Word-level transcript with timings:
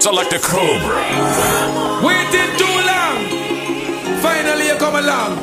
Select 0.00 0.32
a 0.32 0.38
Cobra. 0.38 0.96
Waiting 2.02 2.56
too 2.56 2.78
long. 2.88 3.20
Finally, 4.22 4.68
you 4.68 4.76
come 4.78 4.96
along. 4.96 5.36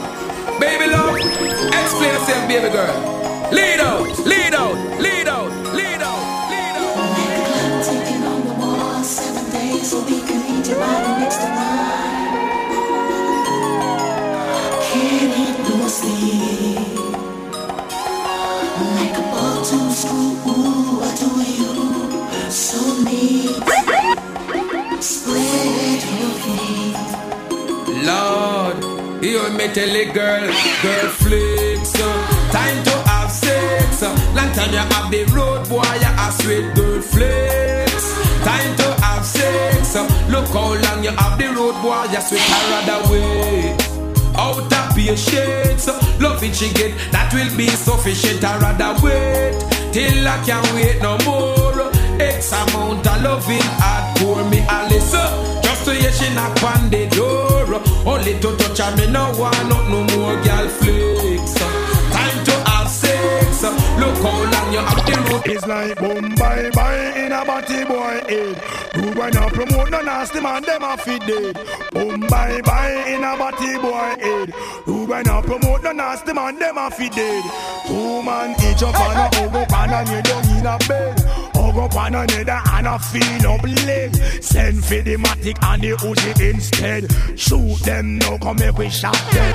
Baby 0.59 0.91
love, 0.91 1.15
explain 1.15 2.13
yourself, 2.13 2.47
baby 2.47 2.69
girl. 2.73 3.51
Lead 3.51 3.79
out, 3.79 4.17
lead 4.25 4.55
out, 4.55 4.73
lead 4.99 5.27
out, 5.27 5.51
lead 5.75 6.01
out, 6.01 6.49
lead 6.49 6.75
out. 6.75 6.95
Like 7.13 7.37
a 7.37 7.45
clock 7.45 7.85
ticking 7.85 8.23
on 8.23 8.45
the 8.47 8.53
wall, 8.55 9.03
seven 9.03 9.51
days 9.51 9.93
a 9.93 9.99
week, 10.01 10.23
I 10.25 10.37
need 10.49 10.65
your 10.65 10.79
body 10.79 11.21
next 11.21 11.37
to 11.37 11.49
mine. 11.49 11.96
You 29.67 29.73
tell 29.73 29.95
it, 29.95 30.13
girl, 30.13 30.47
girl 30.81 31.09
flicks. 31.11 31.91
Time 31.91 32.83
to 32.85 32.95
have 33.09 33.29
sex. 33.29 34.01
Long 34.01 34.51
time 34.53 34.71
you 34.71 34.79
have 34.79 35.11
the 35.11 35.25
road, 35.35 35.67
boy, 35.67 35.83
you 35.83 36.07
a 36.07 36.31
sweet 36.39 36.73
girl 36.73 37.01
flicks. 37.01 38.05
Time 38.45 38.75
to 38.77 38.87
have 39.03 39.25
sex. 39.25 39.95
Look 40.29 40.47
how 40.55 40.71
long 40.71 41.03
you 41.03 41.11
have 41.11 41.37
the 41.37 41.47
road, 41.47 41.75
boy, 41.81 42.05
you 42.13 42.21
sweet 42.21 42.39
her 42.39 43.11
way. 43.11 43.75
Out 44.37 44.71
of 44.71 44.95
patience, 44.95 45.87
love 46.21 46.41
it 46.43 46.55
she 46.55 46.71
get, 46.73 46.95
that 47.11 47.33
will 47.33 47.57
be 47.57 47.67
sufficient. 47.67 48.45
I 48.45 48.57
rather 48.59 48.95
wait 49.03 49.59
till 49.91 50.27
I 50.27 50.41
can't 50.45 50.73
wait 50.75 51.01
no 51.01 51.17
more. 51.25 51.91
X 52.21 52.53
amount 52.53 53.05
of 53.05 53.21
loving 53.21 53.67
hard 53.83 54.17
pour 54.17 54.49
me. 54.49 54.63
Just 55.87 55.99
to 55.99 56.03
hear 56.03 56.11
she 56.11 56.35
knock 56.35 56.63
on 56.63 56.89
the 56.89 57.07
door. 57.15 57.79
Only 58.05 58.33
to 58.41 58.57
touch 58.57 58.79
her, 58.79 58.95
me 58.97 59.07
no 59.09 59.31
want 59.39 59.69
not 59.69 59.87
no 59.87 60.03
more 60.17 60.35
girl 60.43 60.67
flicks. 60.67 61.53
Time 62.11 62.43
to 62.43 62.51
have 62.69 62.89
sex. 62.89 63.63
Look 63.63 64.17
how 64.19 64.35
long 64.51 64.73
you 64.73 64.79
have 64.79 65.05
the 65.05 65.31
road. 65.31 65.43
It's 65.45 65.65
like 65.65 65.95
boom 65.97 66.35
bye 66.35 66.69
bye 66.73 67.13
in 67.15 67.31
a 67.31 67.45
body 67.45 67.85
boy 67.85 68.19
head. 68.27 68.61
You 68.95 69.13
wanna 69.17 69.49
promote 69.49 69.89
no 69.89 70.01
nasty 70.01 70.41
man, 70.41 70.63
them 70.63 70.83
a 70.83 70.97
fit 70.97 71.21
dead. 71.25 71.55
Boom 71.93 72.19
bye 72.19 72.61
bye 72.65 73.05
in 73.07 73.23
a 73.23 73.37
body 73.37 73.77
boy 73.77 74.11
head. 74.19 74.53
You 74.87 75.05
wanna 75.05 75.41
promote 75.41 75.83
no 75.83 75.91
nasty 75.93 76.33
man, 76.33 76.59
them 76.59 76.77
a 76.77 76.91
fit 76.91 77.13
dead. 77.13 77.43
Two 77.87 78.23
man 78.23 78.51
each 78.59 78.83
up 78.83 78.99
on 78.99 79.15
a 79.15 79.35
hug 79.37 79.55
up 79.55 79.71
and 79.71 80.09
a 80.09 80.11
knee 80.11 80.21
down 80.21 80.57
in 80.57 80.65
a 80.65 80.77
bed. 80.85 81.46
Up 81.77 81.95
on 81.95 82.15
another 82.15 82.61
and 82.73 82.87
a 82.87 82.97
feel 82.97 83.39
no 83.41 83.55
leg. 83.85 84.15
Send 84.41 84.83
for 84.83 84.99
the 85.01 85.15
matic 85.17 85.57
and 85.61 85.83
the 85.83 85.91
Uzi 85.91 86.49
instead. 86.49 87.39
Shoot 87.39 87.79
them 87.85 88.17
now, 88.17 88.37
come 88.39 88.57
make 88.57 88.77
we 88.77 88.89
shot 88.89 89.13
them. 89.31 89.53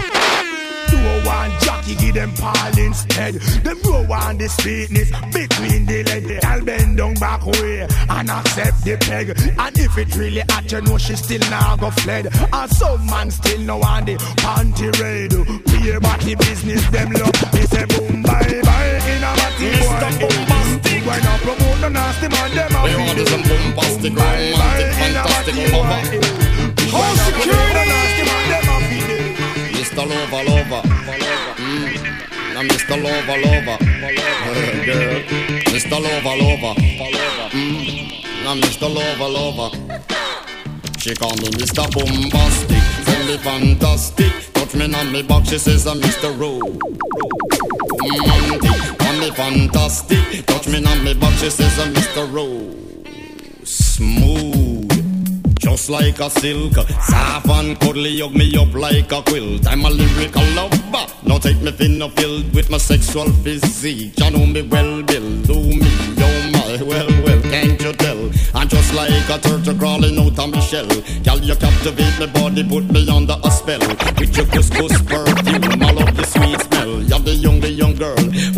Do 0.89 0.99
a 0.99 1.23
one 1.27 1.51
jockey, 1.61 1.97
give 1.97 2.15
them 2.15 2.33
Paul 2.35 2.79
instead. 2.79 3.35
Them 3.35 3.79
no 3.85 4.03
want 4.09 4.39
the 4.39 4.49
sweetness 4.49 5.11
between 5.35 5.85
the 5.85 6.05
legs. 6.05 6.45
I'll 6.45 6.65
bend 6.65 6.97
down 6.97 7.15
back 7.15 7.45
way 7.45 7.89
and 7.91 8.31
accept 8.31 8.85
the 8.85 8.97
peg. 9.01 9.31
And 9.59 9.79
if 9.79 9.99
it 9.99 10.15
really 10.15 10.43
at 10.43 10.71
you 10.71 10.81
know 10.81 10.99
she 10.99 11.17
still 11.17 11.41
now 11.51 11.75
go 11.75 11.91
fled. 11.91 12.29
And 12.53 12.71
some 12.71 13.05
man 13.07 13.33
still 13.33 13.61
no 13.63 13.79
want 13.79 14.07
the 14.07 14.15
panty 14.15 14.93
raid. 15.03 15.33
Pay 15.67 15.99
body 15.99 16.37
business, 16.37 16.89
them 16.91 17.13
love. 17.15 17.51
They 17.51 17.67
say 17.67 17.85
boom 17.87 18.23
bye 18.23 18.61
bye 18.63 19.01
in 19.11 19.25
a 19.25 19.35
body 19.35 19.73
Mr. 19.75 20.62
Why 21.05 21.19
not 21.21 21.41
promote 21.41 21.81
the 21.81 21.89
nasty 21.91 22.29
man? 22.29 22.51
Them 22.55 22.77
a 22.77 22.83
We 22.85 22.95
want 22.97 23.19
it. 23.19 23.29
some 23.29 23.43
bombastic, 23.43 24.13
romantic, 24.15 24.93
fantastic 24.95 25.55
lover. 25.57 25.73
boy. 25.73 25.83
Why 26.93 27.09
not 27.19 27.33
promote 27.33 27.73
the 27.77 27.85
nasty 27.93 28.23
man? 28.29 28.45
Them 28.53 28.69
a 28.71 28.77
feel 28.89 29.11
it. 29.11 29.23
Mr. 29.77 30.03
Lover, 30.09 30.43
lover. 30.51 30.83
Mm. 31.59 31.91
Now 32.55 32.63
Mr. 32.63 32.97
Lover, 33.03 33.39
lover. 33.45 33.79
Uh, 33.83 34.85
girl. 34.87 35.21
Mr. 35.73 35.97
Lover, 36.01 36.37
lover. 36.43 36.75
Mm. 37.51 38.45
Now 38.45 38.55
Mr. 38.55 38.89
Lover, 38.95 39.29
lover. 39.29 39.71
She 40.99 41.15
call 41.17 41.35
me 41.37 41.49
Mr. 41.59 41.83
Bombastic, 41.93 42.83
tell 43.05 43.27
me 43.27 43.37
fantastic. 43.39 44.33
Touch 44.55 44.75
me 44.77 44.95
on 44.95 45.11
me 45.13 45.23
back, 45.23 45.45
she 45.47 45.59
says 45.59 45.85
I'm 45.87 46.01
Mr. 46.01 46.31
Rowe. 46.39 46.61
Romantic, 48.01 48.92
call 49.13 49.21
me 49.21 49.31
fantastic. 49.31 50.47
Touch 50.47 50.69
me 50.69 50.85
on 50.85 51.05
me 51.05 51.15
back, 51.15 51.33
she 51.39 51.51
says 51.51 51.79
uh, 51.79 51.83
I'm 51.83 51.95
Mr. 51.95 52.33
Rowe. 52.33 53.65
Smooth. 53.65 55.59
Just 55.59 55.91
like 55.91 56.19
a 56.19 56.29
silk, 56.29 56.75
soft 56.75 57.49
and 57.49 57.79
cuddly, 57.81 58.19
hug 58.21 58.35
me 58.35 58.57
up 58.57 58.75
like 58.75 59.13
a 59.13 59.23
quilt. 59.23 59.67
I'm 59.67 59.85
a 59.85 59.91
lyrical 59.91 60.45
lover. 60.55 61.07
Now 61.25 61.39
take 61.39 61.61
me 61.63 61.71
thin 61.71 62.03
or 62.03 62.11
filled 62.11 62.53
with 62.55 62.69
my 62.69 62.79
sexual 62.79 63.31
physique. 63.45 64.19
You 64.19 64.31
know 64.31 64.47
me 64.47 64.63
well, 64.63 65.03
Bill. 65.03 65.43
Do 65.43 65.55
me, 65.55 65.79
oh 66.19 66.51
my, 66.53 66.83
well, 66.83 67.09
well, 67.25 67.43
can't 67.43 67.81
you 67.81 67.93
tell? 67.93 68.31
I'm 68.55 68.69
just 68.69 68.93
like 68.95 69.31
a 69.31 69.39
turtle 69.39 69.79
crawling 69.79 70.19
out 70.19 70.39
of 70.39 70.51
my 70.51 70.61
shell. 70.61 70.89
Girl, 71.23 71.39
you 71.39 71.55
captivate 71.55 72.19
my 72.19 72.27
body, 72.27 72.65
put 72.69 72.91
me 72.91 73.09
under 73.09 73.37
a 73.43 73.51
spell. 73.51 73.81
With 74.19 74.37
your 74.37 74.47
couscous 74.47 75.01
perfume, 75.03 75.83
I 75.83 75.91
love 75.93 76.17
the 76.17 76.25
sweet 76.25 76.72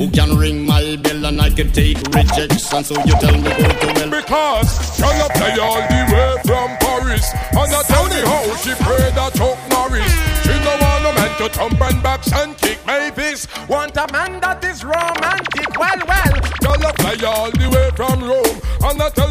who 0.05 0.11
can 0.11 0.37
ring 0.37 0.67
my 0.67 0.97
bell 0.97 1.25
and 1.25 1.41
I 1.41 1.51
can 1.51 1.71
take 1.73 1.97
rejection. 2.13 2.85
So 2.85 2.95
you 3.05 3.15
tell 3.21 3.37
me 3.37 3.49
go 3.49 3.69
to 3.69 3.89
hell. 3.97 4.11
Because 4.11 5.01
Girl 5.01 5.29
play 5.35 5.57
all 5.59 5.81
the 5.81 6.01
way 6.13 6.35
from 6.45 6.69
Paris? 6.79 7.27
And 7.53 7.73
I 7.73 7.83
tell 7.89 8.05
me 8.09 8.21
how 8.21 8.57
she 8.57 8.73
pray 8.85 9.11
that 9.17 9.33
Chuck 9.35 9.59
Norris. 9.71 10.13
She 10.45 10.55
no 10.61 10.73
want 10.83 11.09
a 11.09 11.13
man 11.17 11.33
to 11.39 11.49
thump 11.49 11.81
and 11.81 12.03
box 12.03 12.33
and 12.33 12.57
kick 12.59 12.85
Mavis. 12.87 13.47
Want 13.69 13.97
a 13.97 14.07
man 14.13 14.41
that 14.41 14.63
is 14.65 14.85
romantic. 14.85 15.69
Well, 15.79 16.01
well 16.07 16.35
Girl 16.61 16.93
fly 17.01 17.17
all 17.27 17.51
the 17.51 17.69
way 17.73 17.91
from 17.97 18.23
Rome? 18.23 18.61
And 18.85 19.01
I 19.01 19.09
tell 19.11 19.24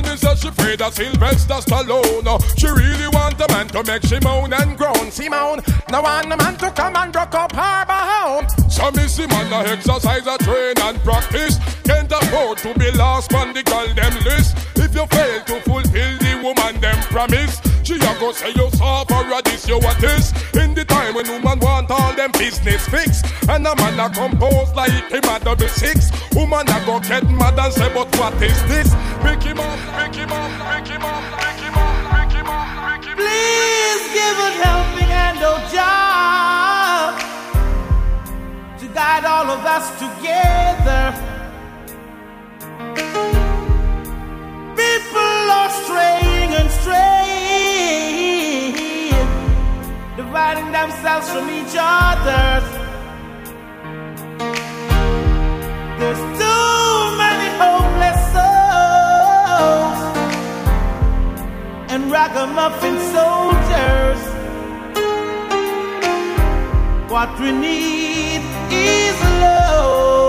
she 0.44 0.52
pray 0.52 0.76
that 0.76 0.94
Sylvester 0.94 1.60
Stallone. 1.64 2.28
She 2.60 2.68
really 2.68 3.08
want 3.16 3.40
a 3.40 3.48
man 3.48 3.68
to 3.72 3.84
make 3.88 4.04
she 4.04 4.20
moan 4.20 4.52
and 4.52 4.78
groan. 4.78 5.10
She 5.10 5.30
moan. 5.30 5.64
now 5.90 6.04
want 6.04 6.32
a 6.34 6.36
man 6.36 6.58
to 6.58 6.70
come 6.72 6.96
and 6.98 7.16
rock 7.16 7.34
up 7.34 7.56
her 7.56 7.86
home 7.88 8.46
So 8.70 8.92
see 9.08 9.28
man 9.28 9.54
a 9.54 9.72
exercise, 9.72 10.28
a 10.28 10.38
train 10.44 10.76
and 10.84 11.00
practice. 11.00 11.56
Can't 11.84 12.12
afford 12.12 12.58
to 12.60 12.74
be 12.78 12.92
last 12.92 13.34
on 13.34 13.54
the 13.54 13.64
girl 13.64 13.88
them 13.96 14.16
list. 14.26 14.58
If 14.76 14.94
you 14.94 15.06
fail 15.08 15.40
to 15.48 15.62
fulfill 15.62 16.18
the 16.20 16.34
woman 16.44 16.82
them 16.82 17.00
promise 17.08 17.62
She 17.84 17.96
a 17.96 18.14
go 18.20 18.32
say 18.34 18.52
you 18.52 18.70
a 19.34 19.42
this 19.42 19.68
you 19.68 19.80
what 19.80 20.04
is 20.04 20.32
In 20.54 20.74
the 20.74 20.86
time 20.86 21.16
when 21.16 21.28
woman 21.28 21.60
want 21.60 21.92
all 21.92 22.14
them 22.14 22.32
business 22.34 22.88
fix, 22.88 23.24
And 23.50 23.66
a 23.66 23.76
man 23.76 24.00
a 24.00 24.10
compose 24.10 24.74
like 24.76 24.92
him 25.10 25.24
a 25.24 25.40
double 25.40 25.68
six 25.68 26.12
Woman 26.36 26.68
a 26.70 26.86
go 26.86 27.00
get 27.00 27.24
mad 27.30 27.60
and 27.60 27.74
say 27.74 27.90
but 27.94 28.16
what 28.18 28.34
is 28.42 28.62
this? 28.68 28.90
Pick 29.22 29.44
him 29.44 29.60
up, 29.60 29.80
pick 29.98 30.16
him 30.16 30.32
up, 30.32 30.52
pick 30.74 30.88
him 30.88 31.04
up, 31.04 31.24
pick 31.40 31.60
him 31.62 31.76
up, 31.78 31.96
pick 32.12 32.34
him 32.38 32.48
up, 32.50 32.68
pick 32.90 33.06
him 33.06 33.16
up. 33.16 33.18
Please 33.18 34.04
give 34.18 34.38
a 34.48 34.50
helping 34.66 35.12
hand, 35.18 35.40
oh 35.42 35.60
Jah, 35.72 37.14
to 38.80 38.86
guide 38.94 39.26
all 39.26 39.50
of 39.56 39.64
us 39.64 39.86
together. 40.04 41.14
People 44.76 45.52
are 45.60 45.72
straying 45.86 46.52
and 46.60 46.70
straying, 46.82 47.23
dividing 50.44 50.72
themselves 50.72 51.30
from 51.30 51.50
each 51.50 51.76
other. 51.80 52.62
There's 56.00 56.24
too 56.42 57.18
many 57.24 57.50
hopeless 57.64 58.20
souls 58.36 60.00
and 61.92 62.12
ragamuffin 62.12 62.98
soldiers. 63.16 64.22
What 67.10 67.40
we 67.40 67.52
need 67.52 68.42
is 68.72 69.22
love. 69.42 70.23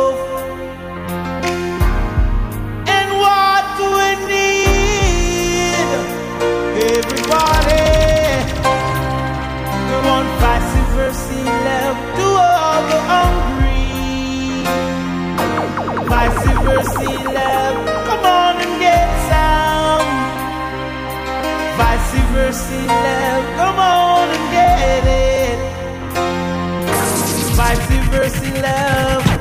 The 12.91 13.01
hungry. 13.13 13.89
Vice 16.13 16.45
versa 16.67 17.11
love, 17.39 17.79
come 18.09 18.25
on 18.41 18.55
and 18.65 18.75
get 18.85 19.09
some. 19.31 20.09
Vice 21.79 22.15
versa 22.33 22.81
love, 22.87 23.45
come 23.61 23.79
on 23.79 24.27
and 24.37 24.47
get 24.57 25.05
it. 25.07 25.59
Vice 27.57 27.89
versa 28.11 28.51
love. 28.63 29.34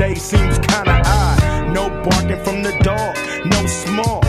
seems 0.00 0.58
kinda 0.60 1.02
odd. 1.04 1.74
No 1.74 1.90
barking 2.02 2.42
from 2.42 2.62
the 2.62 2.72
dog, 2.82 3.14
no 3.44 3.66
small. 3.66 4.24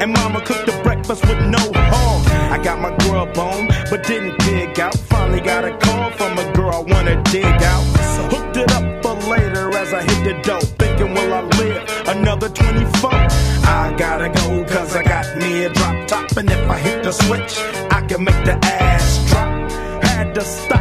And 0.00 0.12
mama 0.12 0.40
cooked 0.40 0.64
the 0.64 0.72
breakfast 0.82 1.22
with 1.28 1.40
no 1.46 1.60
harm. 1.90 2.22
I 2.50 2.58
got 2.62 2.80
my 2.80 2.92
grub 3.00 3.36
on, 3.36 3.68
but 3.90 4.02
didn't 4.06 4.38
dig 4.38 4.80
out. 4.80 4.94
Finally 4.94 5.42
got 5.42 5.64
a 5.64 5.76
call 5.76 6.10
from 6.12 6.38
a 6.38 6.52
girl 6.54 6.72
I 6.74 6.80
wanna 6.92 7.22
dig 7.24 7.62
out. 7.74 7.84
So 8.14 8.22
hooked 8.32 8.56
it 8.56 8.72
up 8.72 9.02
for 9.02 9.14
later 9.28 9.68
as 9.76 9.92
I 9.92 10.02
hit 10.02 10.20
the 10.24 10.34
dope. 10.42 10.70
Thinking, 10.78 11.12
will 11.12 11.34
I 11.34 11.42
live 11.60 11.82
another 12.08 12.48
24? 12.48 13.10
I 13.12 13.94
gotta 13.98 14.30
go, 14.30 14.64
cause 14.64 14.96
I 14.96 15.02
got 15.02 15.26
me 15.36 15.64
a 15.64 15.68
drop 15.68 16.06
top. 16.06 16.36
And 16.38 16.50
if 16.50 16.70
I 16.70 16.78
hit 16.78 17.02
the 17.02 17.12
switch, 17.12 17.58
I 17.90 18.00
can 18.08 18.24
make 18.24 18.42
the 18.46 18.56
ass 18.64 19.06
drop. 19.28 19.50
Had 20.02 20.34
to 20.34 20.40
stop 20.40 20.79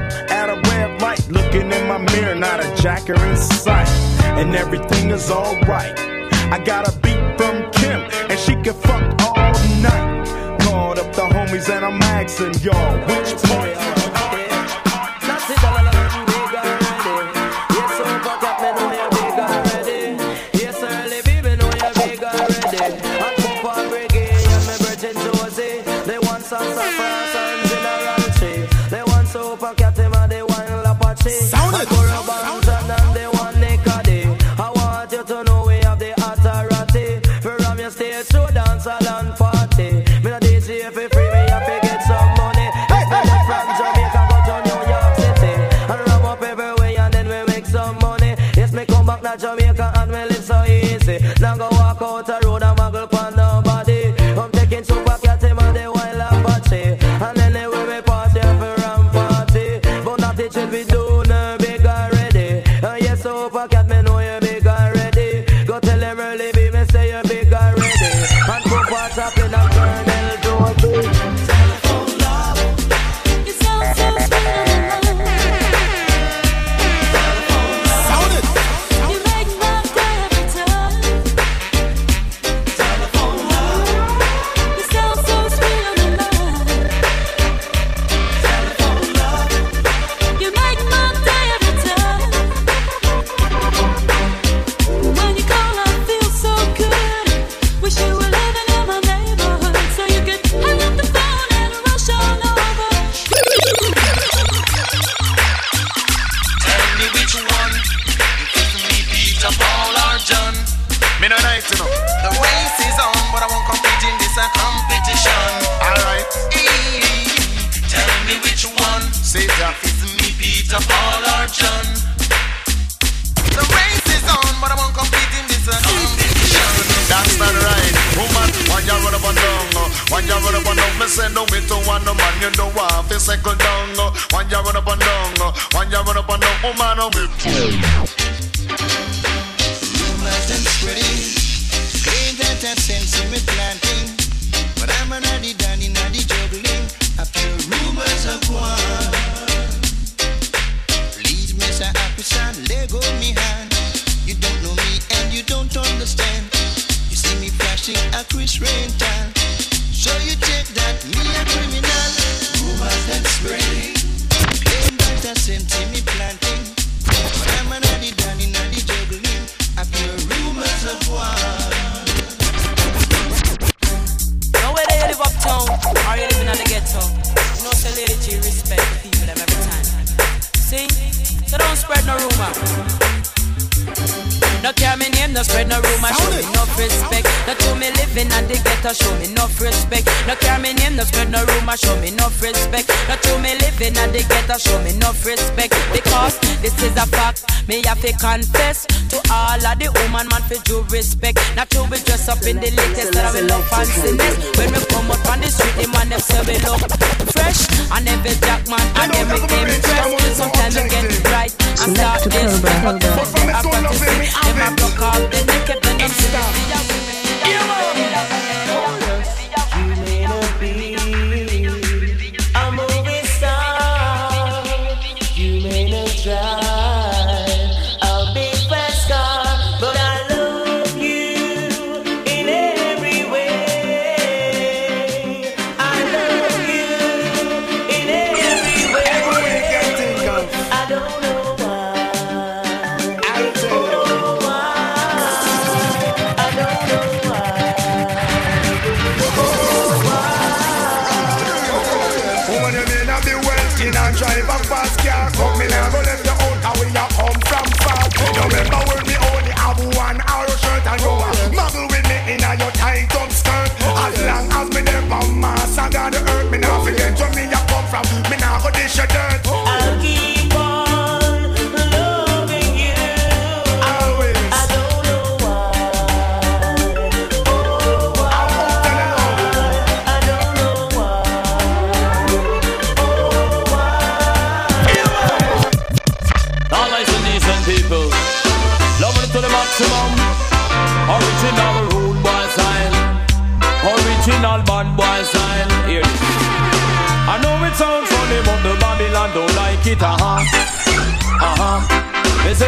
looking 1.51 1.71
in 1.71 1.87
my 1.87 1.97
mirror, 1.97 2.35
not 2.35 2.63
a 2.63 2.75
jacker 2.81 3.13
in 3.13 3.37
sight. 3.37 3.87
And 4.37 4.55
everything 4.55 5.09
is 5.09 5.31
alright. 5.31 5.97
I 6.51 6.61
got 6.63 6.87
a 6.87 6.97
beat 6.99 7.37
from 7.37 7.69
Kim, 7.71 8.01
and 8.29 8.39
she 8.39 8.53
can 8.55 8.73
fuck 8.73 9.03
all 9.21 9.53
night. 9.81 10.59
Called 10.61 10.99
up 10.99 11.13
the 11.13 11.21
homies, 11.21 11.69
and 11.69 11.85
I'm 11.85 12.01
asking 12.01 12.53
y'all, 12.61 12.97
which 13.07 13.35
part? 13.43 14.08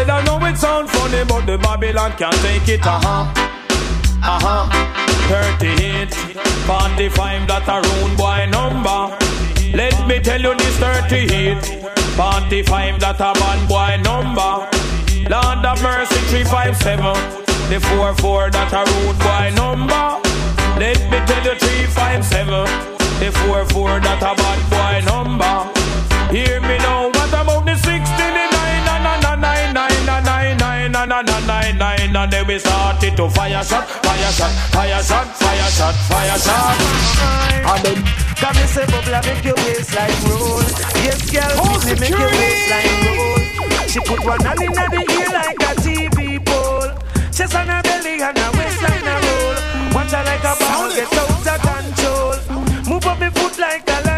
Said, 0.02 0.10
I 0.10 0.24
know 0.24 0.46
it 0.46 0.58
sounds 0.58 0.92
funny, 0.92 1.24
but 1.26 1.46
the 1.46 1.58
Babylon 1.58 2.12
can't 2.18 2.36
take 2.42 2.68
it. 2.68 2.86
Uh 2.86 3.00
huh. 3.04 3.24
Uh 4.24 4.40
huh. 4.44 5.58
38, 5.58 6.14
45, 6.14 7.48
that 7.48 7.68
a 7.70 7.78
rude 7.86 8.18
boy 8.18 8.46
number. 8.50 9.02
Let 9.76 9.96
me 10.08 10.20
tell 10.20 10.42
you 10.42 10.56
this 10.58 10.78
38, 10.78 11.64
45, 12.18 13.00
that 13.00 13.20
a 13.20 13.32
bad 13.40 13.60
boy 13.70 13.94
number. 14.02 14.68
Lord 15.30 15.66
of 15.66 15.82
mercy, 15.82 16.20
357, 16.34 17.14
the 17.70 17.80
44, 17.80 18.50
that 18.52 18.74
a 18.74 18.82
rude 18.90 19.20
boy 19.22 19.48
number. 19.56 20.06
Let 20.82 21.00
me 21.12 21.18
tell 21.30 21.44
you 21.46 21.56
357, 21.56 22.66
the 23.22 23.30
44, 23.48 24.00
that 24.02 24.22
a 24.22 24.34
bad 24.34 24.62
boy 24.74 24.96
number. 25.06 25.56
Hear 26.34 26.60
me 26.62 26.78
now, 26.80 27.11
and 32.16 32.32
then 32.32 32.48
we 32.48 32.60
started 32.60 33.16
to 33.18 33.30
fire 33.30 33.64
shot, 33.64 33.88
fire 33.88 34.32
shot, 34.32 34.52
fire 34.72 35.04
shot, 35.04 35.28
fire 35.38 35.70
shot, 35.72 35.96
fire 36.10 36.38
shot. 36.40 36.78
And 37.72 37.86
then 37.86 38.22
Come 38.42 38.58
and 38.58 38.70
say 38.70 38.86
bubble 38.88 39.22
make 39.22 39.46
your 39.46 39.54
waistline 39.54 40.18
roll. 40.26 40.66
Yes 41.06 41.30
girl, 41.30 41.46
oh, 41.62 41.78
me 41.86 41.94
make 42.00 42.10
your 42.10 42.26
waistline 42.26 42.98
roll. 43.06 43.88
She 43.88 44.00
put 44.00 44.26
one 44.26 44.42
hand 44.42 44.62
in 44.62 44.72
the 44.74 45.06
ear 45.14 45.30
like 45.30 45.62
a 45.62 45.72
TV 45.78 46.44
pole 46.44 46.90
Chest 47.32 47.54
on 47.54 47.68
her 47.68 47.84
belly 47.84 48.20
and 48.20 48.36
her 48.36 48.52
waistline 48.58 49.06
a 49.06 49.16
roll. 49.22 49.94
Watch 49.94 50.12
her 50.12 50.24
like 50.26 50.42
a 50.42 50.54
ball 50.58 50.90
get 50.90 51.14
out 51.14 51.48
of 51.48 51.62
control. 51.62 52.92
Move 52.92 53.06
up 53.06 53.20
me 53.20 53.30
foot 53.30 53.60
like 53.60 53.88
a 53.88 54.11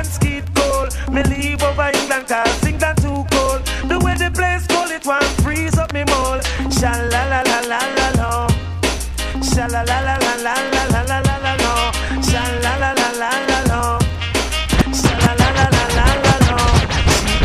la 9.74 9.82
la 9.82 10.00
la 10.02 10.16
la 10.22 10.36
la 10.38 10.54
la 10.72 10.84
la 10.94 11.02
la 11.02 11.20
la 11.20 11.38
la 11.46 11.54
la 11.64 11.74
Sha 12.22 12.44
la 12.62 12.74
la 12.78 12.92
la 12.94 13.10
la 13.22 13.30
la 13.50 13.60
la 13.72 13.82
Sha 14.94 15.14
la 15.20 15.32
la 15.42 15.50
la 15.58 15.66
la 15.74 15.86
la 15.98 16.06
la 16.26 16.36
la 16.48 16.58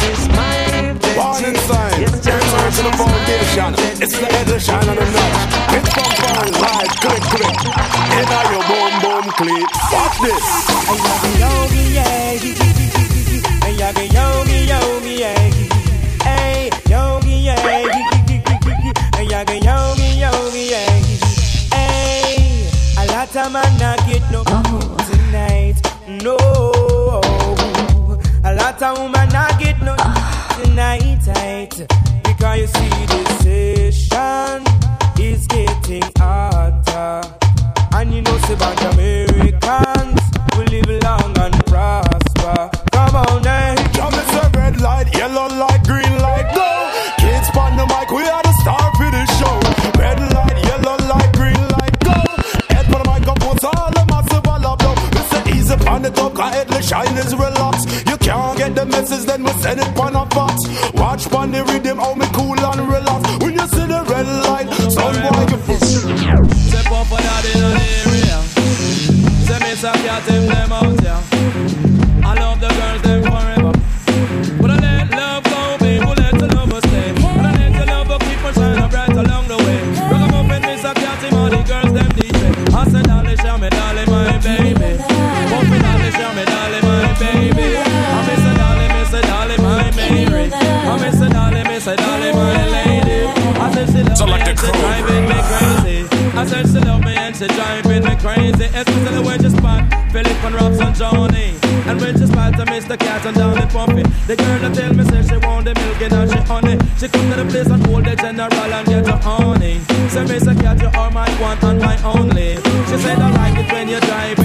She 0.00 0.08
is 0.12 0.24
my 0.36 0.92
Born 1.16 1.40
Betty 1.40 1.56
inside, 1.56 2.00
Yes, 2.04 2.12
to 2.20 2.82
the 2.84 2.92
foundation. 3.00 3.70
It's 4.04 4.16
the 4.20 4.28
edition 4.42 4.76
and 4.76 4.98
the 5.00 5.06
notch. 5.16 5.40
It's 5.72 5.90
from 5.94 6.12
fun, 6.20 6.48
live, 6.60 6.94
click, 7.00 7.24
click. 7.32 7.56
In 8.18 8.28
your 8.52 8.64
boom, 8.68 8.92
boom, 9.00 9.24
click. 9.40 9.68
Watch 9.90 10.16
this. 10.20 11.27
Man 23.50 23.78
not 23.78 23.98
get 24.06 24.22
no 24.30 24.44
tonight, 24.44 25.76
no, 26.22 26.36
a 28.44 28.54
lot 28.54 28.82
of 28.82 28.98
woman 28.98 29.28
not 29.30 29.58
get 29.58 29.80
no 29.80 29.96
tonight, 30.62 31.18
tight, 31.24 31.86
because 32.24 32.58
you 32.58 32.66
see 32.66 33.06
this 33.06 34.08
session 34.08 34.64
is 35.18 35.46
getting 35.46 36.02
hotter. 36.18 37.22
And 37.94 38.12
you 38.14 38.22
know, 38.22 38.38
say 38.38 38.54
about 38.54 38.94
Americans, 38.94 40.20
we 40.58 40.66
live 40.66 41.02
long 41.02 41.38
and 41.38 41.66
prosper. 41.66 42.70
Come 42.92 43.16
on, 43.16 43.47
the 58.78 58.86
message, 58.86 59.24
then 59.26 59.42
we 59.42 59.50
send 59.62 59.80
it 59.80 59.98
on 59.98 60.14
a 60.14 60.24
box. 60.26 60.54
Watch 60.94 61.32
on 61.32 61.50
the 61.50 61.64
rhythm, 61.64 61.98
how 61.98 62.14
me 62.14 62.26
cool 62.32 62.58
and 62.58 62.80
relax. 62.88 63.22
When 63.42 63.52
you 63.54 63.66
see 63.74 63.86
the 63.86 64.00
red 64.06 64.26
light, 64.46 64.68
son 64.94 65.14
boy, 65.34 65.46
you 65.50 65.58
feel. 65.66 65.78
Step 66.70 66.92
up 66.92 67.06
for 67.06 67.18
that 67.18 67.44
in 67.54 67.60
the 67.60 67.84
area. 68.06 68.38
Say 69.46 69.74
some 69.74 69.94
cat 69.94 70.24
them 70.26 70.72
out 70.72 71.02
yeah. 71.02 71.37
So 94.18 94.24
like 94.26 94.44
the 94.44 94.54
crew. 94.58 94.72
driving 94.72 95.28
me 95.30 95.38
crazy. 95.46 95.98
I 96.36 96.44
said 96.44 96.66
she 96.66 96.80
love 96.82 97.04
me 97.04 97.14
and 97.14 97.36
she 97.36 97.46
driving 97.46 98.02
me 98.02 98.16
crazy. 98.18 98.66
Especially 98.74 99.22
when 99.22 99.38
she 99.40 99.50
spot 99.50 99.86
Philip 100.10 100.42
and 100.42 100.54
Robs 100.56 100.80
and 100.80 100.94
Johnny. 100.96 101.54
And 101.86 102.00
when 102.00 102.18
she 102.18 102.26
spot 102.26 102.54
to 102.58 102.64
Mr. 102.66 102.98
Cat 102.98 103.24
and 103.26 103.36
Dolly 103.36 103.66
Puffy. 103.70 104.02
The 104.26 104.34
girl 104.34 104.58
that 104.58 104.74
tell 104.74 104.92
me 104.92 105.04
say 105.04 105.22
she 105.22 105.36
want 105.46 105.66
the 105.66 105.74
milk 105.78 106.02
and 106.02 106.30
she 106.32 106.38
honey. 106.50 106.78
She 106.98 107.06
come 107.06 107.30
to 107.30 107.36
the 107.36 107.46
place 107.48 107.70
and 107.70 107.86
hold 107.86 108.04
the 108.06 108.16
general 108.16 108.74
and 108.74 108.86
get 108.88 109.06
her 109.06 109.18
honey. 109.22 109.78
Say 110.10 110.24
Mr. 110.26 110.58
Cat 110.60 110.82
you 110.82 110.90
are 110.98 111.10
my 111.12 111.30
one 111.38 111.58
and 111.62 111.78
my 111.78 111.94
only. 112.02 112.56
She 112.90 112.96
said 112.98 113.18
I 113.20 113.30
like 113.38 113.58
it 113.62 113.70
when 113.70 113.88
you're 113.88 114.00
driving 114.00 114.37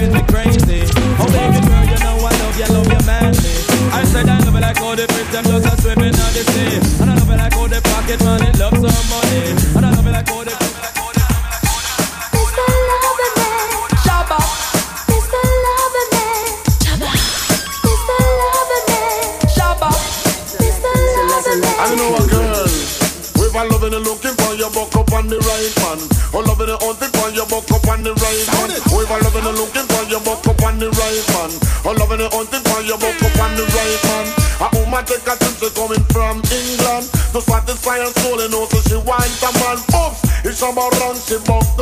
take 35.20 35.26
a 35.28 35.36
she 35.60 35.70
coming 35.70 36.02
from 36.10 36.42
England 36.50 37.06
to 37.30 37.40
satisfy 37.40 37.98
her 37.98 38.12
soul 38.20 38.40
and 38.40 38.54
also 38.54 38.78
she 38.88 38.96
wants 39.06 39.42
a 39.42 39.50
man. 39.62 39.78
Oops, 39.94 40.20
it's 40.44 40.62
about 40.62 40.92
run, 41.00 41.16
she 41.16 41.38
buck 41.46 41.73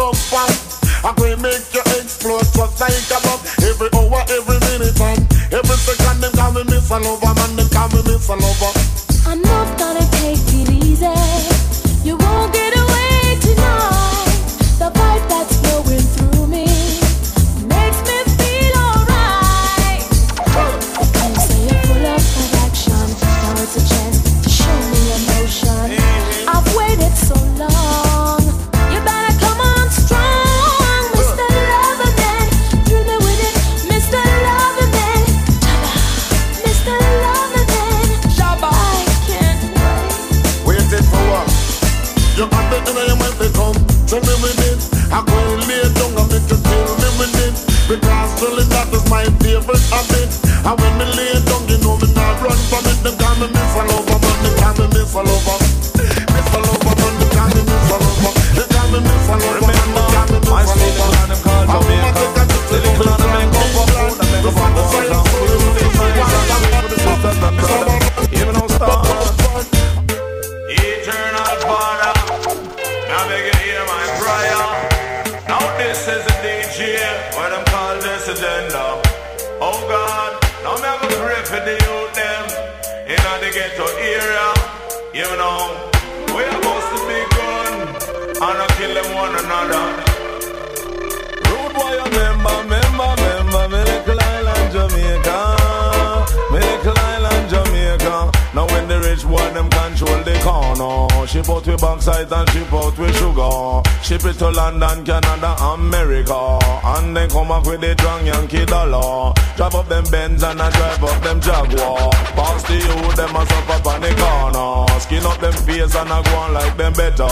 corner, 100.82 101.26
ship 101.26 101.48
out 101.48 101.66
with 101.66 101.80
backside 101.80 102.32
and 102.32 102.48
ship 102.50 102.72
out 102.72 102.98
with 102.98 103.14
sugar. 103.16 103.82
Ship 104.02 104.24
it 104.24 104.38
to 104.38 104.50
London, 104.50 105.04
Canada, 105.04 105.54
America, 105.62 106.58
and 106.84 107.16
then 107.16 107.28
come 107.30 107.50
up 107.50 107.66
with 107.66 107.80
the 107.80 107.94
drunk 107.94 108.26
Yankee 108.26 108.66
dollar. 108.66 109.32
Drive 109.56 109.74
up 109.74 109.88
them 109.88 110.04
Benz 110.10 110.42
and 110.42 110.60
I 110.60 110.70
drive 110.70 111.04
up 111.04 111.22
them 111.22 111.40
Jaguar. 111.40 112.10
Pass 112.34 112.62
the 112.64 112.74
youth, 112.74 113.16
them 113.16 113.36
a 113.36 113.42
up 113.42 113.70
up 113.70 113.86
on 113.86 114.00
the 114.00 114.12
corner. 114.18 115.00
Skin 115.00 115.24
up 115.24 115.38
them 115.38 115.52
face 115.52 115.94
and 115.94 116.10
I 116.10 116.22
go 116.22 116.36
on 116.36 116.52
like 116.54 116.76
them 116.76 116.92
better. 116.92 117.30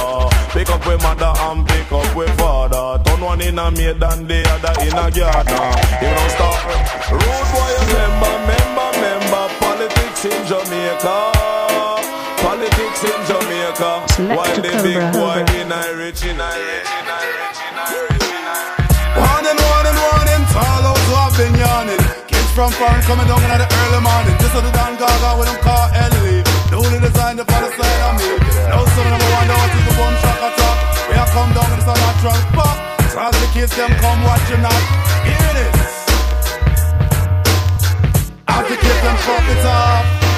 Pick 0.55 0.71
up 0.71 0.87
with 0.87 1.03
mother 1.03 1.33
and 1.51 1.67
pick 1.67 1.91
up 1.93 2.15
with 2.15 2.31
father. 2.39 3.03
Turn 3.05 3.21
one 3.21 3.41
in 3.41 3.59
a 3.59 3.71
maid 3.71 4.03
and 4.03 4.29
the 4.29 4.41
other 4.55 4.75
in 4.83 4.95
a 4.95 5.07
garden. 5.11 5.67
You 6.03 6.11
don't 6.15 6.31
stop. 6.31 6.59
Road 7.11 7.47
boy, 7.51 7.71
remember, 7.83 8.33
remember, 8.47 8.87
remember. 8.95 9.43
Politics 9.59 10.25
in 10.25 10.47
Jamaica. 10.47 11.50
Politics 12.61 13.01
in 13.09 13.21
Jamaica. 13.25 14.05
Big 14.85 15.01
boy 15.17 15.41
in 15.57 15.73
Irish, 15.73 16.21
in 16.29 16.37
Irish, 16.37 16.93
in 16.93 17.09
Irish, 17.09 17.57
in 17.57 17.77
Irish. 17.81 18.21
Tall 20.53 20.85
out 20.85 20.99
who 21.09 21.15
have 21.17 21.33
been 21.41 21.57
yawning. 21.57 22.05
Kids 22.29 22.51
from 22.53 22.71
foreign 22.73 23.01
coming 23.09 23.25
down 23.25 23.41
in 23.41 23.49
the 23.49 23.65
early 23.65 24.01
morning. 24.05 24.37
Just 24.45 24.53
so 24.53 24.61
the 24.61 24.71
Dan 24.77 24.93
Gaga 25.01 25.39
with 25.41 25.49
them 25.49 25.57
car 25.65 25.89
designed 27.01 27.39
the 27.39 27.49
side 27.49 28.03
of 28.05 28.21
me. 28.21 28.29
Now 28.69 28.85
some 28.85 29.09
of 29.09 29.17
them 29.17 29.25
wonder 29.33 29.57
what 29.57 29.73
is 29.73 29.85
the 29.89 29.95
bomb 29.97 30.17
shock 30.21 30.41
attack. 30.45 30.77
We 31.09 31.15
have 31.17 31.33
come 31.33 31.57
down 31.57 31.65
with 31.65 31.81
this 31.81 31.97
natural 31.97 32.45
pop. 32.53 32.77
So 33.09 33.25
as 33.25 33.33
the 33.41 33.49
kids 33.57 33.73
them 33.73 33.89
come 34.05 34.21
watching 34.21 34.61
that. 34.61 34.85
Hear 35.25 35.49
this. 35.57 35.81
As 38.53 38.69
the 38.69 38.77
kids 38.77 39.01
them 39.01 39.17
it 39.49 39.65
up. 39.65 40.30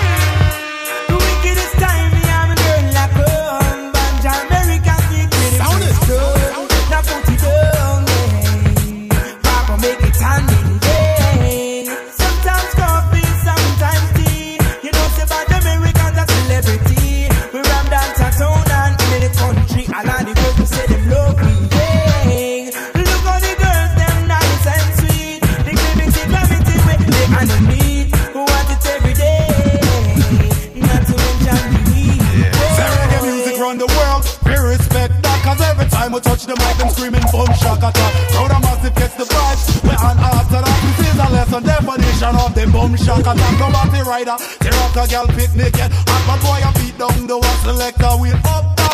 Time 36.12 36.20
we 36.20 36.20
touch 36.20 36.44
the 36.46 36.54
mic, 36.56 36.76
them 36.76 36.88
screaming 36.90 37.24
boom 37.32 37.48
shakata. 37.56 38.06
Crowd 38.32 38.50
a 38.50 38.60
massive 38.60 38.94
gets 38.94 39.14
the 39.14 39.24
vibes. 39.24 39.82
We 39.82 39.90
on 39.90 40.18
after 40.18 40.60
that, 40.60 40.78
this 40.84 41.08
is 41.08 41.18
a 41.18 41.28
lesson 41.32 41.62
definition 41.62 42.36
of 42.36 42.54
the 42.54 42.64
boom 42.68 42.92
shakata. 42.96 43.58
Go 43.58 43.70
back 43.72 43.90
the 43.90 44.02
rider, 44.04 44.36
tear 44.60 44.74
up 44.84 44.96
a 44.96 45.08
girl 45.08 45.26
picnic, 45.28 45.74
hot, 45.76 46.40
boy, 46.40 46.60
I 46.60 46.70
beat 46.76 46.98
down 46.98 47.26
the 47.26 47.38
one 47.38 47.58
selector. 47.64 48.16
We 48.20 48.30
up 48.32 48.76
that. 48.76 48.91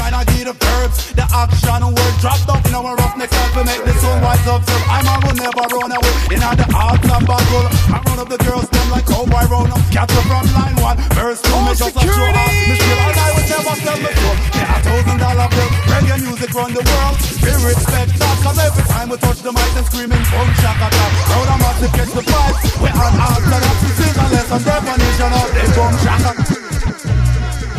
Trying 0.00 0.16
to 0.16 0.32
get 0.32 0.48
the 0.48 0.56
verbs, 0.56 1.12
the 1.12 1.28
action, 1.28 1.84
word 1.92 2.14
drop 2.24 2.40
down 2.48 2.64
in 2.64 2.72
our 2.72 2.96
roughneck 2.96 3.28
self 3.28 3.52
to 3.52 3.62
make 3.68 3.84
the 3.84 3.92
sun 4.00 4.16
rise 4.24 4.48
up. 4.48 4.64
So 4.64 4.72
I'm 4.88 5.04
a 5.04 5.14
will 5.20 5.36
never 5.36 5.64
run 5.76 5.92
away. 5.92 6.14
In 6.32 6.40
the 6.40 6.64
heart 6.72 7.04
of 7.04 7.20
battle, 7.28 7.68
I 7.92 8.00
run 8.08 8.16
up 8.16 8.28
the 8.32 8.40
girls, 8.40 8.64
them 8.72 8.88
like 8.88 9.04
cowboy 9.04 9.44
round 9.52 9.76
up. 9.76 9.82
Catch 9.92 10.16
her 10.16 10.24
from 10.24 10.48
line 10.56 10.72
one, 10.80 10.96
verse 11.12 11.44
two, 11.44 11.52
oh, 11.52 11.68
me 11.68 11.76
just 11.76 11.92
a 11.92 12.00
show 12.00 12.16
off. 12.16 12.48
Me 12.48 12.80
still 12.80 12.96
and 12.96 13.20
I 13.20 13.28
would 13.28 13.44
never 13.44 13.76
sell 13.76 13.98
the 14.00 14.12
soul. 14.16 14.36
Yeah, 14.56 14.72
a 14.72 14.78
thousand 14.80 15.18
dollar 15.20 15.48
bill. 15.52 15.68
Reggae 15.92 16.16
music 16.24 16.50
run 16.56 16.72
the 16.72 16.80
world. 16.80 17.16
We 17.44 17.52
respect 17.60 18.16
that, 18.16 18.36
cause 18.40 18.56
every 18.56 18.84
time 18.88 19.12
we 19.12 19.16
touch 19.20 19.44
the 19.44 19.52
mic, 19.52 19.68
them 19.76 19.84
screaming 19.84 20.24
boom 20.32 20.48
shakata. 20.64 21.06
Crowd 21.28 21.52
a 21.52 21.56
massive 21.60 21.92
catch 21.92 22.12
the 22.16 22.24
vibe. 22.24 22.56
We 22.80 22.88
on 22.88 23.14
after 23.20 23.52
that, 23.52 23.76
this 23.84 24.00
is 24.00 24.16
a 24.16 24.26
lesson 24.32 24.60
definition 24.64 25.28
of 25.28 25.48
the 25.52 25.64
boom 25.76 25.92
shakata. 26.00 26.79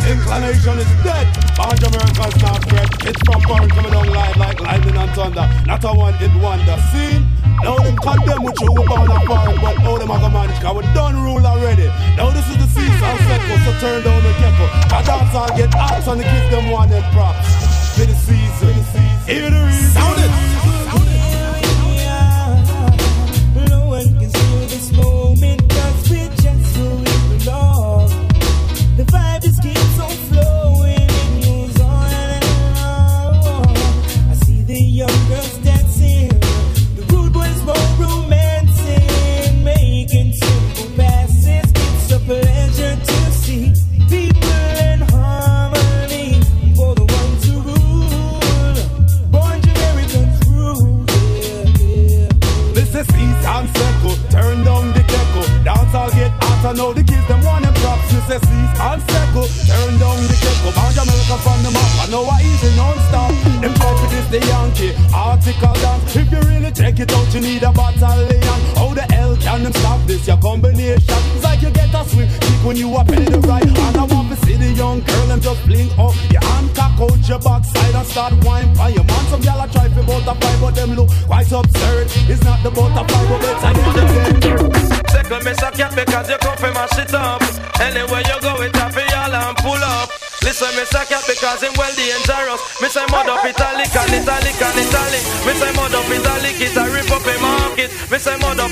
Inclination 0.02 0.78
is 0.78 0.92
dead. 1.06 1.26
Band 1.54 1.82
Americans 1.82 2.36
not 2.42 2.60
fret. 2.68 2.90
It's 3.06 3.22
from 3.22 3.40
foreign 3.42 3.70
coming 3.70 3.92
down 3.92 4.08
live 4.10 4.36
like 4.36 4.60
lightning 4.60 4.96
and 4.96 5.10
thunder. 5.12 5.46
Not 5.66 5.84
a 5.84 5.88
one 5.94 6.14
hit 6.14 6.34
wonder. 6.42 6.76
See? 6.90 7.22
Now 7.62 7.76
them 7.78 7.96
condemn 7.96 8.42
with 8.42 8.58
you 8.60 8.72
about 8.72 9.06
a 9.06 9.26
foreign, 9.26 9.60
but 9.60 9.78
all 9.86 9.98
them 9.98 10.10
other 10.10 10.28
manage. 10.28 10.60
Cause 10.60 10.74
we 10.74 10.82
done 10.92 11.14
rule 11.22 11.46
already. 11.46 11.86
Now 12.16 12.30
this 12.30 12.48
is 12.50 12.58
the 12.58 12.66
season 12.66 12.98
cycle, 12.98 13.58
so 13.62 13.72
turn 13.78 14.02
down 14.02 14.22
the 14.22 14.32
kettle. 14.42 14.68
I 14.90 15.02
dance 15.06 15.34
all 15.34 15.56
get 15.56 15.72
hot 15.74 16.06
and 16.08 16.20
the 16.20 16.24
kids 16.24 16.50
them 16.50 16.70
want 16.70 16.90
them 16.90 17.02
props. 17.12 17.46
For 17.94 18.06
the 18.06 18.14
season. 18.14 18.74
Hear 19.26 19.50
the 19.50 19.62
reason. 19.66 19.90
Sound 19.92 20.18
it. 20.18 20.51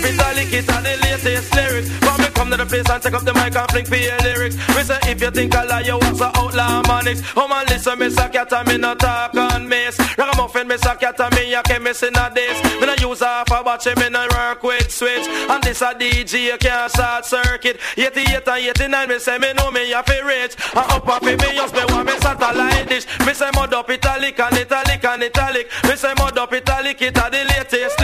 Say 0.01 0.13
mud 0.13 0.25
up 0.25 0.45
italic, 0.45 0.53
it 0.53 0.69
a 0.69 0.83
the 0.83 0.97
latest 1.03 1.55
lyrics. 1.55 1.89
But 2.01 2.19
me 2.19 2.27
come 2.35 2.51
to 2.51 2.57
the 2.57 2.67
place 2.67 2.89
and 2.89 3.03
take 3.03 3.15
up 3.15 3.25
the 3.25 3.35
mic 3.35 3.57
and 3.57 3.71
fling 3.71 3.85
for 3.85 3.97
your 3.97 4.19
lyrics. 4.19 4.57
Me 4.75 4.83
say 4.83 4.99
if 5.05 5.21
you 5.21 5.31
think 5.31 5.55
I 5.55 5.65
lie, 5.65 5.81
you 5.81 5.97
was 5.97 6.21
a 6.21 6.31
outlaw 6.37 6.83
manics. 6.89 7.23
Oh 7.37 7.49
man, 7.49 7.67
listen, 7.69 7.99
miss 7.99 8.17
a 8.19 8.29
cat 8.29 8.53
and 8.53 8.69
me 8.69 8.79
no 8.79 8.95
talk 8.95 9.35
on 9.37 9.69
miss. 9.69 9.99
Ragamuffin, 10.17 10.67
miss 10.69 10.85
a 10.87 10.97
cat 10.97 11.21
and 11.21 11.35
me 11.35 11.55
a 11.55 11.63
chemist 11.63 12.03
in 12.03 12.17
a 12.17 12.31
this. 12.35 12.63
Me 12.81 12.87
no 12.87 12.95
use 12.99 13.21
half 13.21 13.51
a 13.51 13.63
batch, 13.63 13.87
me 13.97 14.09
no 14.09 14.27
work 14.33 14.63
with 14.63 14.91
switch. 14.91 15.27
And 15.27 15.63
this 15.63 15.83
a 15.83 15.95
DJ 15.95 16.59
can't 16.59 16.91
short 16.93 17.25
circuit. 17.25 17.79
88 17.97 18.49
and 18.49 18.81
89, 18.81 19.09
me 19.09 19.19
say 19.19 19.39
me 19.39 19.53
know 19.53 19.71
me 19.71 19.93
a 19.93 20.03
fi 20.03 20.21
rich. 20.21 20.57
And 20.75 20.91
up 20.91 21.09
a 21.09 21.21
fi 21.21 21.37
me 21.37 21.57
just 21.57 21.75
me 21.75 21.85
want 21.89 22.07
me 22.07 22.17
satellite 22.19 22.89
dish. 22.89 23.07
Me 23.27 23.33
say 23.35 23.51
mud 23.55 23.75
up 23.75 23.91
italic 23.91 24.39
and 24.41 24.57
italic 24.57 25.05
and 25.05 25.23
italic. 25.23 25.71
Me 25.85 25.97
say 25.97 26.15
mud 26.19 26.39
up 26.39 26.53
italic, 26.53 27.01
it 27.03 27.17
a 27.17 27.31
the 27.31 27.45
latest 27.45 28.00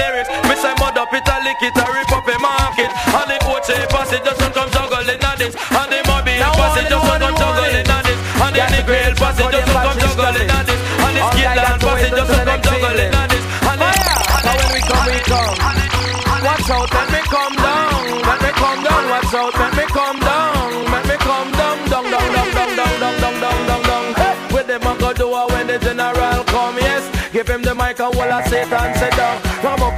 out, 16.71 16.93
let 16.93 17.13
me 17.13 17.21
come 17.29 17.55
down. 17.55 17.76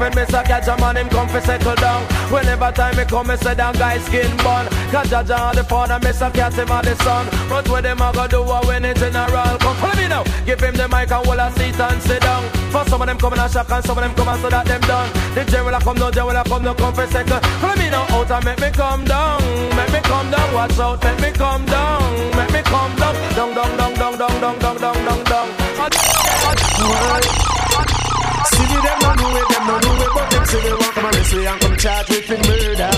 Up 0.09 0.17
and 0.17 0.27
miss 0.27 0.35
a 0.35 0.43
catch 0.43 0.69
a 0.69 0.77
man, 0.81 0.97
him 0.97 1.09
come 1.11 1.29
for 1.29 1.41
settle 1.41 1.75
down. 1.75 2.03
Whenever 2.33 2.73
time 2.73 2.97
me 2.97 3.05
come, 3.05 3.29
me 3.29 3.37
say 3.37 3.55
down 3.55 3.75
guy 3.75 3.99
skin 3.99 4.35
bun. 4.39 4.65
Cause 4.89 5.09
Jaja 5.11 5.51
and 5.51 5.59
the 5.59 5.65
father, 5.65 5.99
miss 6.03 6.23
a 6.23 6.31
cat 6.31 6.55
him 6.55 6.71
and 6.71 6.87
the 6.87 6.97
son. 7.05 7.29
But 7.49 7.69
with 7.69 7.83
them 7.83 8.01
I 8.01 8.13
go 8.13 8.27
do 8.27 8.41
it 8.41 8.65
when 8.65 8.83
the 8.83 8.95
general 8.95 9.59
come. 9.61 9.77
Follow 9.77 9.97
me 9.97 10.09
now. 10.09 10.25
Give 10.47 10.61
him 10.61 10.75
the 10.77 10.89
mic 10.89 11.13
and 11.13 11.27
while 11.27 11.41
I 11.41 11.51
sit 11.51 11.79
and 11.79 12.01
sit 12.01 12.23
down. 12.23 12.43
For 12.73 12.85
some 12.89 13.03
of 13.03 13.07
them 13.07 13.19
come 13.19 13.35
in 13.35 13.41
a 13.41 13.49
shock 13.51 13.71
and 13.71 13.85
some 13.85 13.99
of 13.99 14.05
them 14.05 14.15
come 14.15 14.29
and 14.29 14.41
so 14.41 14.49
that 14.49 14.65
them 14.65 14.81
done. 14.81 15.13
The 15.35 15.45
general 15.45 15.75
a 15.75 15.81
come, 15.81 15.99
no 15.99 16.11
general 16.11 16.41
a 16.41 16.45
come, 16.45 16.65
no 16.65 16.73
come 16.73 16.95
for 16.95 17.07
second. 17.07 17.45
Follow 17.61 17.77
me 17.77 17.91
now 17.91 18.09
out 18.09 18.31
and 18.31 18.45
make 18.47 18.61
me 18.61 18.71
come 18.71 19.05
down. 19.05 19.45
Make 19.77 19.93
me 19.93 20.01
come 20.09 20.31
down, 20.31 20.55
watch 20.55 20.79
out, 20.79 21.05
make 21.05 21.21
me 21.21 21.31
come 21.37 21.67
down. 21.67 22.01
Make 22.33 22.53
me 22.57 22.63
come 22.65 22.97
down, 22.97 23.13
down, 23.37 23.53
down, 23.53 23.77
down, 23.77 23.93
down, 23.93 24.17
down, 24.17 24.41
down, 24.41 24.57
down, 24.57 24.77
down, 24.81 25.05
down, 25.05 25.25
down. 25.29 25.49
See 28.47 28.67
them 28.69 28.99
no 29.03 29.11
know 29.15 29.37
it, 29.41 29.49
them 29.49 29.67
no 29.67 29.77
know 29.79 30.05
it, 30.05 30.11
but 30.15 30.31
them 30.31 30.45
say 30.47 30.61
they 30.63 30.73
want 30.73 30.95
come 30.95 31.05
and 31.05 31.15
this 31.15 31.33
and 31.35 31.61
come 31.61 31.77
chat 31.77 32.09
with 32.09 32.29
murder. 32.31 32.93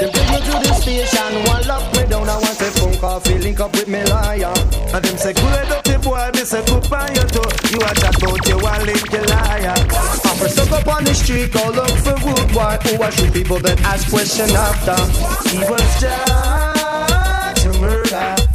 Them 0.00 0.10
take 0.12 0.30
me 0.32 0.38
to 0.40 0.54
the 0.64 0.72
station, 0.80 1.32
one 1.44 1.66
lock 1.68 1.84
me 1.94 2.06
down, 2.06 2.28
I 2.28 2.36
want 2.40 2.60
a 2.60 2.68
phone 2.72 2.96
call, 2.96 3.20
fi 3.20 3.36
link 3.38 3.60
up 3.60 3.72
with 3.72 3.88
me 3.88 4.02
lawyer. 4.04 4.54
And 4.94 5.04
them 5.04 5.16
say, 5.18 5.32
good 5.34 5.68
dirty 5.68 5.96
boy, 6.02 6.30
me 6.34 6.44
say, 6.44 6.64
good 6.64 6.88
by 6.88 7.06
your 7.12 7.26
toe. 7.28 7.52
You 7.68 7.78
a 7.84 7.94
chat 7.94 8.16
about 8.16 8.48
you, 8.48 8.58
one 8.58 8.86
link 8.86 9.12
you 9.12 9.22
liar. 9.28 9.76
After 10.24 10.48
stuck 10.48 10.72
up 10.72 10.88
on 10.88 11.04
the 11.04 11.14
street, 11.14 11.52
go 11.52 11.68
look 11.70 11.90
for 12.00 12.16
wood 12.24 12.48
boy, 12.52 12.76
who 12.88 13.02
a 13.02 13.12
shoot 13.12 13.32
people 13.32 13.58
that 13.60 13.80
ask 13.82 14.08
question 14.08 14.48
after. 14.50 14.96
He 15.50 15.58
was 15.68 16.00
judged 16.00 17.62
to 17.62 17.80
murder. 17.80 18.49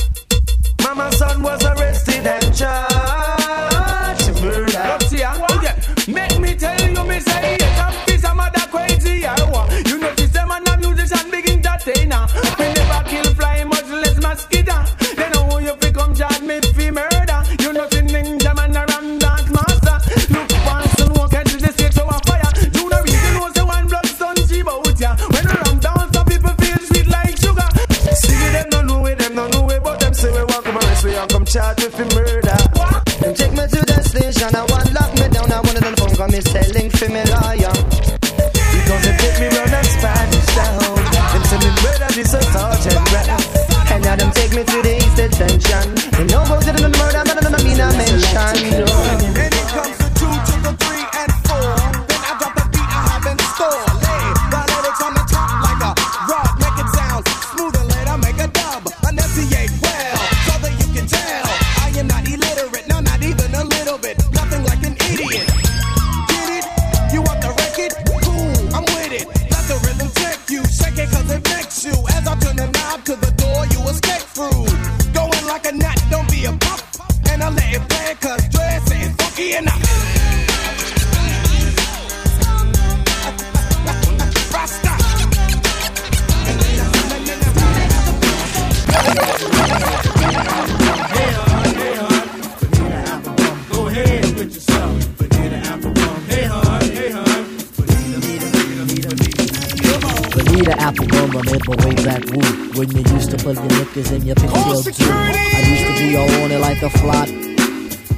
To 103.95 104.01
put 104.01 104.11
your 104.11 104.11
knickers 104.11 104.11
in 104.11 104.25
your 104.25 104.35
pigtail 104.35 104.83
too 104.83 105.05
I 105.11 105.61
used 105.69 105.85
to 105.85 106.07
be 106.07 106.15
all 106.15 106.43
on 106.43 106.51
it 106.51 106.59
like 106.59 106.81
a 106.81 106.89
fly 106.89 107.45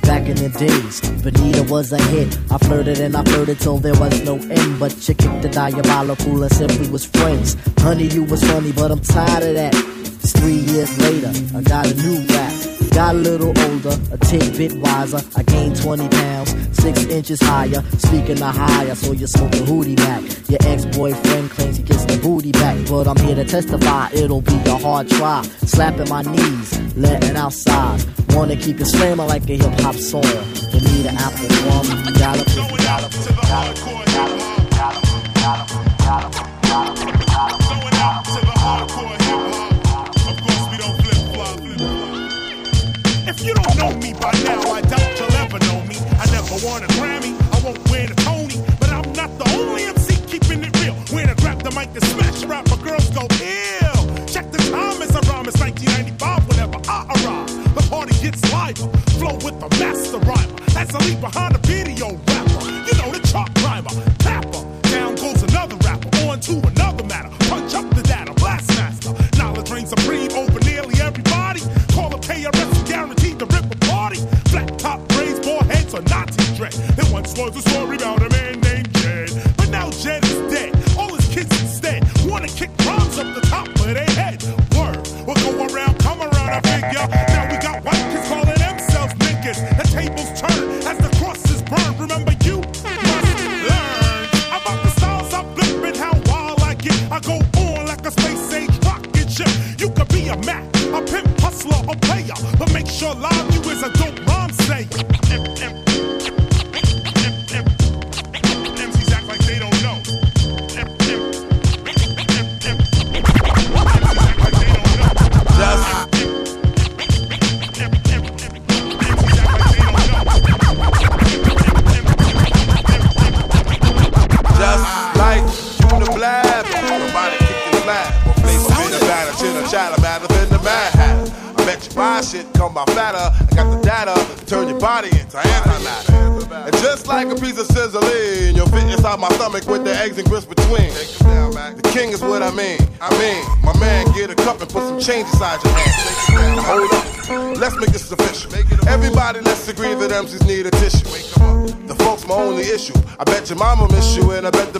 Back 0.07 0.29
in 0.29 0.37
the 0.37 0.47
days, 0.47 1.01
Bonita 1.21 1.63
was 1.63 1.91
a 1.91 2.01
hit. 2.01 2.39
I 2.49 2.57
flirted 2.59 3.01
and 3.01 3.13
I 3.13 3.23
flirted 3.23 3.59
till 3.59 3.77
there 3.77 3.93
was 3.99 4.23
no 4.23 4.37
end. 4.37 4.79
But 4.79 4.95
you 5.05 5.13
kicked 5.13 5.41
the 5.41 5.49
diabolical 5.49 6.43
and 6.43 6.51
said 6.53 6.71
we 6.79 6.87
was 6.87 7.03
friends. 7.03 7.57
Honey, 7.79 8.05
you 8.05 8.23
was 8.23 8.41
funny, 8.41 8.71
but 8.71 8.89
I'm 8.89 9.01
tired 9.01 9.43
of 9.43 9.55
that. 9.55 9.75
It's 9.75 10.31
three 10.31 10.63
years 10.71 10.97
later, 10.99 11.31
I 11.57 11.61
got 11.61 11.91
a 11.91 11.95
new 11.95 12.25
rap. 12.27 12.53
Got 12.93 13.15
a 13.15 13.17
little 13.17 13.49
older, 13.49 13.95
a 14.11 14.17
tidbit 14.17 14.81
wiser. 14.81 15.19
I 15.35 15.43
gained 15.43 15.75
20 15.75 16.07
pounds, 16.07 16.55
six 16.81 17.03
inches 17.05 17.41
higher. 17.41 17.83
Speaking 17.97 18.41
of 18.41 18.55
higher, 18.55 18.95
so 18.95 19.11
you're 19.11 19.27
smoking 19.27 19.65
hootie 19.65 19.97
back. 19.97 20.23
Your 20.49 20.59
ex-boyfriend 20.71 21.51
claims 21.51 21.76
he 21.76 21.76
gets 21.76 21.76
booty 22.21 22.51
back, 22.51 22.77
but 22.87 23.07
I'm 23.07 23.17
here 23.17 23.35
to 23.35 23.45
testify 23.45 24.09
it'll 24.13 24.41
be 24.41 24.55
a 24.65 24.77
hard 24.77 25.09
try. 25.09 25.41
Slapping 25.65 26.09
my 26.09 26.21
knees, 26.21 26.95
letting 26.95 27.35
out 27.35 27.53
sighs. 27.53 28.05
Wanna 28.29 28.55
keep 28.55 28.79
it 28.79 28.85
slamming 28.85 29.27
like 29.27 29.49
a 29.49 29.57
hip 29.57 29.79
hop 29.81 29.95
song. 29.95 30.23
You 30.71 30.81
need 30.81 31.05
an 31.05 31.17
apple 31.17 31.47
rum, 31.67 31.85
gallop, 32.13 32.47
gallop, 32.47 32.77
gallop, 32.81 33.75
gallop, 33.75 34.07
gallop, 34.71 35.03
gallop, 35.35 35.69
gallop, 36.03 36.33
gallop. 36.63 37.07
If 43.29 43.45
you 43.45 43.53
don't 43.53 43.77
know 43.77 43.93
me 43.99 44.13
by 44.13 44.31
now, 44.43 44.61
I 44.71 44.81
doubt 44.81 45.19
you'll 45.19 45.33
ever 45.33 45.59
know 45.59 45.81
me. 45.85 45.95
I 46.19 46.25
never 46.31 46.65
won 46.65 46.83
behind 61.15 61.55
the 61.55 61.59
beat 61.67 61.86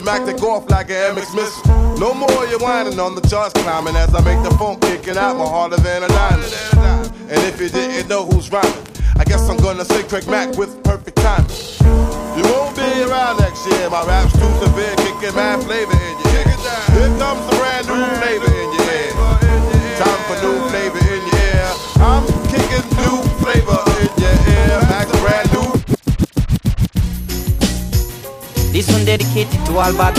bet 0.08 0.24
the 0.24 0.32
Mac 0.32 0.70
like 0.70 0.88
an 0.88 1.14
MX 1.14 1.34
missile. 1.36 1.98
No 1.98 2.14
more 2.14 2.46
you 2.46 2.58
whining 2.58 2.98
on 2.98 3.14
the 3.14 3.20
charts 3.28 3.52
climbing 3.52 3.94
as 3.94 4.14
I 4.14 4.22
make 4.24 4.42
the 4.42 4.56
phone 4.56 4.80
kicking 4.80 5.18
out 5.18 5.36
more 5.36 5.46
harder 5.46 5.76
than 5.76 6.02
a 6.02 6.08
diamond. 6.08 6.50
And 7.28 7.38
if 7.44 7.60
you 7.60 7.68
didn't 7.68 8.08
know 8.08 8.24
who's 8.24 8.50
rhyming, 8.50 8.86
I 9.18 9.24
guess 9.24 9.46
I'm 9.50 9.58
gonna 9.58 9.84
say 9.84 10.02
Craig 10.04 10.26
Mack 10.26 10.56
with 10.56 10.77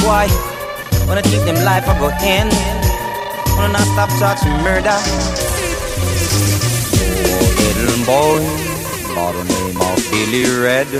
bad 0.10 0.30
boy. 0.30 1.08
Wanna 1.08 1.22
keep 1.24 1.41
them 1.45 1.63
life 1.65 1.88
a 1.88 1.93
go 2.00 2.10
end. 2.22 2.52
Wanna 3.56 3.74
not 3.74 3.88
stop 3.93 4.10
talking 4.19 4.56
murder. 4.63 4.98
Oh, 7.32 7.48
little 7.78 8.06
boy, 8.06 8.39
by 9.15 9.32
the 9.32 9.43
name 9.54 9.80
of 9.88 9.98
Billy 10.12 10.43
Red. 10.65 10.91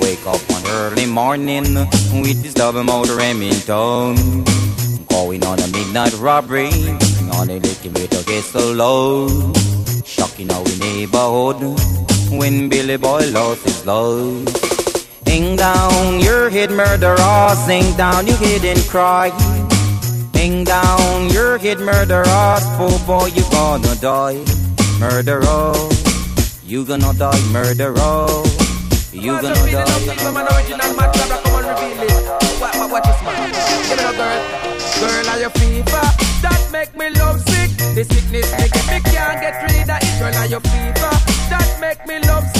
Wake 0.00 0.26
up 0.26 0.40
one 0.50 0.66
early 0.80 1.06
morning 1.06 1.74
with 2.22 2.42
this 2.42 2.54
double 2.54 2.84
motor 2.84 3.16
Remington. 3.16 4.44
Going 5.08 5.44
on 5.44 5.58
a 5.58 5.68
midnight 5.68 6.14
robbery 6.18 6.70
on 7.32 7.50
a 7.50 7.58
little 7.58 7.90
bit 7.90 8.10
to 8.10 8.24
get 8.24 8.44
so 8.44 8.72
low. 8.72 9.52
Shocking 10.04 10.50
our 10.52 10.64
neighborhood 10.78 11.60
when 12.30 12.68
Billy 12.68 12.96
Boy 12.96 13.30
lost 13.30 13.64
his 13.64 13.84
love. 13.86 14.77
Hang 15.28 15.56
down 15.56 16.20
your 16.20 16.48
head, 16.48 16.70
murderer. 16.70 17.54
Sing 17.66 17.84
down 17.96 18.26
your 18.26 18.36
head 18.38 18.64
and 18.64 18.80
cry. 18.88 19.28
Hang 20.32 20.64
down 20.64 21.28
your 21.28 21.58
head, 21.58 21.78
murderer. 21.80 22.56
Poor 22.78 22.98
boy, 23.06 23.26
you 23.36 23.44
gonna 23.50 23.94
die. 23.96 24.42
Murderer. 24.98 25.74
You 26.64 26.84
gonna 26.84 27.12
die, 27.12 27.42
murderer. 27.52 28.26
You 29.12 29.32
gonna 29.40 29.54
die. 29.70 30.16
I'm 30.24 30.36
an 30.36 30.46
original 30.48 30.96
man, 30.96 31.12
Cobra, 31.12 31.38
come 31.44 31.60
and 31.60 31.66
reveal 31.76 32.02
it. 32.08 32.28
What, 32.88 33.04
is 33.06 33.20
man? 33.24 33.52
Give 33.88 33.98
me 33.98 34.04
a 34.04 34.12
girl. 34.16 34.40
Girl, 35.00 35.28
are 35.28 35.40
you 35.40 35.50
fever? 35.60 36.06
That 36.40 36.68
make 36.72 36.96
me 36.96 37.10
love 37.20 37.40
sick. 37.48 37.70
The 37.94 38.04
sickness 38.04 38.50
make 38.56 38.74
me 38.88 38.98
can't 39.12 39.40
get 39.44 39.60
rid 39.62 39.90
of 39.90 39.98
it. 40.00 40.18
Girl, 40.18 40.34
are 40.34 40.46
you 40.46 40.60
fever? 40.60 41.12
That 41.52 41.68
make 41.80 42.06
me 42.06 42.18
love 42.26 42.44
sick. 42.48 42.57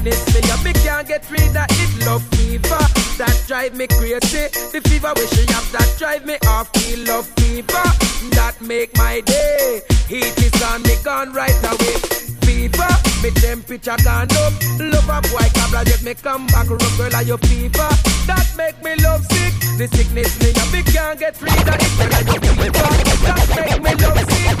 Sickness 0.00 0.32
me 0.32 0.50
up, 0.50 0.64
me 0.64 0.72
can't 0.72 1.06
get 1.06 1.30
rid 1.30 1.54
of 1.54 1.68
it. 1.68 2.06
Love 2.06 2.24
fever, 2.32 2.84
that 3.20 3.36
drive 3.46 3.76
me 3.76 3.86
crazy. 3.86 4.48
The 4.72 4.80
fever 4.88 5.12
we 5.12 5.26
she 5.28 5.44
have, 5.52 5.68
that 5.76 5.92
drive 5.98 6.24
me 6.24 6.40
off. 6.48 6.72
Feel 6.72 7.04
love 7.04 7.28
fever, 7.36 7.84
that 8.32 8.56
make 8.62 8.96
my 8.96 9.20
day. 9.20 9.82
Heat 10.08 10.32
is 10.40 10.56
on 10.72 10.80
me 10.84 10.96
gone 11.04 11.34
right 11.34 11.52
away. 11.68 12.00
Fever, 12.40 12.92
me 13.20 13.28
temperature 13.44 14.00
gone 14.00 14.32
up. 14.40 14.56
Love 14.80 15.04
a 15.04 15.20
boy, 15.28 15.44
Cobra, 15.52 15.84
yet 15.84 16.02
me 16.02 16.14
come 16.14 16.46
back. 16.48 16.70
Rock 16.70 16.96
girl, 16.96 17.14
are 17.14 17.22
you 17.22 17.36
fever? 17.36 17.92
That 18.24 18.48
make 18.56 18.80
me 18.80 18.96
love 19.04 19.20
sick. 19.28 19.52
The 19.76 19.84
sickness 19.84 20.32
me 20.40 20.48
up, 20.56 20.72
me 20.72 20.80
can't 20.80 21.20
get 21.20 21.36
rid 21.44 21.52
of 21.52 21.76
it. 21.76 21.92
Girl, 22.00 22.08
are 22.08 22.24
fever? 22.40 22.88
That 23.28 23.52
make 23.52 23.84
me 23.84 23.92
love 24.00 24.24
sick. 24.32 24.56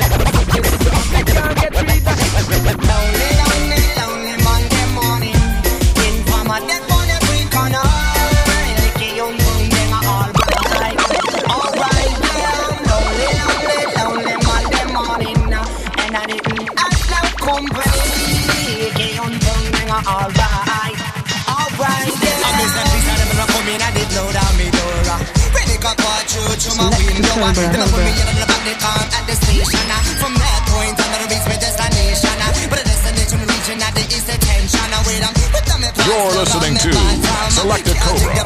The 0.52 0.60
sickness 0.68 1.08
me 1.16 1.20
can't 1.32 1.56
get 1.56 1.72
rid 1.80 2.04
of 2.04 2.20
it. 2.28 2.76
Lonely 2.76 3.49
my 26.80 26.96
window. 26.96 27.36
Then 27.52 27.76
I 27.76 27.86
put 27.92 28.00
me 28.00 28.12
in 28.16 28.36
the 28.40 28.46
back 28.48 28.62
the 28.64 28.74
car 28.80 29.02
at 29.12 29.24
the 29.28 29.34
station. 29.36 29.84
From 30.16 30.32
that 30.32 30.60
point 30.72 30.96
on, 30.96 31.10
I 31.12 31.28
reach 31.28 31.44
my 31.44 31.56
destination. 31.60 32.32
But 32.70 32.80
the 32.80 32.86
destination 32.88 33.40
region 33.44 33.82
at 33.84 33.92
the 33.92 34.04
east 34.08 34.28
attention. 34.28 34.88
Wait, 35.04 35.20
I'm 35.20 35.34
with 35.36 35.66
them. 35.68 35.80
You're 36.06 36.32
listening 36.40 36.76
to 36.80 36.90
Selecta 37.52 37.92
Take 37.92 38.00
Cobra. 38.00 38.44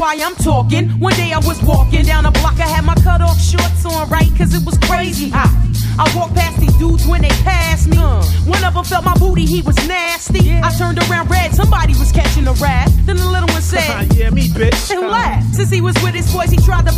why 0.00 0.16
I'm 0.18 0.34
talking. 0.36 0.88
One 0.98 1.12
day 1.14 1.32
I 1.32 1.38
was 1.38 1.62
walking 1.62 2.04
down 2.06 2.24
a 2.24 2.32
block, 2.32 2.58
I 2.58 2.66
had 2.66 2.84
my 2.84 2.94
cut 3.04 3.20
off 3.20 3.38
shorts 3.38 3.84
on, 3.84 4.08
right? 4.08 4.30
Cause 4.36 4.54
it 4.54 4.64
was 4.64 4.78
crazy 4.78 5.28
hot. 5.28 5.52
I 6.00 6.08
walked 6.16 6.34
past 6.34 6.58
these 6.58 6.74
dudes 6.78 7.06
when 7.06 7.20
they 7.20 7.28
passed 7.44 7.86
me. 7.88 7.98
Uh. 7.98 8.24
One 8.48 8.64
of 8.64 8.72
them 8.72 8.84
felt 8.84 9.04
my 9.04 9.12
booty, 9.18 9.44
he 9.44 9.60
was 9.60 9.76
nasty. 9.86 10.56
I 10.56 10.72
turned 10.78 10.98
around 11.04 11.28
red, 11.30 11.52
somebody 11.52 11.92
was 12.00 12.10
catching 12.12 12.48
a 12.48 12.54
rat. 12.54 12.88
Then 13.04 13.16
the 13.16 13.28
little 13.28 13.48
one 13.52 13.60
said, 13.60 14.08
Yeah, 14.16 14.30
me, 14.30 14.48
bitch. 14.48 14.90
And 14.90 15.04
uh. 15.04 15.10
laughed. 15.10 15.54
Since 15.54 15.70
he 15.70 15.82
was 15.82 15.94
with 16.02 16.14
his 16.14 16.32
boys, 16.32 16.48
he 16.50 16.56
tried 16.56 16.86
to 16.86 16.89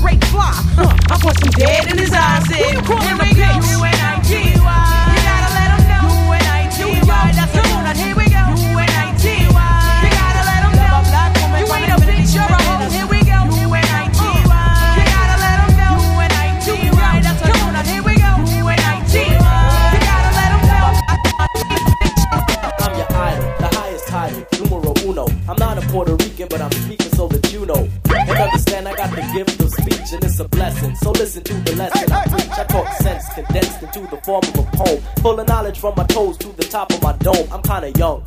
from 35.82 35.94
my 35.96 36.04
toes 36.04 36.36
to 36.36 36.46
the 36.52 36.62
top 36.62 36.92
of 36.92 37.02
my 37.02 37.12
dome. 37.14 37.48
I'm 37.50 37.60
kinda 37.60 37.90
young, 37.98 38.22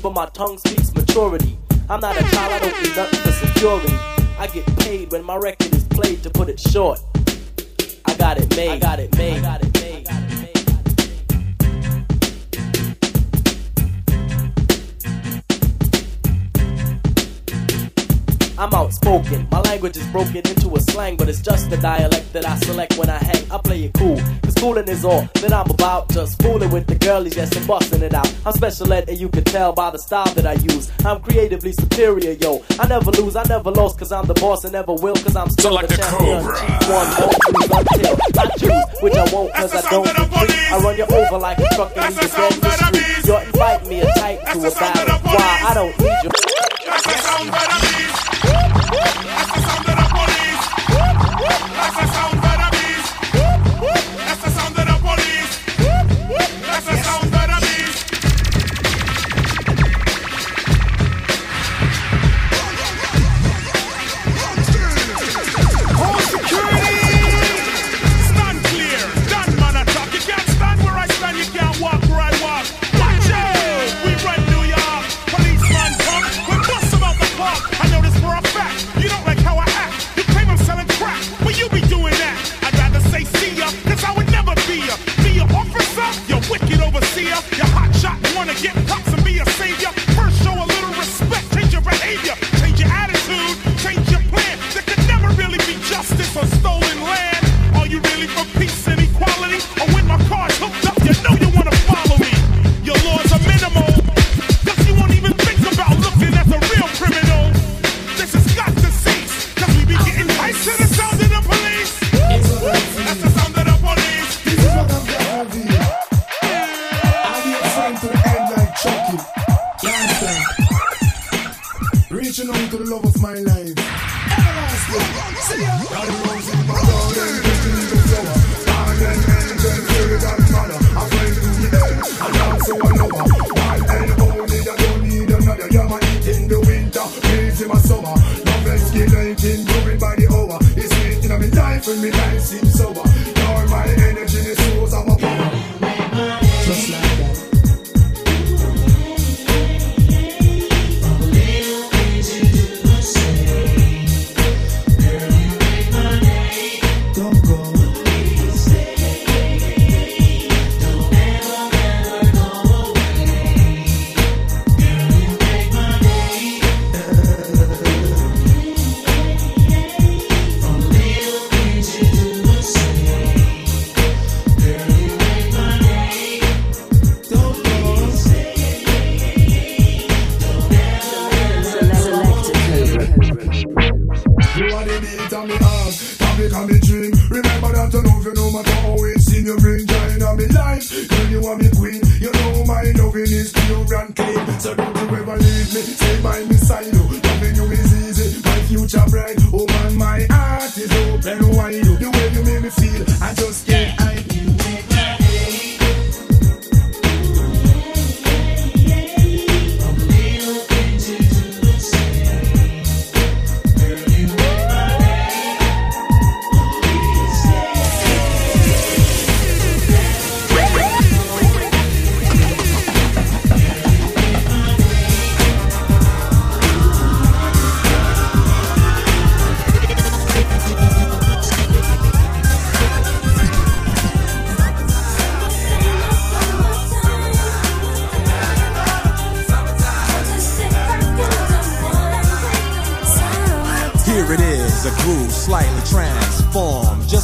but 0.00 0.14
my 0.14 0.26
tongue 0.26 0.58
speaks 0.58 0.94
maturity. 0.94 1.58
I'm 1.88 1.98
not 1.98 2.16
a 2.16 2.22
child, 2.30 2.52
I 2.52 2.58
don't 2.60 2.82
need 2.84 2.94
nothing 2.94 3.18
for 3.18 3.32
security. 3.32 3.92
I 4.38 4.46
get 4.46 4.64
paid 4.78 5.10
when 5.10 5.24
my 5.24 5.34
record 5.34 5.74
is 5.74 5.82
played 5.82 6.22
to 6.22 6.30
put 6.30 6.48
it 6.48 6.60
short. 6.60 7.00
I 8.04 8.14
got 8.14 8.38
it 8.38 8.54
made, 8.56 8.70
I 8.70 8.78
got 8.78 9.00
it 9.00 9.12
made, 9.18 9.38
I 9.38 9.40
got 9.40 9.60
it 9.64 9.74
made. 9.74 10.08
I 10.08 10.12
got 10.12 10.22
it 10.22 10.38
made. 10.38 10.58
I'm 18.56 18.72
outspoken. 18.72 19.48
My 19.50 19.60
language 19.62 19.96
is 19.96 20.06
broken 20.12 20.46
into 20.46 20.76
a 20.76 20.80
slang, 20.80 21.16
but 21.16 21.28
it's 21.28 21.40
just 21.40 21.70
the 21.70 21.76
dialect 21.78 22.32
that 22.34 22.46
I 22.46 22.56
select 22.58 22.96
when 22.98 23.10
I 23.10 23.18
hang. 23.18 23.50
I 23.50 23.58
play 23.58 23.86
it 23.86 23.94
cool. 23.94 24.20
Fooling 24.60 24.88
is 24.88 25.06
all 25.06 25.22
that 25.40 25.54
I'm 25.54 25.70
about. 25.70 26.10
Just 26.10 26.42
fooling 26.42 26.70
with 26.70 26.86
the 26.86 26.94
girlies, 26.94 27.34
yes, 27.34 27.56
I'm 27.56 27.66
busting 27.66 28.02
it 28.02 28.12
out. 28.12 28.30
I'm 28.44 28.52
special 28.52 28.92
ed, 28.92 29.08
and 29.08 29.18
you 29.18 29.30
can 29.30 29.42
tell 29.42 29.72
by 29.72 29.88
the 29.88 29.98
style 29.98 30.30
that 30.34 30.46
I 30.46 30.52
use. 30.52 30.92
I'm 31.02 31.18
creatively 31.22 31.72
superior, 31.72 32.32
yo. 32.32 32.62
I 32.78 32.86
never 32.86 33.10
lose, 33.12 33.36
I 33.36 33.44
never 33.44 33.70
lost, 33.70 33.98
cause 33.98 34.12
I'm 34.12 34.26
the 34.26 34.34
boss 34.34 34.64
and 34.64 34.74
never 34.74 34.92
will, 34.92 35.14
cause 35.14 35.34
I'm 35.34 35.48
still 35.48 35.70
so 35.70 35.74
like 35.74 35.88
the, 35.88 35.96
the 35.96 36.02
champion. 36.02 36.42
Cobra. 36.42 36.56
Chief 36.60 36.88
one, 36.92 37.08
won't 37.16 37.40
until 37.88 38.16
I 38.36 38.48
choose, 38.60 39.00
which 39.00 39.14
I 39.14 39.24
won't, 39.32 39.54
cause 39.54 39.74
I 39.74 39.90
don't. 39.90 40.08
I 40.08 40.78
run 40.78 40.96
you 40.98 41.04
over 41.04 41.38
like 41.38 41.58
a 41.58 41.74
truck 41.74 41.96
and 41.96 42.14
leave 42.14 42.22
you 42.22 42.28
dead 42.28 42.52
in 42.52 42.60
the 42.60 43.00
street. 43.00 43.26
You're 43.26 43.40
inviting 43.40 43.88
me 43.88 44.00
a 44.00 44.12
tight 44.12 44.40
to 44.44 44.58
a 44.58 44.70
battle. 44.70 45.18
Why? 45.24 45.64
I 45.68 45.72
don't 45.72 45.98
need 45.98 46.20
you. 46.22 46.30
That's 46.84 47.04
the 47.04 47.16
sound 47.16 47.48
that 47.48 47.68
I 47.70 49.64
need. 49.64 49.69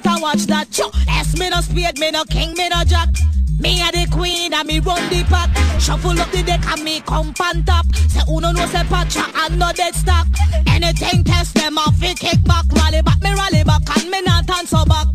Better 0.00 0.20
watch 0.20 0.46
that. 0.46 0.70
Cho, 0.70 0.90
S 1.08 1.38
me 1.38 1.50
no 1.50 1.60
spade, 1.60 1.98
me 1.98 2.10
no 2.10 2.24
king, 2.24 2.52
me 2.54 2.68
no 2.68 2.82
jack. 2.84 3.08
Me 3.60 3.80
a 3.80 3.92
the 3.92 4.08
queen 4.10 4.52
and 4.52 4.66
me 4.66 4.80
run 4.80 5.02
the 5.10 5.22
pack. 5.24 5.50
Shuffle 5.80 6.18
up 6.18 6.30
the 6.32 6.42
deck 6.42 6.66
and 6.66 6.82
me 6.82 7.00
come 7.00 7.32
pan 7.34 7.64
top. 7.64 7.86
Say 8.08 8.20
uno 8.28 8.50
no 8.52 8.66
say 8.66 8.82
patcha 8.90 9.24
and 9.46 9.58
no 9.58 9.70
dead 9.72 9.94
stock. 9.94 10.26
Anything 10.66 11.22
test 11.24 11.54
them 11.54 11.78
off, 11.78 12.02
it 12.02 12.18
kick 12.18 12.42
back, 12.44 12.64
rally 12.72 13.02
back, 13.02 13.22
me 13.22 13.30
rally 13.32 13.62
back 13.62 13.82
and 13.96 14.10
me 14.10 14.20
not 14.22 14.44
so 14.66 14.84
back. 14.84 15.13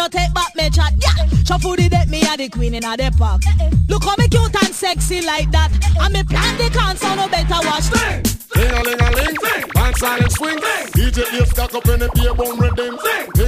No 0.00 0.08
take 0.08 0.32
back 0.32 0.52
me 0.56 0.70
chat. 0.70 0.92
Yeah, 0.96 1.26
shuffle 1.44 1.76
the 1.76 1.88
deck, 1.88 2.08
me 2.08 2.22
a 2.22 2.36
the 2.36 2.48
queen 2.48 2.74
in 2.74 2.84
a 2.84 2.96
the 2.96 3.12
park. 3.18 3.42
Look 3.88 4.04
how 4.04 4.16
me 4.16 4.28
cute 4.28 4.56
and 4.64 4.74
sexy 4.74 5.20
like 5.20 5.50
that. 5.52 5.70
And 6.00 6.14
me 6.14 6.22
plan 6.24 6.56
the 6.56 6.68
can 6.72 6.96
so 6.96 7.14
no 7.14 7.28
better 7.28 7.60
watch. 7.68 7.92
Ling-a-ling-a-ling, 8.56 9.36
dance 9.74 9.98
silent 10.00 10.32
swing. 10.32 10.58
DJ 10.96 11.18
Dave 11.32 11.48
stack 11.48 11.74
up 11.74 11.86
in 11.88 12.00
the 12.00 12.08
beer 12.16 12.34
bum 12.34 12.58
rhythm. 12.58 12.96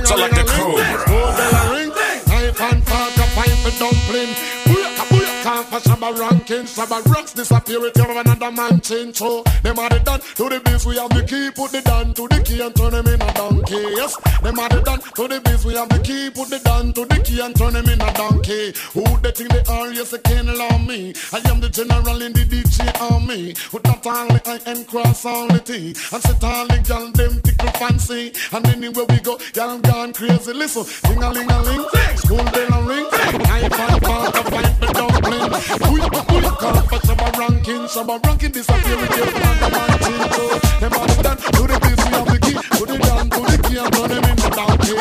Select 0.04 0.36
a 0.36 0.44
Ling-a-ling-a-ling, 0.44 0.52
Cobra. 0.52 1.04
oh 1.08 1.28
bell 1.36 1.56
a 1.56 1.62
ring. 1.72 1.90
Knife 2.28 2.60
and 2.60 2.80
fork 2.84 3.16
a 3.16 3.26
pint 3.32 3.56
for 3.64 3.72
dumpling. 3.80 4.32
Booyaka 4.68 5.04
booyaka 5.08 5.54
for 5.70 5.80
shabba 5.88 6.08
ranking. 6.52 6.66
Shabba 6.66 7.04
rocks 7.06 7.32
disappear 7.32 7.80
with 7.80 7.96
you 7.96 8.04
another 8.04 8.52
man 8.52 8.80
change. 8.80 9.16
So 9.16 9.42
them 9.62 9.78
are 9.78 9.88
the 9.88 10.00
done 10.00 10.20
to 10.20 10.48
the 10.48 10.60
biz. 10.64 10.86
We 10.86 10.96
have 10.96 11.10
the 11.10 11.24
key, 11.24 11.50
put 11.50 11.72
the 11.72 11.80
down 11.82 12.14
to 12.14 12.28
the 12.28 12.42
key 12.42 12.60
and 12.60 12.74
turn 12.74 12.92
them 12.92 13.06
in 13.06 13.20
a 13.20 13.32
donkey. 13.34 13.82
Yes, 13.96 14.16
them 14.40 14.58
are 14.58 14.68
the 14.68 14.80
done 14.82 15.00
to 15.00 15.28
the 15.28 15.40
biz. 15.40 15.64
We 15.64 15.74
have 15.74 15.88
the 15.88 15.98
key, 16.00 16.30
put 16.30 16.48
the 16.48 16.58
down 16.58 16.92
to 16.92 17.04
the 17.04 17.16
key 17.22 17.40
and 17.40 17.54
turn 17.56 17.72
them 17.74 17.88
in 17.88 18.00
a 18.00 18.12
donkey. 18.14 18.72
Who 18.94 19.04
they 19.20 19.32
think 19.32 19.50
they 19.50 19.64
are? 19.72 19.92
Yes, 19.92 20.10
they 20.10 20.18
can't 20.18 20.48
allow 20.48 20.78
me. 20.78 21.14
I 21.32 21.40
am 21.50 21.60
the 21.60 21.68
general 21.68 22.22
in 22.22 22.32
the 22.32 22.44
DJ 22.44 22.88
army. 23.00 23.54
With 23.72 23.84
not 23.84 24.06
only 24.06 24.40
I 24.46 24.60
am 24.66 24.84
cross 24.84 25.24
all 25.24 25.48
the 25.48 25.60
T. 25.60 25.94
And 26.12 26.44
all 26.44 26.66
the 26.66 26.78
gal 26.86 27.10
them 27.12 27.40
tickle 27.42 27.72
fancy. 27.80 28.32
And 28.52 28.66
anywhere 28.68 29.06
we 29.08 29.20
go, 29.20 29.38
y'all 29.54 29.78
gone 29.78 30.12
crazy. 30.12 30.52
Listen, 30.52 30.84
ding 31.08 31.22
a 31.22 31.30
ling 31.30 31.50
a 31.50 31.62
ling, 31.62 31.84
school 32.16 32.44
bell 32.44 32.74
a 32.74 32.82
ring. 32.82 33.06
I 33.12 33.68
find 33.68 34.02
part 34.02 34.36
of 34.36 34.46
find 34.48 34.80
the 34.80 34.86
dumpling. 34.92 36.41
Call 36.62 36.76
up 36.78 36.86
for 36.88 37.00
some 37.06 37.18
ranking, 37.38 37.88
some 37.88 38.08
ranking 38.08 38.50
disappear 38.52 38.96
with 38.96 39.16
your 39.16 39.30
man, 39.40 39.56
the 39.62 39.68
man 39.74 39.90
chill 40.02 40.24
too. 40.34 40.50
Them 40.80 40.92
are 40.98 41.22
done 41.26 41.38
to 41.38 41.62
the 41.70 41.76
busy 41.82 42.10
of 42.20 42.26
the 42.30 42.38
key, 42.44 42.56
put 42.78 42.90
it 42.90 43.00
down 43.02 43.24
to 43.34 43.40
the 43.50 43.56
key 43.66 43.78
and 43.82 43.92
turn 43.92 44.10
him 44.12 44.24
in 44.30 44.36
the 44.42 44.48
donkey. 44.58 44.94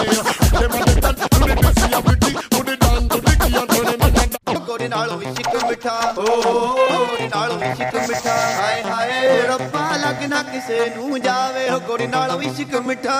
Them 0.62 0.74
are 0.78 0.86
done 1.02 1.16
to 1.16 1.38
the 1.42 1.56
busy 1.62 1.90
of 1.98 2.04
the 2.10 2.16
key, 2.22 2.34
put 2.54 2.68
it 2.70 2.80
down 2.80 3.02
to 3.10 3.18
the 3.26 3.34
key 3.42 3.54
and 3.62 3.70
turn 3.70 3.88
him 3.92 3.94
in 3.94 4.00
the 4.00 4.10
donkey. 4.12 4.28
गोरी 4.72 4.88
नालो 4.88 5.16
विशिक 5.22 5.54
मिठा 5.68 5.94
ओ 6.18 6.24
गोरी 6.24 7.28
नालो 7.34 7.56
विशिक 7.62 7.94
मिठा 8.10 8.36
हाय 8.60 8.78
हाय 8.88 9.12
रब्बा 9.52 9.84
लगना 10.04 10.40
किसे 10.52 10.78
नू 10.96 11.18
जावे 11.26 11.64
ओ 11.76 11.80
गोरी 11.88 12.08
नालो 12.14 12.36
विशिक 12.42 12.74
मिठा 12.88 13.18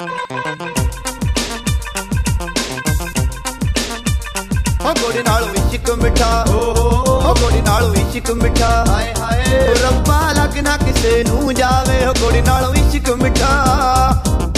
ਮਿੱਠਾ 4.80 4.84
ਓ 4.84 4.94
ਗੋਰੀ 5.00 5.22
ਨਾਲ 5.22 5.50
ਵੀ 5.50 5.70
ਸ਼ਿਕ 5.70 5.90
ਮਿੱਠਾ 5.90 6.44
ਓ 6.48 7.34
ਗੋਰੀ 7.34 7.60
ਨਾਲ 7.60 7.90
ਵੀ 7.90 8.04
ਸ਼ਿਕ 8.12 8.30
ਮਿੱਠਾ 8.42 8.84
ਹਾਏ 8.88 9.12
ਹਾਏ 9.18 9.60
ਓ 9.60 9.74
ਰੱਬਾ 9.82 10.32
ਲੱਗਣਾ 10.32 10.76
ਕਿਸੇ 10.76 11.24
ਨੂੰ 11.24 11.54
ਜਾਵੇ 11.54 12.04
ਓ 12.06 12.12
ਗੋਰੀ 12.20 12.40
ਨਾਲ 12.40 12.70
ਵੀ 12.72 12.81
ਸ਼ਿਕ 13.02 13.10
ਮਿੱਠਾ 13.22 13.50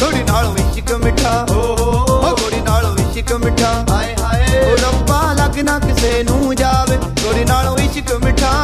ਗੋਰੀ 0.00 0.22
ਨਾਲ 0.22 0.48
ਵੀ 0.48 0.62
ਸ਼ਿਕ 0.74 0.92
ਮਿੱਠਾ 1.04 1.34
ਓ 1.50 2.34
ਗੋਰੀ 2.40 2.60
ਨਾਲ 2.60 2.86
ਵੀ 2.96 3.04
ਸ਼ਿਕ 3.12 3.32
ਮਿੱਠਾ 3.44 3.72
ਹਾਏ 3.90 4.14
ਹਾਏ 4.22 4.64
ਓ 4.64 4.76
ਰੱਬਾ 4.76 5.22
ਲੱਗਣਾ 5.34 5.78
ਕਿਸੇ 5.78 6.22
ਨੂੰ 6.22 6.54
ਜਾਵੇ 6.54 6.96
ਗੋਰੀ 7.22 7.44
ਨਾਲ 7.44 7.74
ਵੀ 7.78 7.88
ਸ਼ਿਕ 7.92 8.12
ਮਿੱਠਾ 8.24 8.54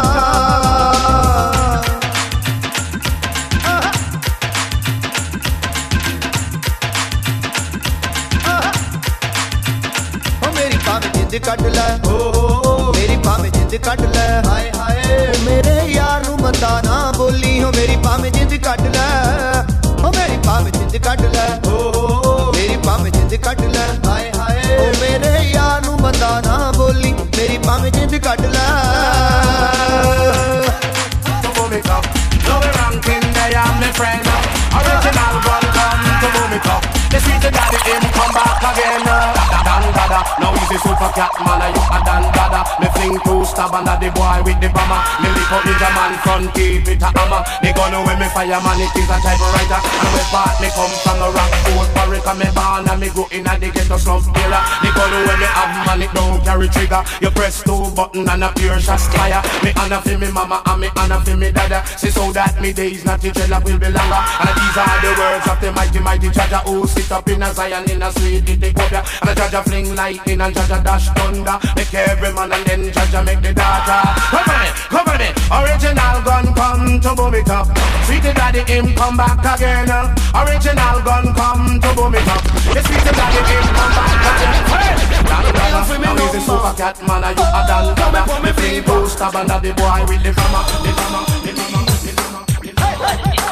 ਓ 10.39 10.53
ਮੇਰੀ 10.57 10.79
ਭਾਵੇਂ 10.87 11.11
ਜਿੰਦ 11.15 11.37
ਕੱਢ 11.47 11.63
ਲੈ 11.67 11.89
ਓ 12.07 12.93
ਮੇਰੀ 12.97 13.17
ਭਾਵੇਂ 13.25 13.51
ਜਿੰਦ 13.51 13.77
ਕੱਢ 13.85 14.01
ਲੈ 14.17 14.27
ਹਾਏ 14.47 14.71
ਹਾਏ 14.79 15.29
ਓ 15.29 15.45
ਮੇਰੇ 15.45 15.77
ਯਾਰ 15.93 16.25
ਨੂੰ 16.27 16.39
ਮਤਾ 16.41 16.81
ਨਾ 16.85 17.01
ਬੋਲੀ 17.17 17.63
ਓ 17.65 17.71
ਮੇਰੀ 17.77 17.97
ਭਾਵੇਂ 18.05 18.30
ਨਾ 26.91 26.91
ਬੋਲੀ 26.91 27.13
ਮੇਰੀ 27.13 27.59
ਭਾਵੇਂ 27.67 27.91
ਜਿੰਦ 27.93 28.15
ਕੱਢ 28.25 28.41
ਲੈ 28.55 28.65
to 31.45 31.51
boom 31.59 31.75
it 31.77 31.91
up. 31.97 32.09
No 32.47 32.57
we 32.65 32.73
ranking, 32.79 33.27
they 33.37 33.55
are 33.63 33.71
my 33.83 33.93
friend. 34.01 34.31
Original 34.81 35.41
gun 35.47 35.67
come 35.79 36.05
to 36.25 36.35
boom 36.37 36.59
it 36.59 36.71
up. 36.77 36.93
The 37.15 37.25
sweet 37.27 37.51
daddy 37.59 37.83
him 37.89 38.13
come 38.21 38.39
back 38.39 38.71
again. 38.73 39.40
A 40.72 40.80
super 40.80 41.12
cat 41.12 41.36
man, 41.44 41.68
you 41.76 41.84
a 41.84 42.00
dan 42.08 42.24
dada. 42.32 42.64
Me 42.80 42.88
fling 42.96 43.20
two 43.28 43.44
stab 43.44 43.76
under 43.76 43.92
the 44.00 44.08
boy 44.16 44.40
with 44.48 44.56
the 44.64 44.72
bomber. 44.72 45.04
Me 45.20 45.28
lick 45.36 45.52
up 45.52 45.68
Ninjaman 45.68 46.16
front 46.24 46.48
keep 46.56 46.88
it 46.88 47.04
a 47.04 47.12
hammer. 47.12 47.44
The 47.60 47.76
gun 47.76 47.92
when 48.08 48.16
me 48.16 48.28
fire 48.32 48.56
man 48.56 48.80
it 48.80 48.96
is 48.96 49.12
a 49.12 49.20
typewriter. 49.20 49.80
And 49.84 50.12
we 50.16 50.24
part 50.32 50.56
me 50.64 50.72
come 50.72 50.96
from 51.04 51.20
the 51.20 51.28
rock 51.28 51.52
foot 51.68 51.90
barrack 51.92 52.24
and 52.24 52.40
me 52.40 52.48
born 52.56 52.88
and 52.88 53.00
me 53.04 53.12
go 53.12 53.28
in 53.36 53.52
a 53.52 53.60
the 53.60 53.68
ghetto 53.68 54.00
slum 54.00 54.24
era. 54.32 54.64
The 54.80 54.96
gun 54.96 55.12
when 55.12 55.38
me 55.44 55.50
have 55.52 55.76
man 55.84 56.02
it 56.08 56.12
don't 56.16 56.40
carry 56.40 56.72
trigger. 56.72 57.04
You 57.20 57.36
press 57.36 57.60
two 57.68 57.92
button 57.92 58.24
and 58.32 58.40
a 58.40 58.56
pure 58.56 58.80
shot 58.80 59.04
fire. 59.12 59.44
Me 59.68 59.76
honor 59.76 60.00
for 60.00 60.16
me 60.16 60.32
mama 60.32 60.64
and 60.72 60.80
me 60.80 60.88
honor 60.96 61.20
for 61.20 61.36
me 61.36 61.52
dada. 61.52 61.84
See 62.00 62.16
so 62.16 62.32
that 62.32 62.56
me 62.64 62.72
days 62.72 63.04
not 63.04 63.20
the 63.20 63.36
dreadlock 63.36 63.68
will 63.68 63.76
be 63.76 63.92
longer. 63.92 64.24
And 64.40 64.56
these 64.56 64.78
are 64.80 65.00
the 65.04 65.12
words 65.20 65.48
of 65.52 65.60
the 65.60 65.70
mighty 65.76 66.00
mighty 66.00 66.32
Jah 66.32 66.48
Jah 66.48 66.64
who 66.64 66.88
sit 66.88 67.12
up 67.12 67.28
in 67.28 67.44
a 67.44 67.52
Zion 67.52 67.84
in 67.92 68.00
a 68.00 68.08
sweet 68.16 68.48
Ethiopia. 68.48 69.04
And 69.20 69.28
the 69.28 69.36
Jah 69.36 69.52
Jah 69.52 69.64
fling 69.68 69.92
lightning 70.00 70.40
and 70.40 70.61
Jah 70.62 70.78
Jah 70.78 70.84
dash 70.84 71.10
thunder. 71.18 71.58
Make 71.76 71.94
every 71.94 72.34
man 72.34 72.52
and 72.52 72.66
then 72.66 72.94
Jah 72.94 73.06
Jah 73.10 73.24
make 73.24 73.42
the 73.42 73.54
data. 73.54 74.14
Cover 74.30 74.58
me, 74.62 74.70
cover 74.94 75.18
me. 75.18 75.30
Original 75.50 76.22
gun 76.22 76.54
come 76.54 77.02
to 77.02 77.16
boom 77.16 77.34
it 77.34 77.50
up. 77.50 77.66
Sweetie 78.06 78.34
daddy 78.34 78.62
him 78.70 78.94
come 78.94 79.18
back 79.18 79.42
again. 79.42 79.90
Original 80.38 81.02
gun 81.02 81.34
come 81.34 81.80
to 81.82 81.90
boom 81.98 82.14
it 82.14 82.28
up. 82.30 82.44
The 82.46 82.82
sweetie 82.86 83.10
daddy 83.10 83.42
him 83.42 83.66
come 83.74 83.94
back 83.98 84.22
again. 84.30 84.62
Hey, 84.70 84.94
now 85.98 86.14
he's 86.14 86.36
a 86.36 86.42
super 86.42 86.74
cat 86.78 87.02
man 87.08 87.24
and 87.26 87.38
you 87.38 87.44
a 87.44 87.62
Don 87.66 87.96
Dada. 87.98 88.22
Me 88.46 88.52
fling 88.54 88.84
two 88.86 89.10
stab 89.10 89.36
under 89.36 89.60
the 89.60 89.74
boy 89.74 90.06
with 90.06 90.22
the 90.22 90.32
drama, 90.32 90.62
the 90.86 90.94
drama, 90.94 91.26
the 91.42 91.52
drama, 91.58 91.90
the 92.06 92.12
drama. 92.14 92.46
Me 92.62 93.51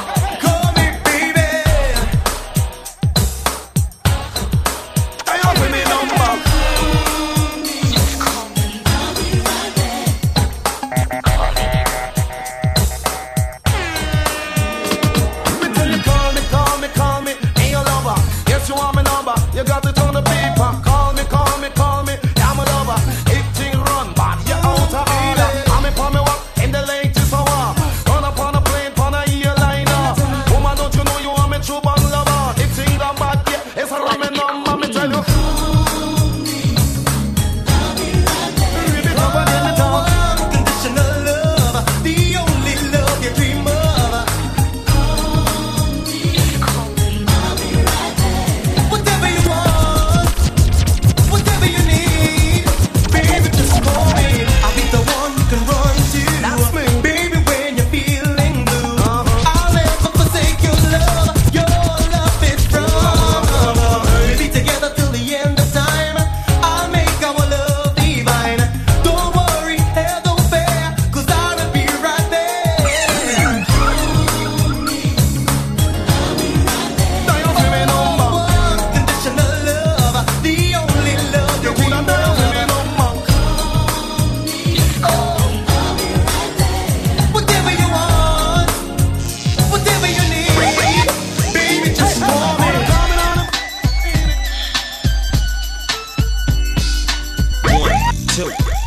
shoot. 98.40 98.69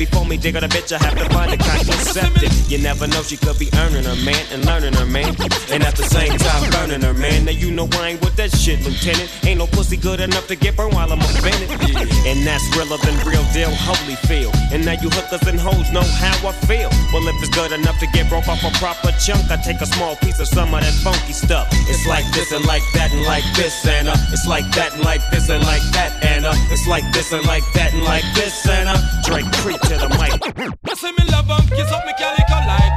before 0.00 0.24
me 0.24 0.38
dig 0.38 0.56
on 0.56 0.64
a 0.64 0.68
bitch, 0.68 0.96
I 0.96 0.98
have 1.04 1.12
to 1.18 1.28
find 1.28 1.52
a 1.52 1.58
contraceptive. 1.58 2.48
You 2.72 2.78
never 2.78 3.06
know, 3.06 3.20
she 3.20 3.36
could 3.36 3.58
be 3.58 3.68
earning 3.76 4.04
her 4.08 4.16
man 4.24 4.40
and 4.50 4.64
learning 4.64 4.94
her 4.94 5.04
man. 5.04 5.36
And 5.68 5.84
at 5.84 5.94
the 5.94 6.08
same 6.08 6.32
time, 6.40 6.70
burning 6.72 7.02
her 7.02 7.12
man. 7.12 7.44
Now 7.44 7.52
you 7.52 7.70
know 7.70 7.86
I 8.00 8.16
ain't 8.16 8.20
with 8.24 8.34
that 8.36 8.48
shit, 8.56 8.80
Lieutenant. 8.80 9.28
Ain't 9.44 9.58
no 9.58 9.66
pussy 9.66 9.98
good 9.98 10.20
enough 10.20 10.46
to 10.48 10.56
get 10.56 10.74
burned 10.74 10.94
while 10.94 11.12
I'm 11.12 11.20
offended. 11.20 11.68
And 12.24 12.46
that's 12.48 12.64
realer 12.72 12.96
than 13.04 13.12
real 13.28 13.44
deal, 13.52 13.68
holy 13.76 14.16
feel. 14.24 14.50
And 14.72 14.86
now 14.88 14.96
you 14.96 15.12
hookers 15.12 15.44
and 15.46 15.60
hoes 15.60 15.92
know 15.92 16.06
how 16.16 16.48
I 16.48 16.52
feel. 16.64 16.88
Well, 17.12 17.28
if 17.28 17.36
it's 17.44 17.52
good 17.52 17.72
enough 17.72 18.00
to 18.00 18.06
get 18.16 18.24
broke 18.32 18.48
off 18.48 18.64
a 18.64 18.72
proper 18.80 19.12
chunk, 19.20 19.52
I 19.52 19.60
take 19.60 19.84
a 19.84 19.86
small 19.86 20.16
piece 20.16 20.40
of 20.40 20.48
some 20.48 20.72
of 20.72 20.80
that 20.80 20.96
funky 21.04 21.34
stuff. 21.36 21.68
It's 21.92 22.06
like 22.08 22.24
this 22.32 22.52
and 22.52 22.64
like 22.64 22.86
that 22.96 23.12
and 23.12 23.20
like 23.28 23.44
this 23.52 23.84
and 23.84 24.08
uh, 24.08 24.16
it's 24.32 24.46
like 24.46 24.64
that 24.72 24.94
and 24.96 25.04
like 25.04 25.20
this 25.28 25.50
and 25.50 25.60
like 25.60 25.84
that 25.92 26.24
and 26.24 26.46
uh, 26.46 26.56
it's 26.72 26.88
like 26.88 27.04
this 27.12 27.32
and 27.36 27.44
like 27.44 27.68
that 27.74 27.92
and 27.92 28.02
like 28.04 28.24
this 28.32 28.64
and 28.66 28.88
uh, 28.88 28.96
Drake 29.28 29.50
preach 29.60 29.89
to 29.90 29.96
the 29.98 30.08
mic. 30.22 30.38
Listen, 30.86 31.10
me 31.18 31.24
love 31.32 31.50
'em, 31.50 31.66
kiss 31.76 31.90
up 31.90 32.06
me 32.06 32.12
calico. 32.16 32.54
Like 32.70 32.89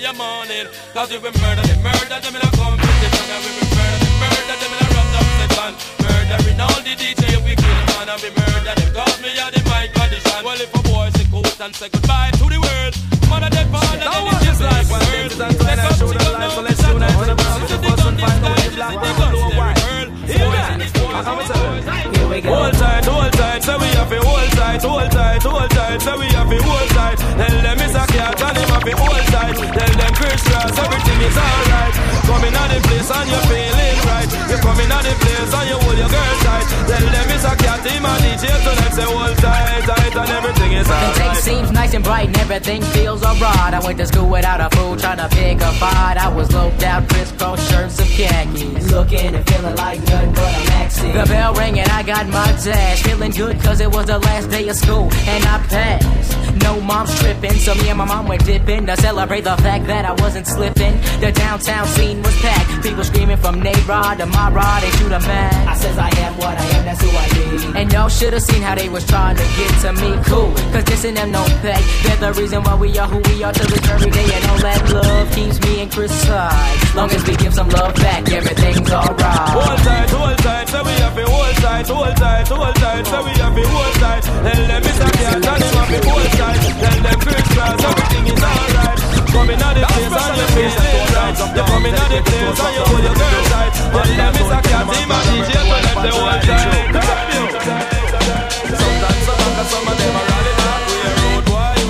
your 0.00 0.14
morning. 0.14 0.66
Cause 0.94 1.10
we 1.10 1.18
will 1.18 1.34
murder 1.42 1.62
them, 1.62 1.82
murder 1.82 2.18
them 2.22 2.34
in 2.34 2.42
a 2.42 2.50
competition. 2.54 3.26
And 3.34 3.42
we 3.44 3.50
will 3.58 3.70
murder 3.74 3.98
them, 3.98 4.14
murder 4.22 4.56
them 4.58 4.70
in 4.74 4.78
a 4.78 4.88
rough 4.94 5.18
up 5.18 5.28
section. 5.38 5.72
Murdering 6.02 6.60
all 6.60 6.80
the 6.86 6.94
DJ 6.94 7.24
we 7.42 7.54
kill 7.58 7.82
man 7.94 8.08
and 8.08 8.20
we 8.22 8.30
murder 8.30 8.74
them. 8.78 8.90
Cause 8.94 9.16
me 9.22 9.30
are 9.38 9.50
the 9.50 9.62
mic 9.66 9.90
condition. 9.94 10.40
Well 10.44 10.60
if 10.60 10.74
a 10.74 10.80
boy 10.86 11.10
say 11.14 11.26
coat 11.30 11.60
and 11.60 11.74
say 11.74 11.88
goodbye 11.88 12.30
to 12.38 12.44
the 12.46 12.60
world. 12.60 12.94
Mother 13.28 13.50
dead 13.50 13.68
father 13.70 14.37
tight, 24.78 24.88
hold 24.88 25.10
tight, 25.10 25.42
hold 25.42 25.70
tight, 25.70 26.02
so 26.02 26.18
we 26.18 26.26
have 26.26 26.48
to 26.48 26.62
hold 26.62 26.88
tight. 26.90 27.18
Tell 27.18 27.62
them 27.62 27.78
it's 27.78 27.94
a 27.94 28.06
cat 28.06 28.42
and 28.42 28.58
him 28.58 28.68
have 28.68 28.84
to 28.84 28.96
hold 28.96 29.26
tight. 29.32 29.56
Tell 29.56 29.92
them 29.98 30.14
Kris 30.14 30.42
Kross, 30.42 30.78
everything 30.78 31.20
is 31.26 31.36
alright. 31.36 31.94
Coming 32.26 32.54
out 32.54 32.70
the 32.70 32.80
place 32.86 33.10
and 33.10 33.30
right. 33.30 33.48
You're 33.48 33.77
coming 34.68 34.90
out 34.92 35.04
the 35.04 35.14
place 35.24 35.52
and 35.56 35.66
you 35.70 35.76
hold 35.80 35.98
your 35.98 36.10
girl 36.12 36.34
tight. 36.44 36.66
Tell 36.88 37.06
them 37.14 37.26
it's 37.32 37.44
a 37.44 37.54
cat, 37.56 37.80
him 37.88 38.04
and 38.04 38.20
DJ 38.24 38.44
tonight 38.64 38.94
say 38.98 39.08
hold 39.08 39.36
tight, 39.38 39.82
tight, 39.88 40.14
and 40.20 40.30
everything 40.38 40.72
is 40.72 40.86
The 40.88 41.12
day 41.16 41.34
seems 41.48 41.70
nice 41.72 41.94
and 41.94 42.04
bright 42.04 42.28
and 42.28 42.38
everything 42.38 42.82
feels 42.94 43.22
alright. 43.24 43.72
I 43.74 43.80
went 43.84 43.98
to 43.98 44.06
school 44.06 44.28
without 44.28 44.60
a 44.60 44.68
fool, 44.76 44.96
trying 44.96 45.18
to 45.18 45.28
pick 45.34 45.56
a 45.60 45.72
fight. 45.80 46.16
I 46.18 46.28
was 46.28 46.52
loped 46.52 46.82
out, 46.82 47.08
crisscross 47.08 47.60
shirts 47.70 47.98
of 48.00 48.08
khakis. 48.08 48.90
Looking 48.92 49.34
and 49.34 49.44
feeling 49.48 49.76
like 49.76 50.00
nothing 50.10 50.32
but 50.32 50.52
a 50.58 50.62
maxi. 50.72 51.12
The 51.12 51.24
bell 51.32 51.54
rang 51.54 51.78
and 51.78 51.90
I 51.90 52.02
got 52.02 52.26
my 52.28 52.50
dash. 52.64 53.02
Feeling 53.02 53.32
good 53.32 53.60
cause 53.62 53.80
it 53.80 53.90
was 53.90 54.06
the 54.06 54.18
last 54.18 54.50
day 54.50 54.68
of 54.68 54.76
school 54.76 55.08
and 55.32 55.44
I 55.44 55.56
passed. 55.68 56.38
No 56.62 56.80
mom's 56.80 57.16
tripping, 57.20 57.52
so 57.52 57.74
me 57.74 57.88
and 57.88 57.98
my 57.98 58.04
mom 58.04 58.26
went 58.26 58.44
dipping 58.44 58.86
to 58.86 58.96
celebrate 58.96 59.42
the 59.42 59.56
fact 59.58 59.86
that 59.86 60.04
I 60.04 60.12
wasn't 60.22 60.46
slipping. 60.46 60.94
The 61.20 61.32
downtown 61.32 61.86
scene 61.86 62.22
was 62.22 62.34
packed. 62.40 62.82
People 62.82 63.04
screaming 63.04 63.36
from 63.36 63.62
Nayrod 63.62 64.18
to 64.18 64.26
my 64.26 64.50
rod, 64.58 64.82
they 64.82 64.90
shoot 64.98 65.12
a 65.12 65.20
man. 65.20 65.68
I 65.68 65.74
says 65.74 65.96
I 65.98 66.10
am 66.26 66.32
what 66.42 66.54
I 66.58 66.66
am, 66.76 66.82
that's 66.84 67.00
who 67.02 67.10
I 67.14 67.26
be. 67.34 67.78
And 67.78 67.92
y'all 67.92 68.08
should 68.08 68.32
have 68.32 68.42
seen 68.42 68.62
how 68.62 68.74
they 68.74 68.88
was 68.88 69.06
trying 69.06 69.36
to 69.36 69.46
get 69.58 69.72
to 69.84 69.90
me. 70.02 70.10
Cool, 70.26 70.50
cause 70.74 70.84
this 70.90 71.04
and 71.04 71.16
them 71.16 71.30
don't 71.30 71.54
pay. 71.62 71.80
They're 72.02 72.22
the 72.26 72.32
reason 72.40 72.62
why 72.66 72.74
we 72.74 72.98
are 72.98 73.08
who 73.08 73.18
we 73.30 73.44
are 73.44 73.52
till 73.52 73.70
this 73.70 73.84
very 73.86 74.10
day. 74.10 74.28
And 74.36 74.44
all 74.50 74.60
that 74.66 74.80
love 74.90 75.26
keeps 75.36 75.56
me 75.62 75.82
and 75.82 75.90
Chris 75.90 76.12
side. 76.26 76.76
Long 76.96 77.10
as 77.10 77.22
we 77.28 77.34
give 77.36 77.54
some 77.54 77.68
love 77.70 77.94
back, 77.94 78.28
everything's 78.30 78.90
alright. 78.90 79.48
Hold 79.54 79.78
tight, 79.86 80.10
hold 80.10 80.38
tight, 80.38 80.68
so 80.68 80.82
we 80.82 80.94
have 81.04 81.14
to 81.14 81.24
hold 81.30 81.56
tight, 81.62 81.86
hold 81.86 82.16
tight, 82.16 82.48
hold 82.48 82.74
tight, 82.82 83.06
so 83.06 83.18
we 83.24 83.32
have 83.42 83.54
to 83.54 83.64
hold 83.68 83.94
tight. 84.02 84.22
Tell 84.22 84.62
them 84.70 84.82
it's 84.90 85.00
a 85.00 85.08
cat 85.18 85.34
and 85.34 85.62
him 85.62 85.74
have 85.78 85.90
to 85.94 85.98
hold 86.08 86.30
tight. 86.40 86.60
Tell 86.82 86.98
them 87.06 87.18
Kris 87.22 87.46
Kross, 87.54 87.84
everything 87.88 88.26
is 88.34 88.42
alright. 88.42 89.17
Coming 89.28 89.60
out 89.60 89.74
the 89.76 89.82
place 89.84 90.08
and 90.08 90.36
you 90.36 90.46
feeling 90.56 91.08
right. 91.14 91.36
You're 91.56 91.66
coming 91.68 91.94
out 91.94 92.08
the 92.08 92.20
place 92.24 92.60
and 92.60 92.74
you 92.74 92.84
your 93.04 93.14
girl 93.14 93.42
tight. 93.52 93.72
Tell 93.76 94.08
them 94.08 94.34
it's 94.34 94.50
a 94.50 94.58
cat, 94.64 94.86
him 94.88 95.12
and 95.12 95.24
DJ, 95.28 95.52
them 95.56 95.98
they 96.02 96.12
hold 96.12 96.40
tight. 96.48 96.88
Sometimes 98.78 99.22
some 99.28 99.38
back 99.38 99.58
and 99.58 99.68
of 99.68 99.96
them 99.98 100.16
are 100.18 100.26
rally 100.28 100.52
back. 100.58 100.82
Road 101.18 101.44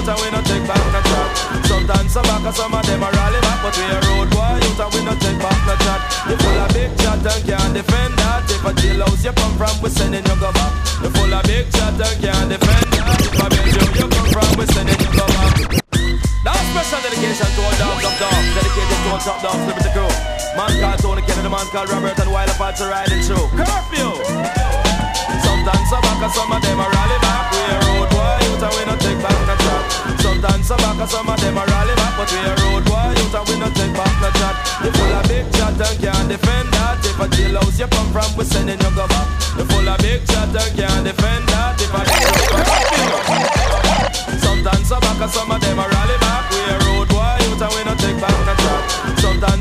and 0.08 0.18
we 0.18 0.28
take 0.44 0.64
back 0.66 0.82
no. 0.82 1.22
Sometimes 1.64 2.10
some 2.12 2.26
back 2.26 2.42
and 2.42 3.02
of 3.02 3.12
rally 3.14 3.40
back, 3.40 3.58
but 3.62 3.74
we 3.76 3.84
a 3.86 3.98
road 4.08 4.28
boy, 4.30 4.54
youth 4.62 4.80
and 4.80 4.90
we 4.92 5.00
no 5.04 5.14
take 5.18 5.38
back 5.38 5.58
no 5.66 5.74
chat. 5.84 6.00
You 6.28 6.36
full 6.36 6.58
of 6.58 6.68
big 6.74 6.92
chat 6.98 7.22
and 7.22 7.42
can't 7.46 7.72
defend 7.74 8.14
that. 8.18 8.44
If 8.50 8.64
a 8.64 8.70
jailhouse 8.76 9.24
you 9.24 9.32
come 9.32 9.54
from, 9.56 9.74
we 9.82 9.90
sending 9.90 10.24
you 10.26 10.36
go 10.36 10.50
back. 10.52 10.72
You 11.02 11.10
full 11.10 11.32
of 11.32 11.42
big 11.44 11.70
chat 11.72 11.96
and 11.96 12.16
can't 12.20 12.48
defend 12.50 12.88
that. 12.92 13.20
If 13.22 13.40
a 13.40 13.46
Bellevue 13.48 13.94
you 13.94 14.08
come 14.10 14.28
from, 14.32 14.50
we 14.58 14.66
sending 14.66 14.98
you 14.98 15.10
go 15.16 15.26
back. 15.26 15.87
Now 16.48 16.56
special 16.72 17.04
dedication 17.04 17.44
to 17.44 17.60
all 17.60 17.76
dogs 17.76 18.08
of 18.08 18.14
dogs, 18.16 18.48
dedicated 18.56 18.98
to 19.04 19.08
all 19.12 19.20
top 19.20 19.44
dogs, 19.44 19.68
the 19.68 19.92
crew. 19.92 20.08
Man 20.56 20.72
called 20.80 20.96
Tony 21.04 21.20
Kennedy, 21.28 21.44
man 21.52 21.68
called 21.68 21.92
Robert, 21.92 22.16
and 22.16 22.32
while 22.32 22.48
apart 22.48 22.72
to 22.80 22.88
riding 22.88 23.20
through. 23.20 23.52
Curfew! 23.52 24.16
Sometimes 25.44 25.86
some 25.92 26.00
back 26.00 26.24
some 26.32 26.48
of 26.48 26.64
them 26.64 26.80
are 26.80 26.88
rally 26.88 27.20
back. 27.20 27.52
We 27.52 27.60
a 27.68 27.76
road 27.84 28.08
boy, 28.08 28.64
and 28.64 28.64
we 28.64 28.80
no 28.88 28.96
take 28.96 29.20
back 29.20 29.36
no 29.44 29.60
chat. 29.60 29.84
Sometimes 30.24 30.64
some 30.64 30.80
back 30.80 30.96
some 31.04 31.28
of 31.28 31.36
them 31.36 31.60
are 31.60 31.68
rally 31.68 31.92
back, 32.00 32.16
but 32.16 32.32
we 32.32 32.40
a 32.40 32.56
road 32.64 32.84
boy, 32.88 33.12
and 33.12 33.44
we 33.44 33.54
no 33.60 33.68
take 33.68 33.92
back 33.92 34.14
no 34.24 34.32
chat. 34.40 34.56
You 34.80 34.90
full 34.96 35.12
of 35.20 35.28
big 35.28 35.44
chat 35.52 35.76
and 35.76 36.00
can't 36.00 36.32
defend 36.32 36.72
that. 36.72 36.96
If 37.04 37.20
a 37.20 37.28
jailhouse 37.28 37.76
you 37.76 37.92
come 37.92 38.08
from, 38.08 38.32
we 38.40 38.48
sending 38.48 38.80
you 38.80 38.92
go 38.96 39.04
back. 39.04 39.28
You 39.52 39.68
full 39.68 39.84
of 39.84 40.00
big 40.00 40.24
chat 40.24 40.48
and 40.48 40.72
can't 40.72 41.04
defend 41.04 41.44
that. 41.52 41.76
If 41.76 41.92
a 41.92 42.00
Sometimes 44.40 44.88
some 44.88 45.04
back 45.04 45.28
some 45.28 45.52
of 45.52 45.60
them 45.60 45.76
are 45.76 45.92
rally 45.92 46.17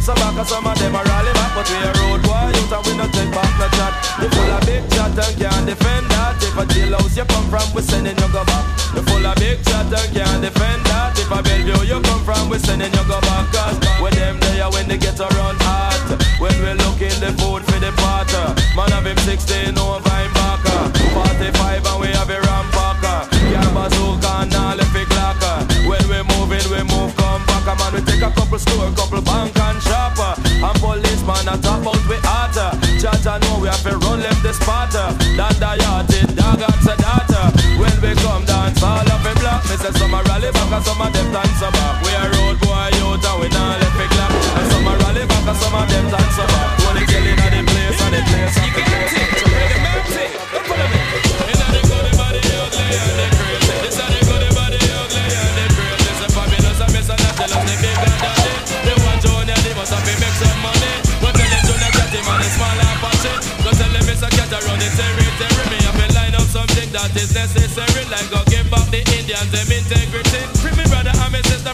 Some 0.08 0.16
back 0.24 0.40
and 0.40 0.48
some 0.48 0.66
of 0.66 0.80
them 0.80 0.96
are 0.96 1.04
rally 1.04 1.34
back, 1.36 1.52
but 1.52 1.68
we 1.68 1.76
a 1.84 1.92
road 2.00 2.24
youth 2.56 2.72
and 2.72 2.80
we 2.88 2.96
no 2.96 3.12
take 3.12 3.28
back 3.28 3.52
no 3.60 3.68
chat. 3.76 3.92
You 4.24 4.32
full 4.32 4.56
of 4.56 4.64
big 4.64 4.88
chat 4.88 5.12
and 5.12 5.36
can't 5.36 5.68
defend 5.68 6.08
that. 6.16 6.40
If 6.40 6.56
a 6.56 6.64
jailhouse 6.64 7.18
you 7.20 7.28
come 7.28 7.44
from, 7.52 7.68
we 7.76 7.82
sending 7.84 8.16
you 8.16 8.30
go 8.32 8.40
back. 8.48 8.64
You 8.96 9.04
full 9.04 9.28
of 9.28 9.36
big 9.36 9.60
chat 9.68 9.92
and 9.92 10.10
can't 10.16 10.40
defend 10.40 10.88
that. 10.88 11.12
If 11.20 11.28
a 11.28 11.44
Bellevue 11.44 11.92
you 11.92 12.00
come 12.00 12.24
from, 12.24 12.48
we 12.48 12.56
sending 12.56 12.88
you 12.88 13.04
go 13.04 13.20
back. 13.20 13.52
Cause 13.52 13.76
when 14.00 14.16
them 14.16 14.40
there, 14.48 14.72
when 14.72 14.88
they 14.88 14.96
get 14.96 15.20
around 15.20 15.60
hot. 15.68 16.00
When 16.40 16.56
we 16.64 16.72
looking 16.88 17.20
the 17.20 17.36
food 17.44 17.68
for 17.68 17.80
the 17.84 17.92
potter. 18.00 18.56
Man 18.80 18.88
have 18.96 19.04
him 19.04 19.20
16 19.28 19.76
over 19.76 20.08
him 20.08 20.32
backer. 20.32 20.88
45 21.20 21.84
and 21.84 22.00
we 22.00 22.08
have 22.16 22.32
a 22.32 22.40
rampacker. 22.40 23.37
We 27.98 28.06
take 28.06 28.22
a 28.22 28.30
couple 28.30 28.60
store, 28.60 28.92
couple 28.94 29.22
bank 29.22 29.58
and 29.58 29.82
shopper. 29.82 30.38
Uh, 30.38 30.70
and 30.70 30.78
policeman 30.78 31.50
a 31.50 31.58
top 31.58 31.82
out 31.82 32.04
we 32.06 32.18
hotter. 32.22 32.70
Judge 33.02 33.26
I 33.26 33.42
know 33.42 33.58
we 33.58 33.68
have 33.68 33.82
to 33.84 33.98
run 33.98 34.22
left 34.22 34.44
the 34.46 34.54
spotter. 34.54 35.10
Uh, 35.10 35.34
Dan 35.34 35.58
the 35.58 35.72
yard, 35.82 36.06
it 36.14 36.30
dog 36.38 36.62
and 36.62 36.82
sedata. 36.86 37.42
When 37.82 37.96
we 38.02 38.14
come 38.22 38.46
dance, 38.46 38.82
all 38.84 39.02
of 39.02 39.26
it 39.26 39.38
black. 39.42 39.66
Me 39.66 39.76
say 39.82 39.92
some 39.98 40.14
a 40.14 40.22
rally 40.30 40.52
back 40.54 40.72
and 40.72 40.86
some 40.86 41.02
a 41.02 41.10
back. 41.10 41.50
We 41.50 41.66
a 41.66 41.87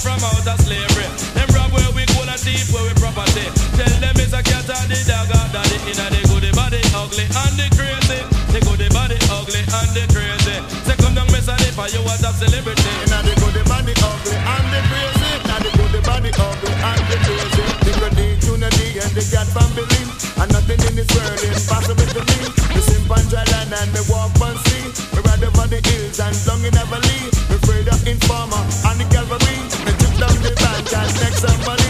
from 0.04 0.20
out 0.20 0.43
of 0.43 0.60
slavery. 0.60 1.08
Them 1.32 1.47
rob 1.56 1.72
where 1.72 1.88
we 1.95 2.04
gold 2.12 2.28
and 2.28 2.41
deep 2.43 2.68
where 2.76 2.84
we 2.84 2.91
property. 2.99 3.47
Tell 3.80 3.95
them 4.04 4.20
it's 4.20 4.36
a 4.36 4.43
cat 4.43 4.68
and 4.68 4.91
the 4.91 4.99
dog 5.08 5.32
and 5.32 5.49
daddy. 5.56 5.80
Inna 5.88 6.12
the 6.12 6.22
goody 6.28 6.51
body, 6.51 6.84
ugly 6.91 7.24
and 7.24 7.56
the 7.56 7.72
crazy. 7.80 8.20
The 8.51 8.60
goody 8.68 8.91
body, 8.91 9.16
ugly 9.32 9.64
and 9.64 9.91
the 9.95 10.04
crazy. 10.12 10.60
Say 10.84 10.99
come 10.99 11.16
down, 11.16 11.32
Miss 11.32 11.47
Alifa, 11.47 11.88
you 11.95 12.04
a 12.04 12.14
top 12.20 12.36
celebrity. 12.36 12.91
Inna 13.08 13.24
the 13.24 13.34
goody 13.39 13.64
body, 13.64 13.95
ugly 14.04 14.36
and 14.36 14.68
the 14.76 14.80
crazy. 14.91 15.32
Inna 15.39 15.56
the 15.64 15.70
goody 15.72 16.01
body, 16.04 16.32
ugly 16.36 16.74
and 16.76 17.04
the 17.08 17.18
crazy. 17.24 17.66
The 17.88 17.91
goody, 17.95 18.28
Trinity 18.64 18.95
and 18.99 19.12
the 19.12 19.24
cat 19.28 19.47
from 19.51 19.72
And 20.39 20.51
nothing 20.51 20.80
in 20.88 20.95
this 20.95 21.08
world 21.12 21.43
is 21.43 21.68
possible 21.68 22.08
to 22.16 22.22
me. 22.28 22.39
The 22.72 22.80
simple 22.80 23.24
dry 23.28 23.43
land 23.51 23.76
and 23.76 23.91
me 23.91 23.99
walk 24.08 24.36
on 24.39 24.56
sea. 24.68 24.88
We 25.12 25.20
ride 25.20 25.43
over 25.43 25.68
the 25.68 25.80
hills 25.84 26.20
and 26.20 26.36
long 26.47 26.64
in 26.64 26.76
Everly. 26.76 27.20
Me 27.51 27.56
afraid 27.60 27.88
of 27.91 27.99
informer 28.08 28.64
and 28.88 28.99
the 29.04 29.12
Cause 30.94 31.22
next 31.24 31.39
summer 31.41 31.83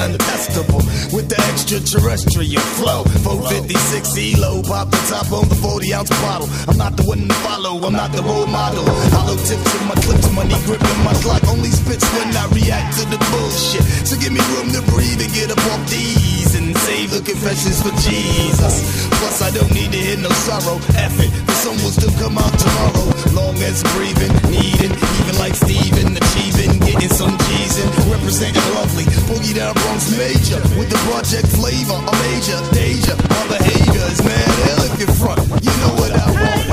untestable 0.00 0.80
with 1.12 1.28
the 1.28 1.36
extraterrestrial 1.52 2.62
flow. 2.80 3.04
456 3.20 4.16
ELO, 4.16 4.62
pop 4.62 4.88
the 4.90 5.00
top 5.08 5.28
on 5.32 5.48
the 5.48 5.54
40 5.54 5.94
ounce 5.94 6.10
bottle. 6.24 6.48
I'm 6.68 6.78
not 6.78 6.96
the 6.96 7.04
one 7.04 7.28
to 7.28 7.34
follow, 7.44 7.76
I'm 7.84 7.92
not 7.92 8.12
the 8.12 8.22
role 8.22 8.46
model. 8.46 8.84
Hollow 9.12 9.36
tips 9.36 9.66
to 9.72 9.78
my 9.84 9.96
clips, 10.00 10.28
money 10.32 10.56
gripping 10.64 11.00
my 11.04 11.14
clock. 11.20 11.44
Only 11.48 11.70
spits 11.70 12.06
when 12.16 12.32
I 12.32 12.48
react 12.56 12.96
to 12.98 13.04
the 13.12 13.20
bullshit. 13.30 13.84
So 14.08 14.16
give 14.16 14.32
me 14.32 14.40
room 14.56 14.72
to 14.72 14.82
breathe 14.88 15.20
and 15.20 15.32
get 15.32 15.52
up 15.52 15.60
off 15.72 15.82
these 15.90 16.56
and 16.56 16.76
save 16.88 17.10
the 17.10 17.20
confessions 17.20 17.82
for 17.84 17.92
Jesus. 18.00 19.06
Plus, 19.20 19.42
I 19.42 19.50
don't 19.50 19.72
need 19.74 19.92
to 19.92 19.98
hear 19.98 20.16
no 20.16 20.30
sorrow. 20.48 20.80
F 20.96 21.16
it. 21.20 21.49
Some 21.60 21.76
will 21.84 21.92
still 21.92 22.16
come 22.16 22.38
out 22.38 22.56
tomorrow, 22.56 23.04
long 23.36 23.54
as 23.60 23.84
breathing, 23.92 24.32
needing, 24.48 24.96
even 24.96 25.36
like 25.36 25.54
Steven, 25.54 26.16
achieving, 26.16 26.80
getting 26.80 27.12
some 27.12 27.36
cheese 27.36 27.76
and 27.84 27.90
representing 28.08 28.64
lovely. 28.72 29.04
Boogie 29.28 29.54
down 29.54 29.74
Bronx 29.74 30.10
Major 30.16 30.56
with 30.80 30.88
the 30.88 30.96
project 31.04 31.48
flavor, 31.52 32.00
a 32.00 32.12
major 32.24 32.60
danger. 32.72 33.12
My 33.28 33.60
behavior 33.60 34.06
is 34.08 34.24
mad 34.24 34.48
hell 34.64 34.82
if 34.88 35.00
you 35.00 35.08
front. 35.20 35.44
You 35.60 35.74
know 35.84 35.92
what 36.00 36.12
I 36.16 36.26
want. 36.32 36.64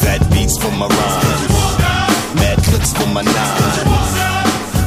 Fat 0.00 0.24
beats 0.32 0.56
for 0.56 0.72
my 0.72 0.88
rhymes, 0.88 1.52
mad 2.40 2.58
clips 2.64 2.96
for 2.96 3.08
my 3.12 3.20
nines 3.20 4.28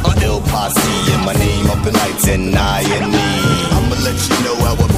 a 0.02 0.26
ill 0.26 0.42
posse 0.42 1.14
and 1.14 1.26
my 1.26 1.34
name 1.34 1.70
up 1.70 1.86
in 1.86 1.94
lights 1.94 2.28
and 2.28 2.56
I 2.56 2.82
and 2.82 3.12
me. 3.12 3.28
I'ma 3.76 3.96
let 4.02 4.18
you 4.18 4.36
know 4.46 4.56
how 4.66 4.74
I 4.74 4.91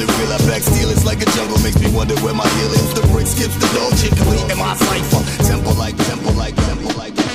the 0.00 0.06
real 0.16 0.32
back 0.48 0.62
steal 0.62 0.88
it's 0.88 1.04
like 1.04 1.20
a 1.20 1.30
jungle 1.36 1.58
makes 1.60 1.78
me 1.78 1.90
wonder 1.92 2.14
where 2.24 2.34
my 2.34 2.48
heel 2.48 2.72
is. 2.72 2.94
The 2.94 3.06
brick 3.12 3.26
skips 3.26 3.54
the 3.56 3.68
doge 3.76 4.04
incomplete 4.04 4.50
am 4.50 4.62
i 4.62 4.74
cipher. 4.76 5.44
Temple 5.44 5.74
like 5.74 5.96
temple 6.08 6.32
like 6.32 6.56
temple 6.56 6.92
like 6.96 7.29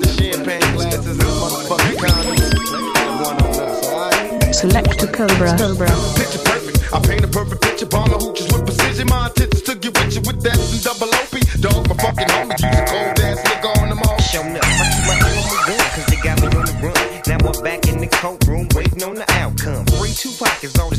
the 0.00 0.08
champagne 0.18 0.60
glasses 0.74 1.06
and 1.06 1.20
motherfucking 1.20 1.96
condoms. 1.98 3.24
One 3.24 3.36
on 3.42 3.54
us, 3.60 3.86
alright? 3.86 4.54
Select 4.54 4.98
to 5.00 5.06
Cobra. 5.06 5.56
Cobra. 5.56 5.88
Picture 6.16 6.42
perfect. 6.44 6.78
I 6.92 7.00
paint 7.00 7.24
a 7.24 7.28
perfect 7.28 7.62
picture. 7.62 7.86
Bomb 7.86 8.10
the 8.10 8.18
hooches 8.18 8.52
with 8.52 8.64
precision. 8.66 9.08
My 9.08 9.26
intentions 9.28 9.62
to 9.62 9.74
get 9.74 9.92
with 9.98 10.14
you 10.14 10.22
with 10.22 10.42
that 10.42 10.58
and 10.58 10.82
double 10.82 11.10
OP. 11.12 11.34
Dog, 11.60 11.88
my 11.88 11.96
fucking 11.96 12.28
homie. 12.32 12.56
Use 12.58 12.78
a 12.78 12.84
cold 12.86 13.20
ass 13.20 13.38
nigga 13.44 13.70
on 13.82 13.88
them 13.88 14.02
all. 14.06 14.18
Show 14.18 14.42
up. 14.42 14.62
I 14.62 14.84
keep 14.88 15.04
my 15.06 15.14
eye 15.18 15.36
on 15.38 15.46
my 15.46 15.58
gun, 15.66 15.86
cause 15.94 16.06
they 16.06 16.20
got 16.22 16.36
me 16.40 16.46
on 16.58 16.64
the 16.66 16.74
run. 16.82 16.96
Now 17.28 17.38
I'm 17.44 17.62
back 17.62 17.82
in 17.88 17.98
the 18.00 18.08
courtroom, 18.08 18.68
waiting 18.74 19.02
on 19.04 19.14
the 19.14 19.26
outcome. 19.36 19.84
Free 19.98 20.14
Tupac 20.14 20.64
is 20.64 20.78
all 20.78 20.90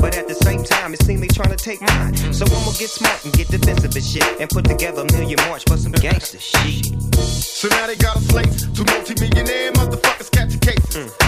But 0.00 0.16
at 0.16 0.26
the 0.28 0.34
same 0.34 0.64
time, 0.64 0.94
it 0.94 1.02
seems 1.02 1.20
they 1.20 1.28
trying 1.28 1.54
to 1.54 1.60
take 1.60 1.80
mine. 1.80 2.14
So 2.32 2.46
I'ma 2.46 2.72
get 2.78 2.88
smart 2.88 3.24
and 3.24 3.32
get 3.34 3.48
defensive 3.48 3.94
and 3.94 4.04
shit. 4.04 4.24
And 4.40 4.48
put 4.48 4.64
together 4.64 5.02
a 5.02 5.12
million 5.12 5.38
march 5.48 5.64
for 5.68 5.76
some 5.76 5.92
gangster 5.92 6.40
shit. 6.40 6.86
So 7.20 7.68
now 7.68 7.86
they 7.86 7.96
got 7.96 8.16
a 8.16 8.20
slate. 8.20 8.48
Two 8.74 8.84
multi-millionaire 8.88 9.72
motherfuckers 9.72 10.30
catch 10.30 10.54
a 10.54 10.58
case. 10.58 10.80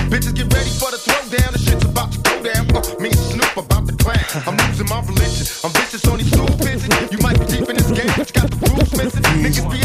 Bitches 0.08 0.34
get 0.34 0.48
ready 0.48 0.72
for 0.80 0.90
the 0.90 0.96
throwdown. 0.96 1.52
The 1.52 1.58
shit's 1.58 1.84
about 1.84 2.12
to 2.12 2.18
go 2.24 2.42
down. 2.42 2.64
Uh, 2.72 2.80
me 2.98 3.10
and 3.12 3.18
Snoop 3.18 3.56
about 3.56 3.86
to 3.86 3.94
clash. 3.96 4.32
I'm 4.48 4.56
losing 4.56 4.88
my 4.88 5.00
religion. 5.04 5.46
I'm 5.64 5.72
vicious 5.76 6.06
on 6.08 6.18
these 6.18 6.32
pigeons. 6.32 7.12
You 7.12 7.18
might 7.18 7.38
be 7.38 7.44
deep 7.46 7.68
in 7.68 7.76
this 7.76 7.92
game, 7.92 8.08
but 8.16 8.24
you 8.24 8.34
got 8.40 8.48
the 8.48 8.56
rules 8.72 8.90
missing. 8.96 9.22
Niggas 9.44 9.68
be 9.68 9.82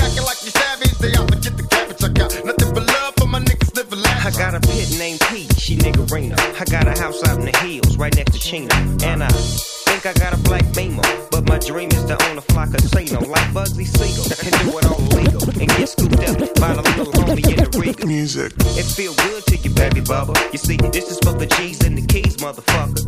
I 6.60 6.66
got 6.66 6.88
a 6.88 6.99
house 6.99 7.22
out 7.28 7.38
in 7.38 7.45
the 7.45 7.55
hills, 7.58 7.97
right 7.97 8.16
next 8.16 8.34
to 8.34 8.39
Chino. 8.39 8.74
And 9.05 9.24
I 9.24 9.30
think 9.30 10.08
I 10.08 10.14
got 10.14 10.34
a 10.34 10.38
black 10.41 10.66
beamer. 10.74 11.03
But 11.30 11.45
my 11.45 11.60
dream 11.60 11.89
is 11.89 12.03
to 12.05 12.18
own 12.26 12.39
a 12.39 12.41
fly 12.41 12.66
casino 12.66 13.22
like 13.30 13.45
Bugsy 13.53 13.86
Siegel. 13.86 14.26
And 14.41 14.49
do 14.66 14.78
it 14.80 14.86
all 14.89 14.97
legal. 15.14 15.45
And 15.62 15.70
get 15.70 15.88
scooped 15.88 16.18
up 16.18 16.38
by 16.58 16.74
the 16.74 16.82
little 16.97 17.14
homie 17.14 17.45
in 17.45 17.62
the 17.62 17.70
rig. 17.78 18.03
Music. 18.08 18.53
It 18.74 18.89
feel 18.89 19.14
good 19.30 19.45
to 19.45 19.58
you, 19.58 19.70
baby 19.70 20.01
bubba. 20.01 20.34
You 20.51 20.58
see, 20.58 20.78
this 20.78 21.12
is 21.12 21.20
for 21.22 21.38
the 21.38 21.45
G's 21.45 21.86
and 21.86 21.95
the 21.95 22.01
keys, 22.01 22.38
motherfucker. 22.38 23.05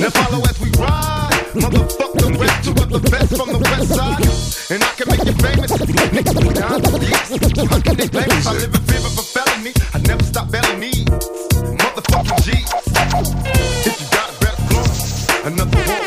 Now 0.00 0.08
follow 0.08 0.40
as 0.48 0.58
we 0.58 0.70
ride. 0.80 1.44
Motherfuck 1.60 2.12
the 2.16 2.38
rest, 2.40 2.64
two 2.64 2.72
of 2.72 2.88
the 2.88 3.04
best 3.10 3.36
from 3.36 3.52
the 3.52 3.60
west 3.60 3.88
side. 3.92 4.72
And 4.72 4.80
I 4.82 4.88
can 4.96 5.06
make 5.12 5.28
you 5.28 5.36
famous. 5.44 5.72
Niggas 5.76 6.40
be 6.40 6.54
down 6.56 6.80
to 6.80 6.90
the 6.96 7.04
east. 7.04 7.68
How 7.68 7.80
can 7.84 7.96
they 8.00 8.08
blame 8.08 8.32
us? 8.32 8.46
I 8.46 8.52
live 8.56 8.72
in 8.72 8.80
fear 8.80 9.04
of 9.04 9.12
a 9.12 9.24
felony. 9.28 9.72
I 9.92 9.98
never 10.08 10.24
stop 10.24 10.50
belling 10.50 10.80
needs. 10.80 11.04
Motherfucking 11.04 11.36
G. 11.36 11.37
If 12.68 13.96
you 13.96 14.06
got 14.12 14.28
a 14.28 14.36
better 14.44 14.60
flow, 14.68 14.84
another 15.48 15.80
one. 15.88 16.04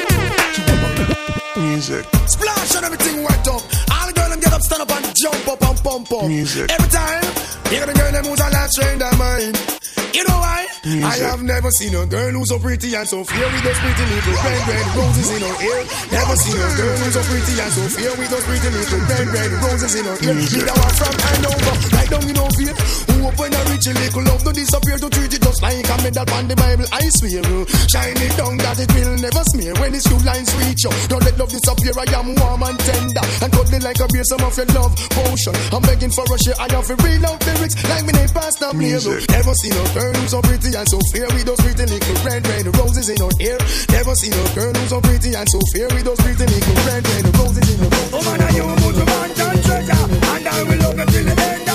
Music. 1.57 2.05
Splash 2.27 2.75
and 2.75 2.85
everything 2.85 3.23
wet 3.23 3.47
up. 3.47 3.61
All 3.89 4.05
the 4.05 4.13
girls 4.13 4.29
them 4.29 4.39
get 4.39 4.53
up, 4.53 4.61
stand 4.61 4.81
up 4.83 4.91
and 4.91 5.05
jump 5.17 5.47
up 5.47 5.61
and 5.61 5.77
pump 5.81 6.11
up. 6.11 6.25
Music. 6.27 6.69
Every 6.69 6.89
time, 6.89 7.23
a 7.65 7.93
girl 7.97 8.11
them 8.11 8.25
who's 8.25 8.39
a 8.39 8.49
last 8.53 8.75
train 8.77 8.99
their 8.99 9.15
mind. 9.17 9.57
You 10.13 10.23
know 10.27 10.37
why? 10.37 10.67
Music. 10.85 11.05
I 11.05 11.17
have 11.33 11.41
never 11.41 11.71
seen 11.71 11.95
a 11.95 12.05
girl 12.05 12.31
who's 12.31 12.49
so 12.49 12.59
pretty 12.59 12.93
and 12.93 13.07
so 13.07 13.23
fair 13.23 13.47
with 13.49 13.63
those 13.63 13.79
pretty 13.79 14.05
little 14.05 14.33
red, 14.37 14.67
red 14.69 14.85
roses 14.93 15.29
in 15.33 15.41
her 15.41 15.55
ear. 15.65 15.81
Never 16.11 16.35
seen 16.35 16.61
a 16.61 16.69
girl 16.77 16.97
who's 17.01 17.13
so 17.17 17.23
pretty 17.25 17.53
and 17.57 17.71
so 17.73 17.83
fair 17.89 18.11
with 18.21 18.29
those 18.29 18.45
pretty 18.45 18.69
little 18.69 18.99
red, 19.09 19.27
red 19.33 19.51
roses 19.65 19.95
in 19.95 20.05
her. 20.05 20.17
Music. 20.21 20.61
Need 20.61 20.69
a 20.69 20.73
one 20.77 20.93
from 20.93 21.15
Hanover, 21.17 21.73
right 21.95 22.09
down 22.09 22.29
in 22.29 22.35
her 22.37 22.49
fear. 22.53 22.73
Who 23.21 23.27
up 23.29 23.37
when 23.37 23.53
I 23.53 23.61
reach 23.69 23.85
a 23.85 23.93
little 23.93 24.23
love 24.33 24.41
to 24.49 24.51
disappear 24.51 24.97
to 24.97 25.09
treat 25.13 25.29
it 25.29 25.41
just 25.45 25.61
like 25.61 25.85
a 25.85 25.95
medal 26.01 26.25
on 26.33 26.49
the 26.49 26.57
Bible. 26.57 26.89
I 26.89 27.05
swear, 27.21 27.45
uh, 27.45 27.69
shine 27.85 28.17
it 28.17 28.33
down 28.33 28.57
that 28.65 28.81
it 28.81 28.89
will 28.97 29.13
never 29.21 29.43
smear. 29.53 29.77
When 29.77 29.93
these 29.93 30.09
two 30.09 30.17
lines 30.25 30.49
reach 30.57 30.81
you, 30.81 30.93
don't 31.05 31.21
let 31.21 31.37
love 31.37 31.53
disappear. 31.53 31.93
I 32.01 32.09
am 32.17 32.33
warm 32.41 32.65
and 32.65 32.79
tender 32.81 33.21
and 33.45 33.49
cuddly 33.53 33.77
like 33.77 34.01
a 34.01 34.09
beer. 34.09 34.25
Some 34.25 34.41
of 34.41 34.57
your 34.57 34.65
love 34.73 34.97
potion. 35.13 35.53
I'm 35.69 35.85
begging 35.85 36.09
for 36.09 36.25
a 36.25 36.37
share. 36.41 36.57
I 36.57 36.65
have 36.73 36.89
to 36.89 36.97
read 36.97 37.21
out 37.21 37.37
lyrics 37.45 37.77
like 37.85 38.09
me 38.09 38.13
name 38.17 38.31
Pastor 38.33 38.73
Blair. 38.73 38.97
Music. 38.97 39.21
Never 39.29 39.53
seen 39.53 39.75
a 39.77 39.85
girl 39.93 40.13
who's 40.17 40.31
so 40.33 40.41
pretty 40.41 40.69
and 40.73 40.87
so 40.89 40.97
fair 41.13 41.29
with 41.29 41.45
those 41.45 41.61
pretty 41.61 41.85
little 41.85 42.17
red, 42.25 42.41
red 42.41 42.65
roses 42.73 43.05
in 43.05 43.21
her 43.21 43.33
hair. 43.37 43.57
Never 43.93 44.13
seen 44.17 44.33
a 44.33 44.43
girl 44.57 44.73
who's 44.73 44.89
so 44.89 44.97
pretty 44.97 45.29
and 45.37 45.45
so 45.45 45.59
fair 45.77 45.87
with 45.93 46.05
those 46.09 46.21
pretty 46.25 46.45
little 46.49 46.77
red, 46.89 47.05
red 47.05 47.25
roses 47.37 47.69
in 47.69 47.77
her 47.85 47.91
hair. 47.93 48.09
Oh 48.17 48.21
man, 48.25 48.41
are 48.41 48.53
you 48.57 48.65
put 48.81 48.97
your 48.97 49.05
man 49.05 49.29
and 49.29 49.61
treasure, 49.61 50.05
and 50.09 50.47
I 50.49 50.57
will 50.65 50.79
love 50.89 50.97
you 50.97 51.05
till 51.05 51.25
the 51.29 51.35
end 51.37 51.70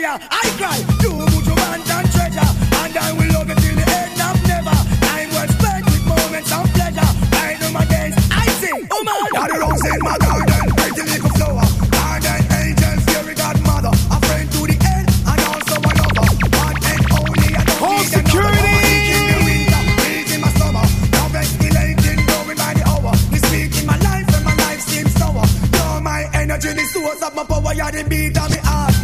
fire. 0.00 0.18
I 0.30 0.48
cry, 0.56 0.78
you 1.02 1.10
put 1.26 1.46
your 1.46 1.56
man 1.56 1.80
and 1.80 2.08
treasure, 2.12 2.50
and 2.80 2.96
I 2.96 3.12
will 3.12 3.32
love 3.32 3.48
you 3.48 3.56
till 3.56 3.76
the 3.76 3.86
end 4.00 4.20
of 4.20 4.36
never. 4.48 4.76
Time 5.04 5.28
well 5.34 5.48
spent 5.48 5.84
with 5.86 6.04
moments 6.06 6.52
of 6.52 6.64
pleasure. 6.74 7.10
Like 7.36 7.72
my 7.72 7.84
dance, 7.84 8.16
I 8.30 8.46
sing, 8.60 8.88
oh 8.90 9.02
man, 9.04 9.28
you're 9.34 9.48
the 9.48 9.56
rose 9.60 9.84
in 9.86 10.00
my 10.00 10.16
garden, 10.18 10.66
pretty 10.76 11.02
little 11.10 11.30
flower. 11.36 11.66
Garden 11.90 12.40
angel, 12.60 12.96
fairy 13.08 13.34
godmother, 13.34 13.92
a 13.92 14.18
friend 14.26 14.48
to 14.52 14.60
the 14.70 14.76
end, 14.80 15.06
and 15.30 15.40
also 15.48 15.76
a 15.76 15.92
lover. 16.00 16.28
One 16.64 16.78
and 16.92 17.04
only, 17.20 17.50
I 17.56 17.62
don't 17.64 17.80
Home 17.80 18.00
need 18.00 18.12
security! 18.16 18.76
In 19.10 19.24
the 19.30 19.38
winter, 19.46 19.82
breeze 20.00 20.30
in 20.34 20.40
my 20.40 20.50
summer. 20.58 20.86
Now 21.12 21.28
escalating, 21.40 22.20
growing 22.26 22.58
by 22.58 22.72
the 22.74 22.84
hour. 22.88 23.12
This 23.32 23.44
week 23.52 23.72
in 23.80 23.86
my 23.86 23.98
life, 24.00 24.28
and 24.34 24.44
my 24.44 24.54
life 24.64 24.80
seems 24.80 25.12
sour. 25.14 25.44
You're 25.74 26.00
my 26.00 26.28
energy, 26.34 26.72
the 26.72 26.84
source 26.92 27.22
of 27.22 27.34
my 27.34 27.44
power. 27.44 27.72
You're 27.74 27.92
the 27.92 28.04
beat 28.08 28.36
of 28.38 28.50
me 28.50 28.58
heart. 28.64 28.99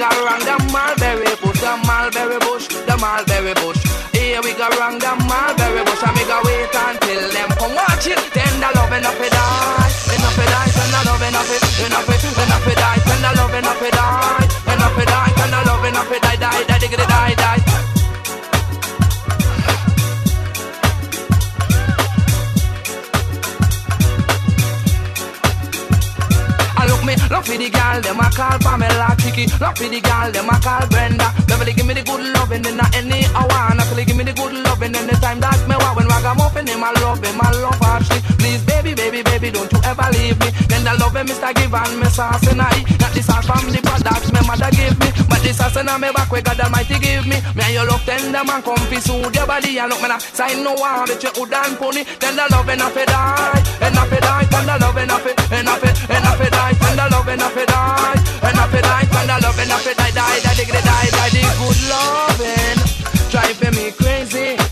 Go 0.00 0.08
around 0.24 0.40
the 0.48 0.56
mulberry 0.72 1.28
bush, 1.44 1.60
the 1.60 1.72
mulberry 1.84 2.38
bush, 2.40 2.66
the 2.88 2.96
mulberry 2.96 3.52
bush. 3.60 3.80
Here 4.16 4.40
we 4.40 4.56
go 4.56 4.64
around 4.80 4.96
the 5.04 5.12
mulberry 5.28 5.84
bush, 5.84 6.00
and 6.00 6.16
we 6.16 6.24
go 6.24 6.40
wait 6.48 6.72
until 6.72 7.22
them 7.28 7.50
come 7.60 7.74
watch 7.76 8.08
it. 8.08 8.16
Then 8.32 8.54
the 8.64 8.68
love 8.80 8.92
enough 8.96 9.20
it 9.20 9.28
die, 9.28 9.92
enough 10.16 10.40
it 10.40 10.48
die, 10.48 10.70
then 10.72 10.88
the 10.88 11.00
love 11.04 11.24
enough 11.28 11.52
it, 11.52 11.62
enough 11.84 12.08
it, 12.08 12.22
enough 12.24 12.68
it 12.72 12.78
die, 12.80 12.98
then 13.04 13.20
the 13.20 13.30
love 13.36 13.52
enough 13.52 13.82
it 13.84 13.92
die, 13.92 14.72
enough 14.72 14.98
it 14.98 15.08
die, 15.12 15.32
then 15.36 15.50
the 15.52 15.60
love 15.68 15.84
enough 15.84 16.12
it 16.12 16.22
die, 16.22 16.36
die, 16.36 16.64
die, 16.64 16.78
diggity 16.80 17.04
die, 17.04 17.34
die. 17.36 17.59
I 27.30 27.34
look 27.36 27.46
for 27.46 27.56
the 27.56 27.70
girl, 27.70 28.00
them 28.02 28.18
a 28.18 28.26
call 28.34 28.58
Pamela 28.58 29.14
Chicky. 29.22 29.46
Look 29.62 29.78
for 29.78 29.86
the 29.86 30.00
girl, 30.00 30.32
them 30.32 30.50
a 30.50 30.58
call 30.58 30.82
Brenda. 30.90 31.30
Beverly 31.46 31.72
give 31.74 31.86
me 31.86 31.94
the 31.94 32.02
good 32.02 32.26
loving 32.34 32.64
in 32.66 32.80
any 32.90 33.24
hour. 33.38 33.70
Natalie 33.70 34.04
give 34.04 34.16
me 34.16 34.24
the 34.24 34.32
good 34.32 34.52
loving 34.52 34.96
anytime 34.96 35.38
that 35.38 35.62
me 35.68 35.76
want. 35.78 35.96
When 35.96 36.08
ragamuffin 36.08 36.66
him, 36.66 36.82
I 36.82 36.90
love 36.98 37.22
him, 37.22 37.40
I 37.40 37.50
love 37.52 37.82
Ashley. 37.82 38.18
Please, 38.34 38.64
baby, 39.00 39.22
baby, 39.24 39.48
don't 39.50 39.72
you 39.72 39.80
ever 39.84 40.08
leave 40.12 40.36
me. 40.36 40.48
Then 40.68 40.84
the 40.84 40.92
love 41.00 41.16
him, 41.16 41.26
Mr. 41.26 41.48
Give 41.56 41.72
and 41.72 41.96
me 41.96 42.08
sauce 42.12 42.44
and 42.46 42.60
I. 42.60 42.84
Not 43.00 43.12
the 43.16 43.22
sauce 43.24 43.46
from 43.48 43.72
the 43.72 43.80
products 43.80 44.28
me 44.28 44.40
mother 44.44 44.70
give 44.76 44.96
me, 45.00 45.08
but 45.28 45.40
the 45.40 45.52
sauce 45.56 45.76
and 45.80 45.88
I 45.88 45.96
me 45.96 46.12
back 46.12 46.28
where 46.28 46.44
God 46.44 46.60
Almighty 46.60 46.98
give 47.00 47.24
me. 47.24 47.40
Me 47.56 47.62
and 47.64 47.74
you 47.74 47.84
look 47.88 48.04
tender 48.04 48.44
man, 48.44 48.60
comfy 48.60 49.00
soothe 49.00 49.32
your 49.32 49.46
body 49.48 49.78
and 49.80 49.88
look 49.88 50.02
me 50.04 50.08
now. 50.12 50.20
Sign 50.20 50.60
no 50.60 50.76
one 50.76 51.08
that 51.08 51.22
you 51.24 51.32
would 51.40 51.52
and 51.52 51.76
pony. 51.80 52.04
Then 52.20 52.36
the 52.36 52.44
love 52.52 52.68
enough 52.68 52.96
it 52.96 53.08
die, 53.08 53.60
enough 53.88 54.12
it 54.12 54.20
die, 54.20 54.44
then 54.52 54.64
the 54.68 54.76
love 54.76 55.00
enough 55.00 55.26
it, 55.26 55.36
enough 55.48 55.84
it, 55.84 55.94
enough 56.12 56.40
it 56.44 56.52
die, 56.52 56.72
then 56.76 56.94
the 57.00 57.06
love 57.08 57.30
enough 57.30 57.56
it 57.56 57.68
die, 57.68 58.20
enough 58.52 58.74
it 58.76 58.84
die, 58.84 59.04
then 59.08 59.26
the 59.26 59.36
love 59.40 59.60
enough 59.64 59.86
it 59.88 59.96
die, 59.96 60.12
die, 60.12 60.38
die, 60.44 60.54
die, 60.60 60.80
die, 60.84 61.08
die, 61.08 61.30
the 61.32 61.42
good 61.56 61.80
loving, 61.88 62.78
driving 63.32 63.74
me 63.76 63.86
crazy. 63.96 64.69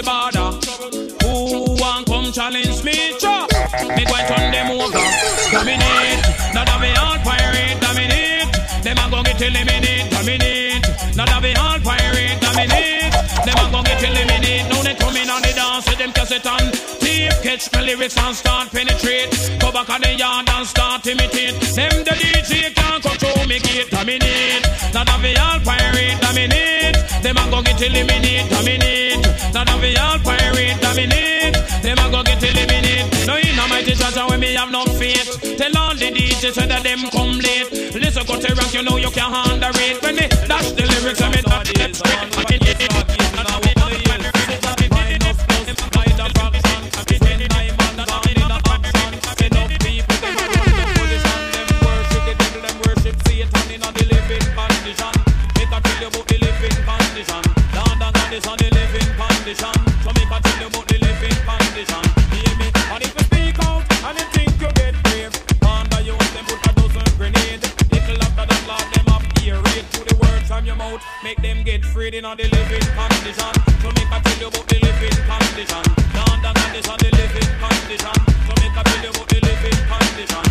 The 0.00 0.06
border. 0.08 0.50
Who 1.24 1.76
want 1.80 2.06
come 2.06 2.32
challenge 2.32 2.82
me? 2.84 3.16
Cha. 3.18 3.46
Me 3.96 4.04
go 4.04 4.16
turn 4.28 4.50
them 4.52 4.70
over. 4.72 5.04
Dominate. 5.52 6.20
Now 6.54 6.64
that 6.64 6.78
we 6.80 6.90
all 6.96 7.18
pirate, 7.20 7.76
dominate. 7.80 8.48
Them 8.84 8.96
a 8.96 9.04
go 9.10 9.22
get 9.22 9.40
eliminate, 9.40 10.08
dominate. 10.10 10.84
Now 11.16 11.26
that 11.26 11.40
we 11.42 11.52
all 11.54 11.78
pirate, 11.80 12.40
dominate. 12.40 13.12
Them 13.44 13.56
a 13.60 13.64
go 13.68 13.80
get 13.84 14.00
eliminate. 14.00 14.68
Now 14.68 14.82
they 14.82 14.94
come 14.96 15.16
in 15.16 15.28
on 15.28 15.42
the 15.42 15.52
dance 15.52 15.86
with 15.88 15.98
them 15.98 16.12
cassette 16.12 16.46
and 16.46 16.72
tape. 17.00 17.36
Catch 17.42 17.72
my 17.72 17.82
lyrics 17.82 18.16
and 18.16 18.34
start 18.34 18.70
penetrate. 18.70 19.30
Go 19.60 19.72
back 19.72 19.90
on 19.90 20.00
the 20.00 20.14
yard 20.16 20.48
and 20.48 20.66
start 20.66 21.06
imitate. 21.06 21.56
Them 21.76 22.04
the 22.04 22.14
DJ 22.16 22.72
can't 22.72 23.02
control 23.02 23.44
me 23.46 23.60
gate, 23.60 23.90
dominate. 23.90 24.64
Now 24.94 25.04
that 25.04 25.18
we 25.20 25.36
all 25.36 25.60
pirate, 25.60 26.16
dominate. 26.24 26.96
Them 27.20 27.36
a 27.36 27.44
go 27.52 27.60
get 27.60 27.80
eliminate, 27.82 28.48
dominate. 28.48 29.29
That 29.52 29.68
we 29.82 29.96
all 29.96 30.18
pirate, 30.20 30.80
dominate. 30.80 31.58
Them 31.82 31.98
a 31.98 32.06
go 32.10 32.22
get 32.22 32.42
eliminate. 32.42 33.06
No 33.26 33.36
in 33.36 33.56
mighty 33.68 33.94
treasure 33.94 34.26
when 34.28 34.40
me 34.40 34.54
have 34.54 34.70
no 34.70 34.84
faith. 34.98 35.40
Tell 35.58 35.76
all 35.76 35.94
the 35.94 36.10
DJs 36.10 36.68
that 36.68 36.82
them 36.82 37.10
come 37.10 37.38
late. 37.38 37.70
Listen, 37.94 38.24
cut 38.26 38.40
the 38.42 38.54
rock, 38.54 38.72
you 38.72 38.82
know 38.82 38.96
you 38.96 39.10
can't 39.10 39.34
handle 39.34 39.70
it. 39.74 40.02
When 40.02 40.16
me 40.16 40.28
dash 40.46 40.72
the 40.72 40.86
lyrics, 40.86 41.20
I 41.20 41.30
mean 41.30 41.44
that 41.44 42.49
in 72.14 72.24
on 72.24 72.36
the 72.36 72.42
living 72.42 72.80
condition. 72.80 73.44
I 73.44 74.20
tell 74.20 74.38
you 74.40 74.48
about 74.48 74.66
the 74.68 74.78
living 74.82 75.16
condition. 75.30 75.82
Down 76.14 76.42
down 76.42 76.56
on 76.58 76.72
this 76.72 76.88
on 76.88 76.98
the 76.98 77.10
living 77.12 77.50
condition. 77.60 78.08
I 78.08 78.16
tell 78.46 78.64
you 78.64 78.70
about 78.70 79.28
the 79.28 79.38
living 79.46 79.78
condition. 79.90 80.44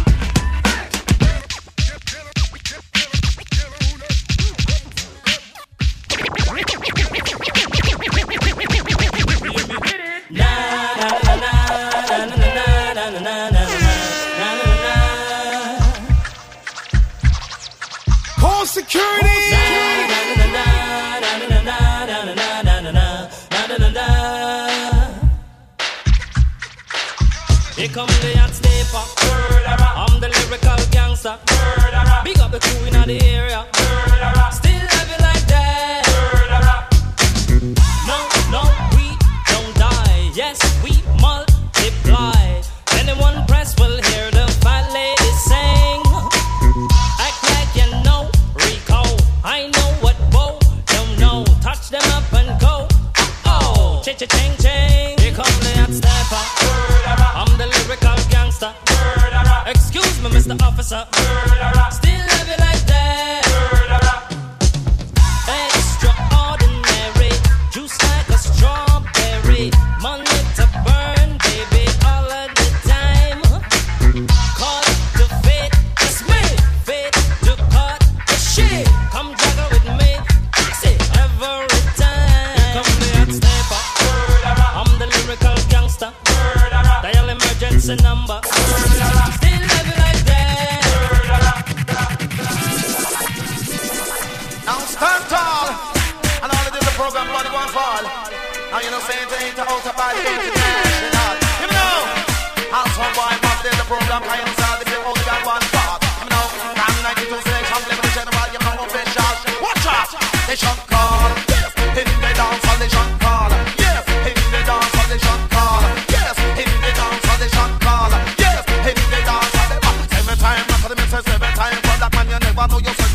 Security. 18.66 19.39
Come 28.00 28.08
the 28.22 28.38
hot 28.38 28.54
stepper. 28.54 29.04
I'm 30.02 30.22
the 30.22 30.30
lyrical 30.30 30.78
gangster. 30.90 31.38
Big 32.24 32.40
up 32.40 32.52
the 32.52 32.60
crew 32.60 32.86
in 32.88 33.08
the 33.08 33.20
area. 33.26 33.79
Mr. 60.50 60.64
Officer. 60.64 61.06
Still 61.92 62.20
love 62.26 62.50
it 62.50 62.60
like 62.60 62.84
that. 62.88 63.46
Extraordinary, 65.68 67.34
juice 67.72 67.98
like 68.02 68.30
a 68.30 68.38
strawberry. 68.38 69.70
Money 70.02 70.40
to 70.58 70.66
burn, 70.86 71.38
baby, 71.46 71.86
all 72.04 72.26
of 72.26 72.50
the 72.58 72.68
time. 72.90 73.42
Call 74.58 74.82
it 74.82 75.00
the 75.20 75.28
fate, 75.46 75.74
it's 76.02 76.20
me. 76.26 76.42
Fate 76.84 77.14
to 77.46 77.54
cut 77.70 78.02
the 78.26 78.34
shit. 78.34 78.88
Come 79.14 79.36
juggle 79.38 79.70
with 79.70 79.86
me, 80.02 80.18
say 80.82 80.98
every 81.22 81.70
time. 81.94 82.74
Come 82.74 82.90
the 82.98 83.10
hot 83.18 83.30
stepper. 83.38 83.82
I'm 84.82 84.92
the 84.98 85.06
lyrical 85.14 85.58
gangster. 85.70 86.12
Dial 87.04 87.30
emergency 87.30 87.96
number. 88.02 88.42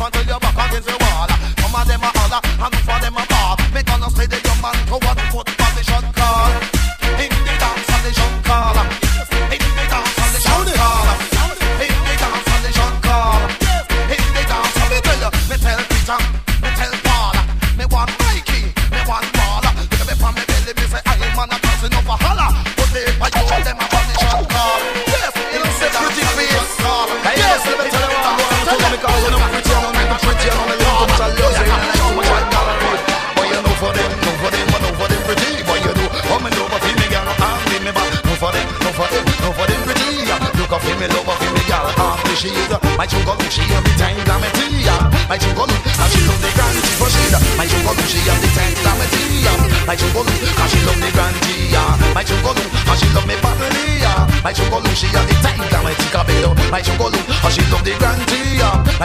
Until 0.05 0.23
you're 0.25 0.39
back 0.39 0.69
against 0.69 0.87
the 0.87 0.97
wall. 1.01 1.27
Some 1.57 1.75
of 1.75 1.87
them 1.87 2.03
are 2.03 2.13
holler, 2.13 2.41
and 2.45 2.75
for 2.85 2.99
them 3.01 3.17
are 3.17 3.24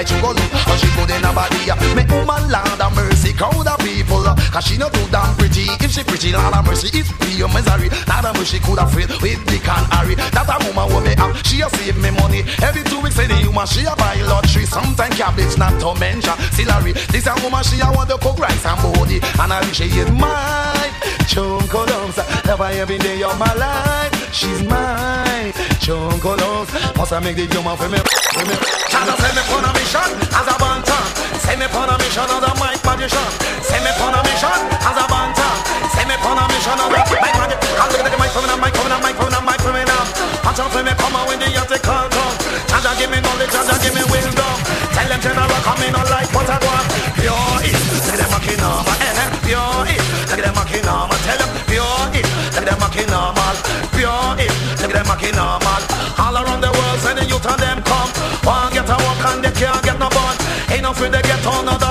My 0.01 0.07
sugar, 0.09 0.33
and 0.33 0.81
she 0.81 0.89
good 0.97 1.13
in 1.13 1.21
her 1.21 1.35
body. 1.37 1.61
Me 1.93 2.09
woman, 2.09 2.49
Lord 2.49 2.81
of 2.81 2.97
mercy, 2.97 3.37
crowd 3.37 3.69
of 3.69 3.77
people. 3.85 4.25
Cause 4.25 4.65
she 4.65 4.79
not 4.79 4.95
too 4.95 5.05
damn 5.13 5.37
pretty. 5.37 5.69
If 5.77 5.93
she 5.93 6.03
pretty, 6.03 6.33
Lord 6.33 6.57
of 6.57 6.65
mercy, 6.65 6.89
it's 6.97 7.13
be 7.21 7.45
a 7.45 7.49
misery. 7.53 7.93
Lord 8.09 8.25
of 8.25 8.33
mercy 8.33 8.65
could 8.65 8.81
have 8.81 8.89
failed 8.97 9.13
with 9.21 9.45
and 9.45 9.87
Harry. 9.93 10.15
That 10.33 10.49
a 10.49 10.57
woman 10.65 10.89
will 10.89 11.05
me 11.05 11.13
have. 11.21 11.37
She 11.45 11.61
a 11.61 11.69
save 11.69 12.01
me 12.01 12.17
money. 12.17 12.49
Every 12.65 12.81
two 12.89 12.97
weeks, 13.05 13.19
any 13.19 13.45
human, 13.45 13.67
she 13.69 13.85
a 13.85 13.93
buy 13.93 14.17
lottery. 14.25 14.65
Sometimes 14.65 15.21
cabbage, 15.21 15.59
not 15.61 15.77
to 15.85 15.93
mention 16.01 16.33
celery. 16.57 16.97
This 17.13 17.29
a 17.29 17.37
woman, 17.45 17.61
she 17.61 17.77
a 17.85 17.93
want 17.93 18.09
to 18.09 18.17
cook 18.17 18.41
rice 18.41 18.65
and 18.65 18.81
body. 18.81 19.21
And 19.21 19.53
I 19.53 19.61
wish 19.69 19.77
she 19.77 19.85
is 19.85 20.09
mine. 20.17 20.97
Chunko 21.29 21.85
Lumps, 21.85 22.17
love 22.49 22.65
her 22.65 22.73
every 22.73 22.97
day 22.97 23.23
of 23.23 23.39
my 23.39 23.53
life. 23.53 24.33
She's 24.33 24.65
mine. 24.65 25.30
Chunko 25.81 26.37
Lumps, 26.37 26.69
must 26.97 27.13
I 27.17 27.21
make 27.25 27.37
the 27.41 27.49
woman 27.57 27.73
for 27.73 27.89
me? 27.89 27.97
For 27.97 28.45
me. 28.45 28.55
Chana 28.93 29.17
say 29.17 29.33
me 29.33 29.41
on 29.49 29.65
a 29.65 29.71
mission 29.73 30.11
as 30.37 30.45
a 30.45 30.55
bantam. 30.61 31.05
Send 31.41 31.57
me 31.57 31.67
on 31.73 31.89
a 31.89 31.97
mission 31.97 32.29
as 32.29 32.45
a 32.45 32.53
mic 32.61 32.77
magician. 32.85 33.29
Send 33.65 33.81
me 33.81 33.91
on 34.05 34.13
a 34.13 34.21
mission 34.21 34.61
as 34.85 34.99
a 35.01 35.05
bantam. 35.09 35.57
Send 35.97 36.13
me 36.13 36.17
on 36.21 36.37
a 36.37 36.45
mission 36.45 36.77
as 36.77 36.85
a 36.85 36.93
mic 36.93 37.09
magician. 37.09 37.73
I'll 37.81 37.89
look 37.89 38.05
at 38.05 38.13
the 38.13 38.21
mic 38.21 38.31
coming 38.37 38.53
up, 38.53 38.61
mic 38.61 38.77
coming 38.77 38.93
up, 38.93 39.01
mic 39.01 39.17
coming 39.17 39.33
up, 39.33 39.45
mic 39.49 39.59
coming 39.65 39.89
up. 39.89 40.07
Watch 40.45 40.61
out 40.61 40.69
for 40.77 40.85
me 40.85 40.93
come 41.01 41.17
out 41.17 41.25
when 41.25 41.41
the 41.41 41.49
yachty 41.49 41.81
call. 41.81 42.05
Jah 42.69 42.81
Jah 42.85 42.93
give 43.01 43.09
me 43.09 43.25
knowledge, 43.25 43.49
Jah 43.49 43.65
Jah 43.65 43.81
give 43.81 43.97
me 43.97 44.05
wisdom. 44.13 44.57
Tell 44.93 45.09
them 45.09 45.21
general 45.25 45.49
come 45.65 45.81
in 45.89 45.97
on 45.97 46.05
like 46.13 46.29
what 46.37 46.53
I 46.53 46.61
want. 46.61 46.85
Pure 47.17 47.61
look 48.05 48.13
at 48.13 48.19
them 48.21 48.29
mocking 48.29 48.61
normal. 48.61 48.97
Eh, 49.01 49.21
eh, 49.25 49.29
pure 49.49 49.89
it, 49.89 50.01
look 50.29 50.41
them 50.45 50.53
mocking 50.53 50.85
normal. 50.85 51.17
Tell 51.25 51.39
them 51.41 51.51
pure 51.65 52.05
it, 52.13 52.27
look 52.53 52.65
them 52.69 52.79
mocking 52.81 53.09
normal. 53.09 53.57
Pure 53.97 54.37
it, 54.45 54.50
at 54.83 54.93
them 54.93 55.07
mocking 55.07 55.37
normal. 55.37 55.83
All 56.19 56.37
around 56.37 56.61
the 56.61 56.73
world, 56.73 56.99
send 57.01 57.19
the 57.19 57.25
youth 57.25 57.45
and 57.45 57.61
them 57.61 57.83
come. 57.83 58.11
One 58.45 58.73
get 58.73 58.89
a 58.89 58.97
walk 58.97 59.23
and 59.31 59.45
they 59.45 59.53
can't 59.53 59.83
get 59.85 59.99
no 59.99 60.09
bun. 60.09 60.37
No 60.91 60.95
free 60.95 61.09
they 61.09 61.23
get 61.23 61.47
on 61.47 61.67
no 61.67 61.90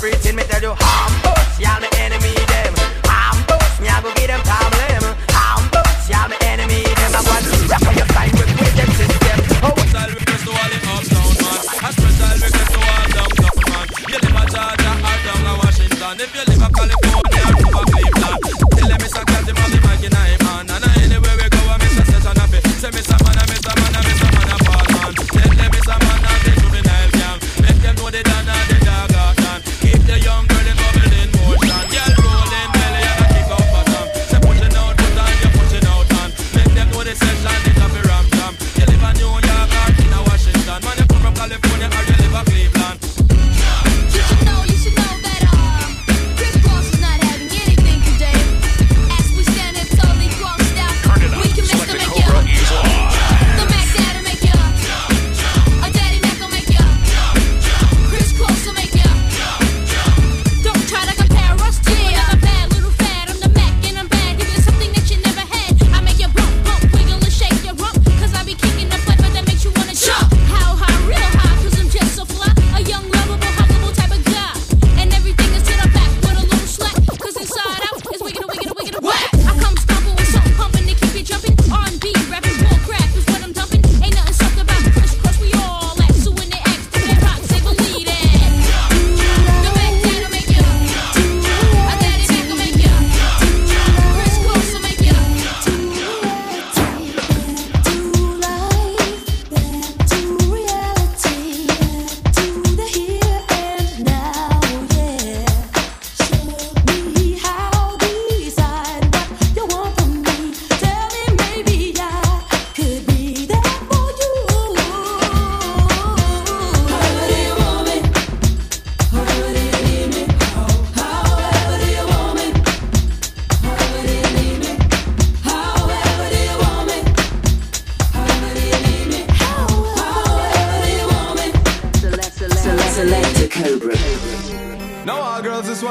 my 0.00 0.37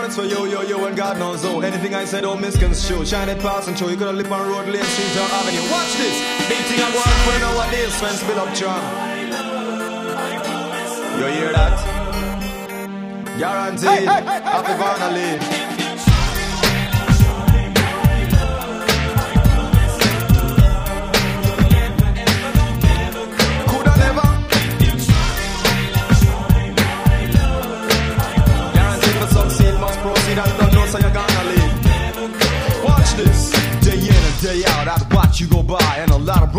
girls, 0.07 0.15
this 0.15 0.17
one 0.17 0.27
is 0.27 0.35
for 0.37 0.45
you, 0.45 0.51
yo, 0.51 0.61
yo, 0.61 0.85
and 0.85 0.95
God 0.95 1.17
knows 1.17 1.45
oh. 1.45 1.61
Anything 1.61 1.93
I 1.93 2.05
said, 2.05 2.21
don't 2.21 2.41
misconstrue. 2.41 3.05
Shine 3.05 3.29
it 3.29 3.39
past 3.39 3.67
and 3.67 3.77
show. 3.77 3.89
You 3.89 3.97
could 3.97 4.07
have 4.07 4.15
lip 4.15 4.31
on 4.31 4.47
road, 4.47 4.67
lane, 4.67 4.83
street, 4.83 5.17
or 5.17 5.29
avenue. 5.31 5.71
Watch 5.71 5.93
this. 5.97 6.17
Beating 6.49 6.81
a 6.81 6.89
one 6.91 7.17
for 7.25 7.39
nowadays, 7.39 7.99
friends, 7.99 8.23
build 8.23 8.39
up 8.39 8.53
charm. 8.55 8.81
You 11.19 11.25
hear 11.33 11.51
that? 11.53 11.75
Guaranteed. 13.39 14.07
Happy. 14.07 14.73
Coulda 14.77 15.76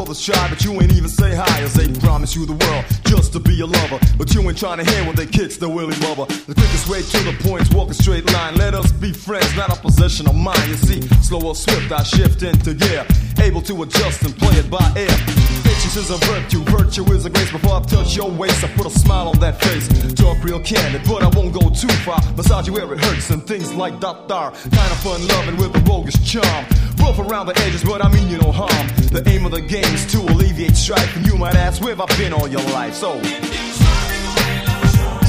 but 0.09 0.65
you 0.65 0.73
ain't 0.81 0.93
even 0.95 1.09
say 1.09 1.35
hi. 1.35 1.61
As 1.61 1.75
they 1.75 1.87
promise 2.01 2.35
you 2.35 2.47
the 2.47 2.55
world 2.55 2.85
just 3.05 3.35
to 3.35 3.41
be 3.41 3.61
a 3.61 3.67
lover. 3.67 3.99
But 4.17 4.33
you 4.35 4.41
ain't 4.41 4.57
trying 4.57 4.79
to 4.79 4.91
hear 4.91 5.05
when 5.05 5.15
they 5.15 5.27
kicks 5.27 5.59
the 5.59 5.69
willy 5.69 5.97
lover. 5.97 6.25
The 6.47 6.55
quickest 6.55 6.89
way 6.89 7.03
to 7.03 7.19
the 7.25 7.37
point's 7.47 7.71
walk 7.75 7.91
a 7.91 7.95
straight 7.95 8.25
line. 8.33 8.55
Let 8.57 8.75
us 8.75 8.91
be 8.91 9.13
friends, 9.13 9.55
not 9.55 9.77
a 9.77 9.79
possession 9.79 10.27
of 10.27 10.35
mine. 10.35 10.67
You 10.67 10.77
see, 10.77 11.03
slow 11.21 11.43
or 11.49 11.55
swift, 11.55 11.93
I 11.93 12.03
shift 12.05 12.43
into 12.43 12.73
gear. 12.73 13.07
Able 13.39 13.61
to 13.63 13.83
adjust 13.83 14.23
and 14.23 14.35
play 14.35 14.57
it 14.57 14.71
by 14.71 14.81
ear. 14.97 15.68
Patience 15.79 15.97
is 15.97 16.11
a 16.11 16.17
virtue, 16.27 16.65
virtue 16.65 17.05
is 17.13 17.25
a 17.25 17.31
grace. 17.31 17.53
Before 17.53 17.77
I 17.77 17.81
touch 17.83 18.17
your 18.17 18.29
waist, 18.29 18.65
I 18.65 18.67
put 18.75 18.87
a 18.87 18.91
smile 18.91 19.29
on 19.29 19.39
that 19.39 19.63
face. 19.63 19.87
Talk 20.15 20.43
real 20.43 20.59
candid, 20.59 21.03
but 21.07 21.23
I 21.23 21.29
won't 21.29 21.53
go 21.55 21.71
too 21.71 21.87
far. 22.03 22.21
Massage 22.37 22.67
you 22.67 22.73
where 22.73 22.93
it 22.93 22.99
hurts 22.99 23.31
and 23.31 23.47
things 23.47 23.73
like 23.73 24.01
that 24.01 24.27
there. 24.27 24.51
Kind 24.51 24.91
of 24.91 24.99
fun 24.99 25.25
loving 25.29 25.57
with 25.57 25.77
a 25.77 25.79
roguish 25.89 26.19
charm. 26.29 26.67
Rough 26.99 27.21
around 27.21 27.47
the 27.47 27.57
edges, 27.61 27.85
but 27.85 28.05
I 28.05 28.11
mean 28.11 28.29
you 28.29 28.39
no 28.39 28.51
harm. 28.51 28.89
The 29.13 29.23
aim 29.29 29.47
of 29.47 29.53
the 29.53 29.61
game 29.61 29.85
is 29.95 30.05
to 30.11 30.19
alleviate 30.19 30.75
strife. 30.75 31.15
And 31.15 31.25
you 31.25 31.39
might 31.39 31.55
ask, 31.55 31.81
where 31.81 31.95
I've 31.95 32.09
been 32.19 32.33
all 32.33 32.49
your 32.49 32.65
life? 32.75 32.95
So, 32.95 33.23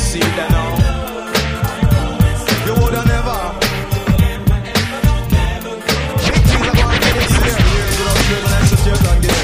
see 0.02 0.20
that 0.20 0.50
now. 0.50 0.78
You 2.66 2.74
woulda 2.82 3.06
never. 3.06 3.54
Big 6.26 6.42
things 6.42 6.66
are 6.66 6.74
gonna 6.74 6.98
get 7.06 7.16
it 7.18 7.30
serious. 7.38 7.60
Years 7.70 8.00
without 8.00 8.18
driven 8.26 9.39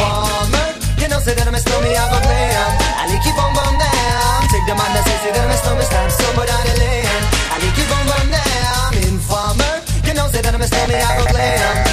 performer. 0.00 0.66
You 1.00 1.08
know, 1.08 1.20
say 1.20 1.34
that 1.36 1.46
I'm 1.46 1.54
a 1.54 1.60
me. 1.84 1.92
I'm 1.96 2.12
glam. 2.24 2.70
I 2.96 3.04
like 3.08 3.24
you 3.24 3.34
bomb 3.36 3.52
bomb 3.52 3.76
down. 3.76 4.40
Take 4.48 4.66
the 4.66 4.74
man 4.74 4.90
that 4.96 5.04
says 5.04 5.20
that 5.24 5.44
I'm 5.44 5.52
a 5.52 5.56
snowman, 5.60 5.86
slam 5.86 6.10
somebody 6.10 6.52
on 6.52 6.64
the 6.64 6.74
land. 6.80 7.22
I 7.52 7.56
like 7.60 7.76
you 7.76 7.86
bomb 7.88 8.06
bomb 8.08 8.28
down. 8.32 8.90
Informer. 9.04 9.74
You 10.06 10.14
know, 10.14 10.26
say 10.32 10.40
that 10.40 10.54
I'm 10.54 10.62
a 10.62 10.68
me. 10.88 10.96
I'm 10.96 11.26
glam 11.32 11.89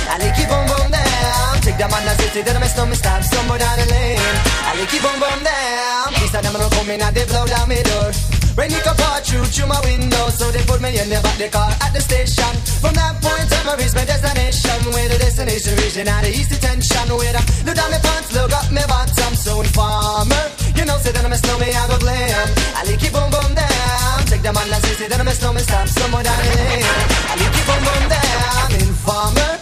them 1.77 1.93
on 1.93 2.03
the 2.03 2.13
city, 2.17 2.41
then 2.41 2.57
I 2.57 2.59
miss 2.59 2.75
no 2.75 2.85
me 2.85 2.95
stop 2.95 3.21
somewhere 3.21 3.59
down 3.59 3.77
the 3.77 3.85
lane. 3.85 4.37
I 4.65 4.73
it 4.81 4.89
boom 4.97 5.13
boom 5.21 5.39
down. 5.45 6.09
These 6.17 6.33
are 6.33 6.41
them 6.41 6.57
no 6.57 6.67
come 6.73 6.89
in 6.89 7.01
and 7.01 7.13
they 7.13 7.25
blow 7.29 7.45
down 7.45 7.69
me 7.69 7.77
door. 7.85 8.09
Rain 8.57 8.73
it 8.73 8.81
come 8.81 8.97
pour 8.97 9.21
through 9.21 9.45
through 9.53 9.69
my 9.69 9.77
window, 9.85 10.33
so 10.33 10.49
they 10.49 10.65
put 10.65 10.81
me 10.81 10.89
in 10.97 11.05
the 11.13 11.21
back 11.21 11.37
the 11.37 11.45
car 11.53 11.69
at 11.69 11.93
the 11.93 12.01
station. 12.01 12.49
From 12.81 12.97
that 12.97 13.21
point 13.21 13.45
on, 13.53 13.69
I 13.69 13.77
reach 13.77 13.93
my 13.93 14.01
destination. 14.09 14.77
Where 14.89 15.05
the 15.05 15.21
destination 15.21 15.77
region 15.77 16.09
out 16.09 16.25
of 16.25 16.33
east 16.33 16.49
detention. 16.49 17.13
Where 17.13 17.37
I 17.37 17.41
look 17.61 17.77
down 17.77 17.93
my 17.93 18.01
pants, 18.01 18.33
look 18.33 18.49
up 18.49 18.65
my 18.73 18.81
bottom. 18.89 19.37
So 19.37 19.61
informer, 19.61 20.43
you 20.73 20.81
know, 20.89 20.97
say 20.97 21.13
that 21.13 21.21
I'm 21.21 21.29
a 21.29 21.37
snowman, 21.37 21.69
I 21.69 21.85
go 21.85 22.01
glam. 22.01 22.47
I 22.73 22.89
it 22.89 23.05
boom 23.13 23.29
boom 23.29 23.53
down. 23.53 24.25
Take 24.25 24.41
them 24.41 24.57
on 24.57 24.65
the 24.65 24.81
city, 24.81 25.05
then 25.05 25.21
I'm 25.21 25.29
a 25.29 25.35
snowman, 25.37 25.61
stop 25.61 25.85
somewhere 25.85 26.25
down 26.25 26.41
the 26.41 26.49
lane. 26.57 26.89
I 27.29 27.37
it 27.37 27.65
boom 27.69 27.81
boom 27.85 28.03
down. 28.09 28.69
Informer, 28.81 29.53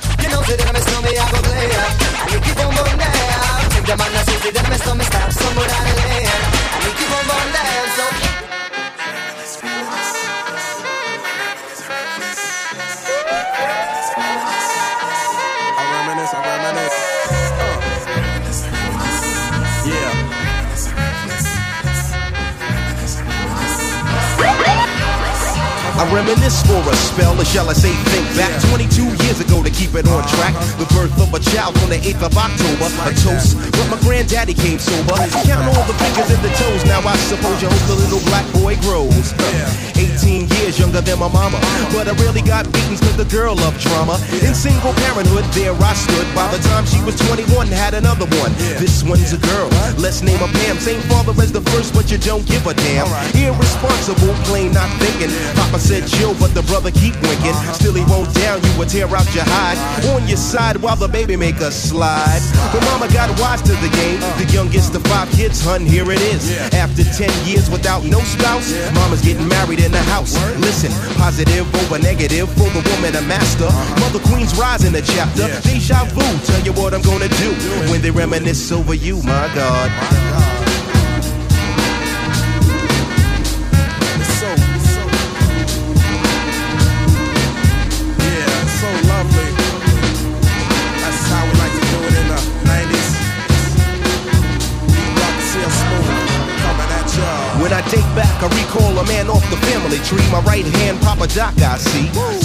you 0.48 0.58
know, 0.58 0.58
say 0.58 0.58
that 0.58 0.68
I'm 0.68 0.76
a 0.76 0.82
snowman, 0.82 1.18
I 1.18 1.32
go 1.32 1.42
glam. 1.42 1.72
I 2.16 2.26
like 2.30 2.48
it 2.48 2.56
boom 2.58 2.74
boom 2.76 2.98
down. 2.98 3.70
Take 3.72 3.86
them 3.86 4.02
on 4.02 4.12
the 4.12 4.22
city, 4.26 4.52
then 4.52 4.66
I'm 4.66 4.72
a 4.72 4.78
snowman, 4.78 5.06
stop 5.06 5.32
somewhere 5.32 5.68
down 5.68 5.86
the 5.86 5.94
lane. 5.96 6.35
I 25.96 26.04
reminisce 26.12 26.60
for 26.68 26.84
a 26.92 26.96
spell, 26.96 27.40
or 27.40 27.46
shall 27.46 27.70
I 27.70 27.74
say 27.74 27.96
think 28.12 28.28
back 28.36 28.52
22 28.68 29.16
years 29.24 29.40
ago 29.40 29.64
to 29.64 29.72
keep 29.72 29.96
it 29.96 30.04
on 30.12 30.28
track. 30.28 30.52
The 30.76 30.84
birth 30.92 31.16
of 31.24 31.32
a 31.32 31.40
child 31.40 31.78
on 31.80 31.90
the 31.90 32.00
8th 32.04 32.28
of 32.28 32.36
October, 32.36 32.88
a 33.08 33.16
toast. 33.24 33.56
But 33.72 33.88
my 33.88 34.00
granddaddy 34.04 34.54
came 34.54 34.78
sober. 34.78 35.16
Count 35.48 35.72
all 35.72 35.88
the 35.88 35.96
fingers 35.96 36.28
and 36.36 36.44
the 36.44 36.52
toes. 36.60 36.84
Now 36.84 37.00
I 37.00 37.16
suppose 37.32 37.64
you 37.64 37.72
hope 37.72 37.86
the 37.88 37.96
little 37.96 38.20
black 38.28 38.44
boy 38.52 38.76
grows. 38.84 39.32
18 39.96 40.52
years 40.60 40.76
younger 40.76 41.00
than 41.00 41.16
my 41.16 41.32
mama. 41.32 41.64
But 41.96 42.12
I 42.12 42.14
really 42.20 42.44
got 42.44 42.68
beatings 42.76 43.00
cause 43.00 43.16
the 43.16 43.30
girl 43.32 43.56
loved 43.56 43.80
drama. 43.80 44.20
In 44.44 44.52
single 44.52 44.92
parenthood, 45.08 45.48
there 45.56 45.72
I 45.80 45.94
stood. 45.96 46.28
By 46.36 46.52
the 46.52 46.60
time 46.68 46.84
she 46.86 47.00
was 47.08 47.16
21, 47.32 47.72
had 47.72 47.94
another 47.96 48.28
one. 48.44 48.52
This 48.84 49.00
one's 49.04 49.32
a 49.32 49.40
girl. 49.40 49.72
Let's 49.96 50.20
name 50.22 50.44
her 50.44 50.52
Pam. 50.60 50.76
Same 50.76 51.00
father 51.08 51.32
as 51.40 51.56
the 51.56 51.64
first, 51.72 51.96
but 51.96 52.12
you 52.12 52.18
don't 52.18 52.46
give 52.46 52.68
a 52.68 52.74
damn. 52.74 53.08
Irresponsible, 53.32 54.36
plain 54.44 54.76
not 54.76 54.92
thinking. 55.00 55.32
Papa 55.56 55.80
said 55.86 56.08
chill, 56.08 56.34
but 56.42 56.50
the 56.58 56.64
brother 56.64 56.90
keep 56.90 57.14
winking. 57.22 57.54
Still 57.78 57.94
he 57.94 58.04
won't 58.10 58.34
down 58.34 58.58
you 58.66 58.74
or 58.82 58.86
tear 58.86 59.06
out 59.06 59.30
your 59.38 59.46
hide. 59.46 59.78
On 60.18 60.28
your 60.28 60.38
side 60.38 60.78
while 60.78 60.96
the 60.96 61.08
baby 61.08 61.36
make 61.36 61.62
a 61.62 61.70
slide. 61.70 62.42
But 62.74 62.82
mama 62.90 63.08
got 63.14 63.30
wise 63.40 63.62
to 63.70 63.74
the 63.86 63.92
game. 63.94 64.20
The 64.42 64.50
youngest 64.52 64.96
of 64.96 65.04
five 65.06 65.30
kids, 65.32 65.62
hun, 65.62 65.86
here 65.86 66.10
it 66.12 66.22
is. 66.34 66.58
After 66.74 67.04
10 67.04 67.30
years 67.46 67.70
without 67.70 68.04
no 68.04 68.20
spouse, 68.22 68.74
mama's 68.96 69.22
getting 69.22 69.48
married 69.48 69.80
in 69.80 69.92
the 69.92 70.02
house. 70.10 70.34
Listen, 70.58 70.92
positive 71.22 71.70
over 71.86 72.00
negative 72.00 72.50
for 72.58 72.70
the 72.74 72.82
woman 72.90 73.16
a 73.16 73.22
master. 73.22 73.70
Mother 74.02 74.20
Queen's 74.26 74.58
rise 74.58 74.84
in 74.84 74.94
the 74.94 75.04
chapter. 75.04 75.46
Deja 75.62 76.04
vu, 76.18 76.26
tell 76.50 76.62
you 76.66 76.74
what 76.74 76.94
I'm 76.96 77.04
gonna 77.04 77.30
do 77.30 77.54
when 77.94 78.02
they 78.02 78.12
reminisce 78.12 78.72
over 78.72 78.96
you, 78.96 79.22
my 79.22 79.46
God. 79.54 80.55
Take 97.90 98.08
back, 98.16 98.42
I 98.42 98.48
recall 98.50 98.98
a 98.98 99.06
man 99.06 99.30
off 99.30 99.48
the 99.50 99.58
family 99.68 100.00
tree. 100.00 100.26
My 100.32 100.42
right 100.42 100.66
hand, 100.66 101.00
Papa 101.02 101.28
Doc, 101.28 101.54
I 101.62 101.78
see. 101.78 102.45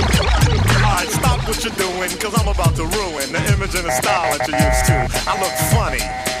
Alright, 0.01 1.09
stop 1.09 1.47
what 1.47 1.63
you're 1.63 1.73
doing, 1.75 2.09
cause 2.17 2.33
I'm 2.39 2.47
about 2.47 2.75
to 2.75 2.83
ruin 2.83 3.31
the 3.31 3.41
image 3.53 3.75
and 3.75 3.85
the 3.85 3.91
style 3.91 4.37
that 4.37 4.47
you're 4.47 4.57
used 4.57 4.85
to. 4.89 5.29
I 5.29 5.39
look 5.39 5.53
funny. 5.69 6.40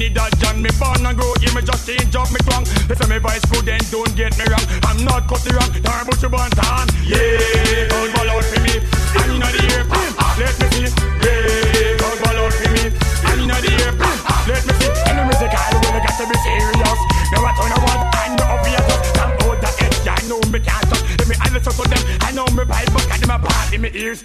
Trinidad 0.00 0.32
John. 0.40 0.62
Me 0.62 0.70
born 0.80 1.04
and 1.04 1.12
grow, 1.12 1.28
yeah, 1.44 1.52
me 1.52 1.60
just 1.60 1.84
change 1.84 2.16
up 2.16 2.32
me 2.32 2.40
tongue. 2.48 2.64
Listen, 2.88 3.08
me 3.12 3.18
voice 3.18 3.44
good, 3.52 3.68
then 3.68 3.80
don't 3.92 4.08
get 4.16 4.32
me 4.40 4.48
wrong. 4.48 4.64
I'm 4.88 5.04
not 5.04 5.28
cut 5.28 5.44
it 5.44 5.52
wrong, 5.52 5.68
nor 5.84 6.00
Buju 6.08 6.28
Banton. 6.32 6.88
Yeah, 7.04 7.84
God 7.92 8.08
ball 8.16 8.30
out 8.32 8.44
for 8.48 8.60
me. 8.64 8.80
And 8.80 9.28
in 9.36 9.40
the 9.44 9.60
ear, 9.60 9.84
ah, 9.92 10.32
let 10.40 10.56
me 10.56 10.66
see. 10.72 10.88
Yeah, 11.20 12.00
God 12.00 12.16
ball 12.16 12.38
out 12.40 12.52
for 12.56 12.70
me. 12.72 12.88
And 13.28 13.40
in 13.44 13.52
the 13.52 13.60
ear, 13.76 13.92
ah, 14.00 14.44
let 14.48 14.64
me 14.64 14.72
see. 14.80 14.88
And 15.04 15.20
the 15.20 15.24
music 15.28 15.52
I 15.52 15.68
really 15.68 16.00
got 16.00 16.16
to 16.16 16.24
be 16.24 16.36
serious. 16.48 17.00
Now 17.36 17.44
I 17.44 17.52
turn 17.60 17.72
around, 17.76 18.00
I 18.08 18.24
know 18.40 18.56
obvious. 18.56 18.88
I'm 19.20 19.36
out 19.36 19.60
the 19.60 19.68
edge, 19.84 20.08
I 20.08 20.16
know 20.32 20.40
me 20.48 20.64
can't 20.64 20.84
touch. 20.88 21.04
Let 21.20 21.28
me 21.28 21.36
listen 21.52 21.76
to 21.76 21.84
them, 21.84 22.02
I 22.24 22.32
know 22.32 22.48
me 22.56 22.64
but 22.64 23.04
got 23.04 23.20
them 23.20 23.36
a 23.36 23.38
part 23.38 23.72
in 23.74 23.82
my 23.84 23.92
ears. 23.92 24.24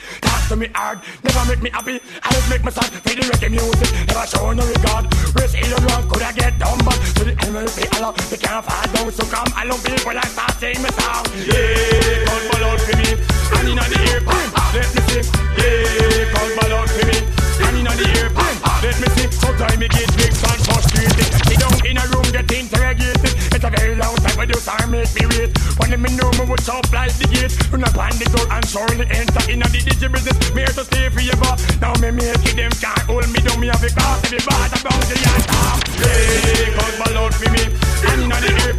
To 0.50 0.56
me 0.56 0.70
hard, 0.76 1.00
never 1.24 1.44
make 1.50 1.62
me 1.64 1.70
happy. 1.72 2.00
I 2.22 2.30
just 2.30 2.50
make 2.52 2.64
me 2.64 2.70
sad, 2.70 2.86
feel 3.02 3.18
the 3.18 3.26
reggae 3.34 3.50
music. 3.50 3.90
Never 4.06 4.28
show 4.30 4.54
no 4.54 4.62
regard. 4.62 5.10
Race 5.34 5.56
either 5.58 5.82
wrong, 5.90 6.08
could 6.08 6.22
I 6.22 6.32
get 6.34 6.60
down, 6.60 6.78
but 6.86 6.94
to 7.18 7.24
the 7.26 7.34
MLP, 7.50 7.90
alone, 7.98 8.14
they 8.30 8.38
can't 8.38 8.62
fall 8.62 8.86
down. 8.94 9.12
So 9.12 9.26
come 9.26 9.50
along, 9.58 9.82
people, 9.82 10.14
and 10.14 10.30
start 10.30 10.54
sing 10.62 10.78
me 10.86 10.90
song. 10.94 11.26
Yeah, 11.50 12.30
ball 12.30 12.62
out 12.62 12.78
for 12.78 12.94
me. 12.94 13.18
And 13.58 13.70
in 13.74 13.82
the 13.82 13.98
ear, 14.06 14.22
let 14.22 14.90
me 14.94 15.02
see. 15.10 15.26
Yeah, 15.58 16.30
ball 16.30 16.74
out 16.78 16.90
for 16.94 17.06
me. 17.10 17.18
And 17.66 17.78
in 17.82 17.90
the 17.90 18.06
ear, 18.14 18.30
let 18.30 18.96
me 19.02 19.08
see. 19.18 19.28
Sometimes 19.34 19.78
me 19.82 19.88
get 19.90 20.14
big 20.14 20.30
and 20.30 20.65
frustrated. 21.06 21.48
Sit 21.48 21.60
down 21.60 21.78
in 21.86 21.98
a 21.98 22.06
room, 22.10 22.26
get 22.32 22.52
interrogated. 22.52 23.34
It's 23.54 23.64
a 23.64 23.70
very 23.70 23.96
long 23.96 24.16
time 24.16 24.38
when 24.38 24.50
you 24.50 24.60
start 24.60 24.90
make 24.90 25.14
me 25.16 25.26
wait. 25.28 25.52
When 25.78 26.02
me 26.02 26.10
know 26.18 26.30
me 26.38 26.46
would 26.46 26.70
up 26.70 26.92
like 26.92 27.14
the 27.18 27.28
gate. 27.30 27.54
Run 27.72 27.84
up 27.84 27.98
on 27.98 28.16
the 28.18 28.26
door 28.34 28.46
and 28.50 28.66
surely 28.66 29.06
enter 29.10 29.44
in 29.52 29.60
the 29.60 29.68
DJ 29.70 30.12
business. 30.12 30.38
Me 30.54 30.62
here 30.62 30.74
to 30.74 30.84
stay 30.86 31.10
forever. 31.10 31.54
Now 31.82 31.94
me 32.02 32.12
make 32.12 32.42
it, 32.46 32.56
them 32.56 32.72
can't 32.82 33.06
hold 33.06 33.28
me 33.30 33.40
down. 33.42 33.60
Me 33.60 33.68
have 33.68 33.84
a 33.84 33.90
class 33.90 34.22
to 34.24 34.30
be 34.32 34.40
bad 34.44 34.72
about 34.74 35.04
the 35.06 35.16
talk. 35.22 35.78
Yeah, 36.02 36.76
God 36.76 36.94
ball 37.00 37.18
out 37.26 37.34
for 37.34 37.50
me. 37.52 37.64
And 38.10 38.22
in 38.26 38.30
the 38.30 38.40
ear, 38.50 38.74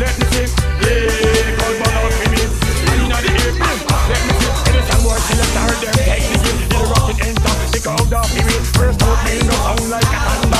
let 0.00 0.14
me 0.18 0.26
see. 0.32 0.48
Yeah, 0.80 1.56
God 1.60 1.74
ball 1.80 1.96
out 2.00 2.12
for 2.12 2.28
me. 2.32 2.42
And 2.42 3.00
in 3.04 3.10
the 3.12 3.20
ear, 3.20 3.52
let 3.56 4.20
me 4.24 4.32
see. 4.40 4.52
Anytime 4.70 5.02
more 5.04 5.20
till 5.28 5.40
I 5.40 5.46
start 5.52 5.76
them 5.82 5.94
take 5.94 6.26
the. 6.40 6.52
The 6.66 6.78
rocket 6.92 7.18
enter, 7.26 7.54
the 7.72 7.78
crowd 7.82 8.12
off 8.12 8.30
the 8.32 8.40
way. 8.44 8.60
First 8.76 9.02
out, 9.02 9.18
me 9.24 9.34
no 9.44 9.54
sound 9.54 9.90
like 9.90 10.04
a 10.04 10.20
thunder. 10.26 10.55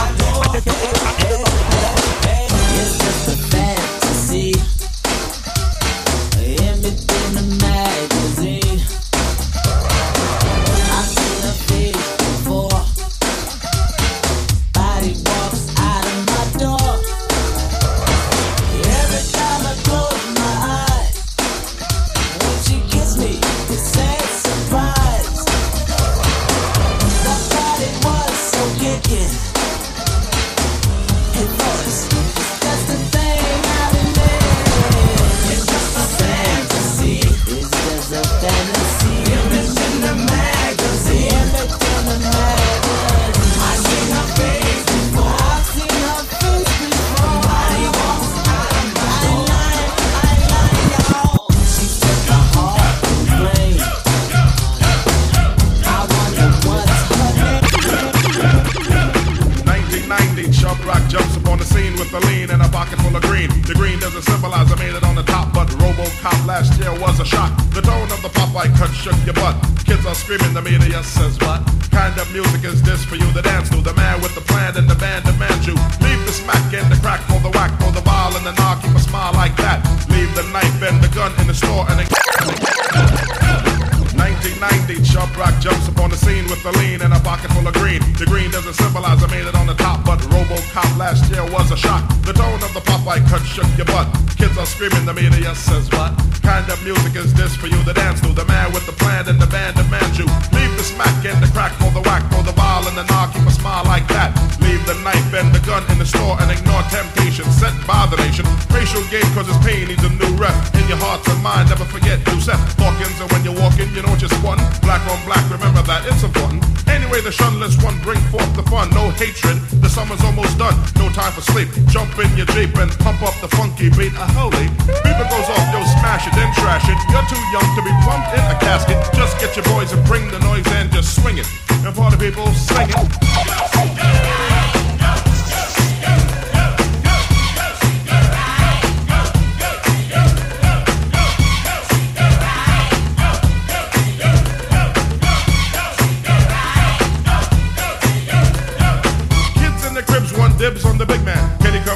I 89.47 89.51
it 89.51 89.55
on 89.55 89.67
the 89.71 89.79
top, 89.79 90.03
but 90.03 90.19
RoboCop 90.35 90.99
last 90.99 91.31
year 91.31 91.45
was 91.55 91.71
a 91.71 91.77
shock. 91.77 92.03
The 92.27 92.35
tone 92.35 92.59
of 92.67 92.75
the 92.75 92.83
pop 92.83 93.07
Popeye 93.07 93.23
cut 93.31 93.47
shook 93.47 93.71
your 93.79 93.87
butt. 93.87 94.11
Kids 94.35 94.59
are 94.59 94.67
screaming, 94.67 95.07
the 95.07 95.15
media 95.15 95.55
says 95.55 95.87
what? 95.95 96.19
Kind 96.43 96.67
of 96.67 96.83
music 96.83 97.15
is 97.15 97.31
this 97.35 97.55
for 97.55 97.71
you 97.71 97.79
to 97.87 97.95
dance 97.95 98.19
to? 98.27 98.35
The 98.35 98.45
man 98.47 98.75
with 98.75 98.87
the 98.91 98.97
plan 98.99 99.29
and 99.31 99.39
the 99.39 99.47
band 99.47 99.79
demands 99.79 100.19
you. 100.19 100.27
Leave 100.51 100.75
the 100.75 100.83
smack 100.83 101.15
and 101.23 101.39
the 101.39 101.47
crack 101.55 101.71
for 101.79 101.95
the 101.95 102.03
whack 102.03 102.27
for 102.35 102.43
the 102.43 102.55
ball 102.59 102.83
and 102.91 102.99
the 102.99 103.07
knock. 103.07 103.35
Keep 103.39 103.47
a 103.47 103.55
smile 103.55 103.87
like 103.87 104.09
that. 104.11 104.35
Leave 104.59 104.83
the 104.83 104.99
knife 105.07 105.31
and 105.31 105.55
the 105.55 105.63
gun 105.63 105.87
in 105.95 105.99
the 106.03 106.07
store 106.07 106.35
and 106.43 106.51
ignore 106.51 106.83
temptation 106.91 107.47
sent 107.55 107.79
by 107.87 108.03
the 108.11 108.19
nation. 108.19 108.43
Racial 108.75 109.05
game 109.15 109.31
cause 109.31 109.47
it's 109.47 109.63
pain 109.63 109.87
needs 109.87 110.03
a 110.03 110.11
new 110.11 110.35
rep. 110.35 110.59
In 110.75 110.91
your 110.91 110.99
heart 110.99 111.23
and 111.31 111.39
mind, 111.39 111.71
never 111.71 111.87
forget 111.87 112.19
you 112.35 112.43
Seth 112.43 112.59
Hawkins. 112.83 113.15
And 113.23 113.31
when 113.31 113.47
you're 113.47 113.59
walking, 113.63 113.87
you 113.95 114.03
know 114.03 114.11
what 114.11 114.19
you're. 114.19 114.35
Black 114.47 115.03
on 115.11 115.19
black, 115.27 115.43
remember 115.51 115.83
that 115.83 116.07
it's 116.07 116.23
important. 116.23 116.63
Anyway, 116.87 117.21
the 117.21 117.33
shunless 117.33 117.75
one 117.83 117.99
bring 118.01 118.21
forth 118.31 118.55
the 118.55 118.63
fun. 118.65 118.89
No 118.91 119.11
hatred, 119.37 119.61
the 119.83 119.89
summer's 119.89 120.23
almost 120.25 120.59
done. 120.59 120.75
No 120.97 121.09
time 121.11 121.33
for 121.33 121.41
sleep. 121.41 121.69
Jump 121.89 122.19
in 122.19 122.37
your 122.37 122.47
Jeep 122.47 122.75
and 122.77 122.91
pump 122.99 123.23
up 123.23 123.35
the 123.41 123.49
funky 123.57 123.91
beat. 123.91 124.13
A 124.15 124.27
holy. 124.33 124.67
Beeper 125.05 125.29
goes 125.29 125.49
off, 125.53 125.67
yo, 125.73 125.85
smash 126.01 126.27
it, 126.27 126.35
then 126.35 126.53
trash 126.55 126.89
it. 126.89 126.99
You're 127.13 127.27
too 127.29 127.43
young 127.53 127.69
to 127.77 127.83
be 127.83 127.93
plumped 128.05 128.33
in 128.33 128.45
a 128.45 128.57
casket. 128.61 128.97
Just 129.15 129.39
get 129.39 129.57
your 129.57 129.65
boys 129.77 129.93
and 129.93 130.05
bring 130.07 130.31
the 130.31 130.39
noise 130.41 130.67
and 130.73 130.91
just 130.93 131.21
swing 131.21 131.39
it. 131.39 131.47
And 131.71 131.95
party 131.95 132.17
people 132.17 132.47
sing 132.55 132.89
it. 132.89 132.97
Kids 132.97 134.36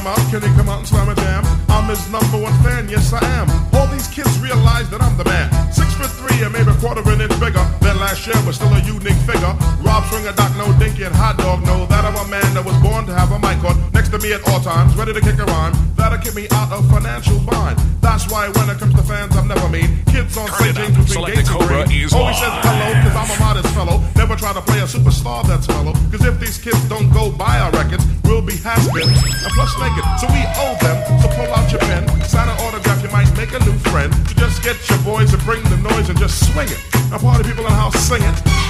come? 0.04 0.30
Can 0.30 0.42
he 0.42 0.48
come 0.56 0.68
out 0.68 0.78
and 0.78 0.88
slam 0.88 1.08
a 1.08 1.14
jam? 1.14 1.49
His 1.90 2.08
number 2.08 2.38
one 2.38 2.54
fan, 2.62 2.88
yes 2.88 3.12
I 3.12 3.18
am. 3.42 3.50
All 3.74 3.88
these 3.88 4.06
kids 4.06 4.30
realize 4.38 4.88
that 4.90 5.02
I'm 5.02 5.18
the 5.18 5.24
man. 5.24 5.50
Six 5.74 5.90
foot 5.98 6.06
three 6.22 6.38
and 6.38 6.52
maybe 6.54 6.70
a 6.70 6.78
quarter 6.78 7.00
of 7.00 7.06
an 7.10 7.20
inch 7.20 7.34
bigger 7.42 7.66
than 7.82 7.98
last 7.98 8.30
year, 8.30 8.38
but 8.46 8.54
still 8.54 8.70
a 8.70 8.78
unique 8.86 9.18
figure. 9.26 9.50
Rob 9.82 10.06
Swinger, 10.06 10.30
Doc 10.38 10.54
No 10.54 10.70
Dinky, 10.78 11.02
and 11.02 11.14
Hot 11.18 11.34
Dog 11.36 11.66
know 11.66 11.86
that 11.90 12.04
I'm 12.06 12.14
a 12.14 12.26
man 12.30 12.46
that 12.54 12.62
was 12.62 12.78
born 12.78 13.10
to 13.10 13.12
have 13.18 13.34
a 13.34 13.42
mic 13.42 13.58
on 13.66 13.74
next 13.90 14.14
to 14.14 14.22
me 14.22 14.32
at 14.32 14.46
all 14.46 14.60
times, 14.60 14.94
ready 14.94 15.12
to 15.12 15.20
kick 15.20 15.42
a 15.42 15.46
rhyme. 15.50 15.74
That'll 15.98 16.22
keep 16.22 16.34
me 16.38 16.46
out 16.54 16.70
of 16.70 16.86
financial 16.94 17.42
bind. 17.42 17.74
That's 18.00 18.30
why 18.30 18.48
when 18.54 18.70
it 18.70 18.78
comes 18.78 18.94
to 18.94 19.02
fans, 19.02 19.34
I'm 19.34 19.48
never 19.48 19.68
mean. 19.68 19.90
Kids 20.06 20.36
on 20.38 20.46
St. 20.46 20.76
James 20.76 20.94
between 20.94 21.06
Selected 21.06 21.42
Gates 21.42 21.50
and 21.50 21.66
Green 21.66 21.90
is 21.90 22.14
always 22.14 22.38
says 22.38 22.54
hello, 22.62 22.86
cause 23.02 23.16
I'm 23.18 23.30
a 23.34 23.38
modest 23.42 23.74
fellow. 23.74 23.98
Never 24.14 24.36
try 24.36 24.52
to 24.52 24.62
play 24.62 24.78
a 24.78 24.86
superstar 24.86 25.42
that's 25.46 25.66
mellow. 25.66 25.92
Cause 26.14 26.24
if 26.24 26.38
these 26.38 26.58
kids 26.58 26.80
don't 26.88 27.10
go 27.10 27.30
buy 27.34 27.58
our 27.58 27.70
records, 27.72 28.06
we'll 28.24 28.42
be 28.42 28.56
has-beens 28.62 29.10
and 29.42 29.52
plus 29.58 29.72
naked. 29.82 30.06
So 30.22 30.26
we 30.30 30.42
owe 30.54 30.78
them. 30.78 30.96
So 31.20 31.28
pull 31.34 31.50
out 31.54 31.70
your 31.70 31.79
pen, 31.80 32.06
sign 32.24 32.48
an 32.48 32.56
autograph, 32.60 33.02
you 33.02 33.10
might 33.10 33.30
make 33.36 33.52
a 33.52 33.58
new 33.60 33.76
friend. 33.90 34.12
So 34.28 34.34
just 34.34 34.62
get 34.62 34.76
your 34.88 34.98
boys 35.00 35.30
to 35.30 35.38
bring 35.38 35.62
the 35.64 35.76
noise 35.78 36.08
and 36.08 36.18
just 36.18 36.52
swing 36.52 36.68
it. 36.68 36.80
Now 37.10 37.18
party 37.18 37.44
people 37.44 37.64
in 37.66 37.70
the 37.70 37.76
house 37.76 37.96
sing 37.96 38.22
it. 38.22 38.69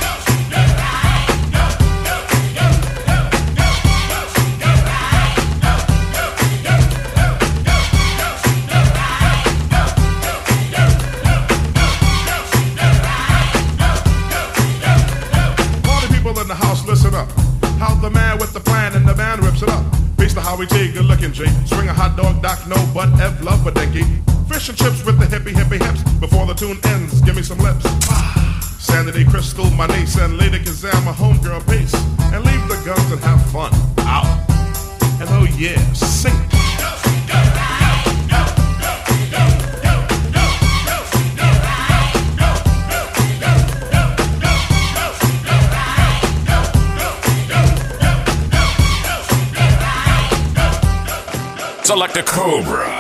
Beats 20.61 20.73
the 20.73 20.79
Howie 20.79 20.89
T, 20.89 20.93
good 20.93 21.05
looking 21.07 21.33
G. 21.33 21.47
Swing 21.67 21.89
a 21.89 21.93
hot 21.93 22.17
dog, 22.17 22.43
Doc, 22.43 22.59
no 22.69 22.77
butt, 22.93 23.09
F, 23.21 23.43
love 23.43 23.67
a 23.67 23.71
dinky. 23.71 24.03
Fish 24.49 24.69
and 24.69 24.77
chips 24.77 25.05
with 25.05 25.19
the 25.19 25.25
hippie, 25.25 25.53
hippie 25.53 25.81
hips. 25.81 26.03
Before 26.19 26.47
the 26.47 26.55
tune 26.55 26.79
ends, 26.85 27.21
give 27.23 27.37
me 27.37 27.43
some 27.43 27.59
lips. 27.59 27.85
Sanity 28.79 29.25
Crystal, 29.25 29.71
my 29.71 29.87
niece, 29.87 30.17
and 30.17 30.37
Lady 30.37 30.59
Kazam, 30.59 31.05
my 31.05 31.13
homegirl, 31.13 31.65
peace. 31.69 31.95
And 32.33 32.45
leave 32.45 32.69
the 32.69 32.81
guns 32.85 33.11
and 33.11 33.21
have 33.21 33.43
fun. 33.51 33.73
Out. 34.01 34.27
And 35.21 35.29
oh 35.31 35.47
yeah, 35.57 35.81
sing. 35.93 36.37
Select 51.91 52.17
a 52.19 52.23
Cobra. 52.23 53.00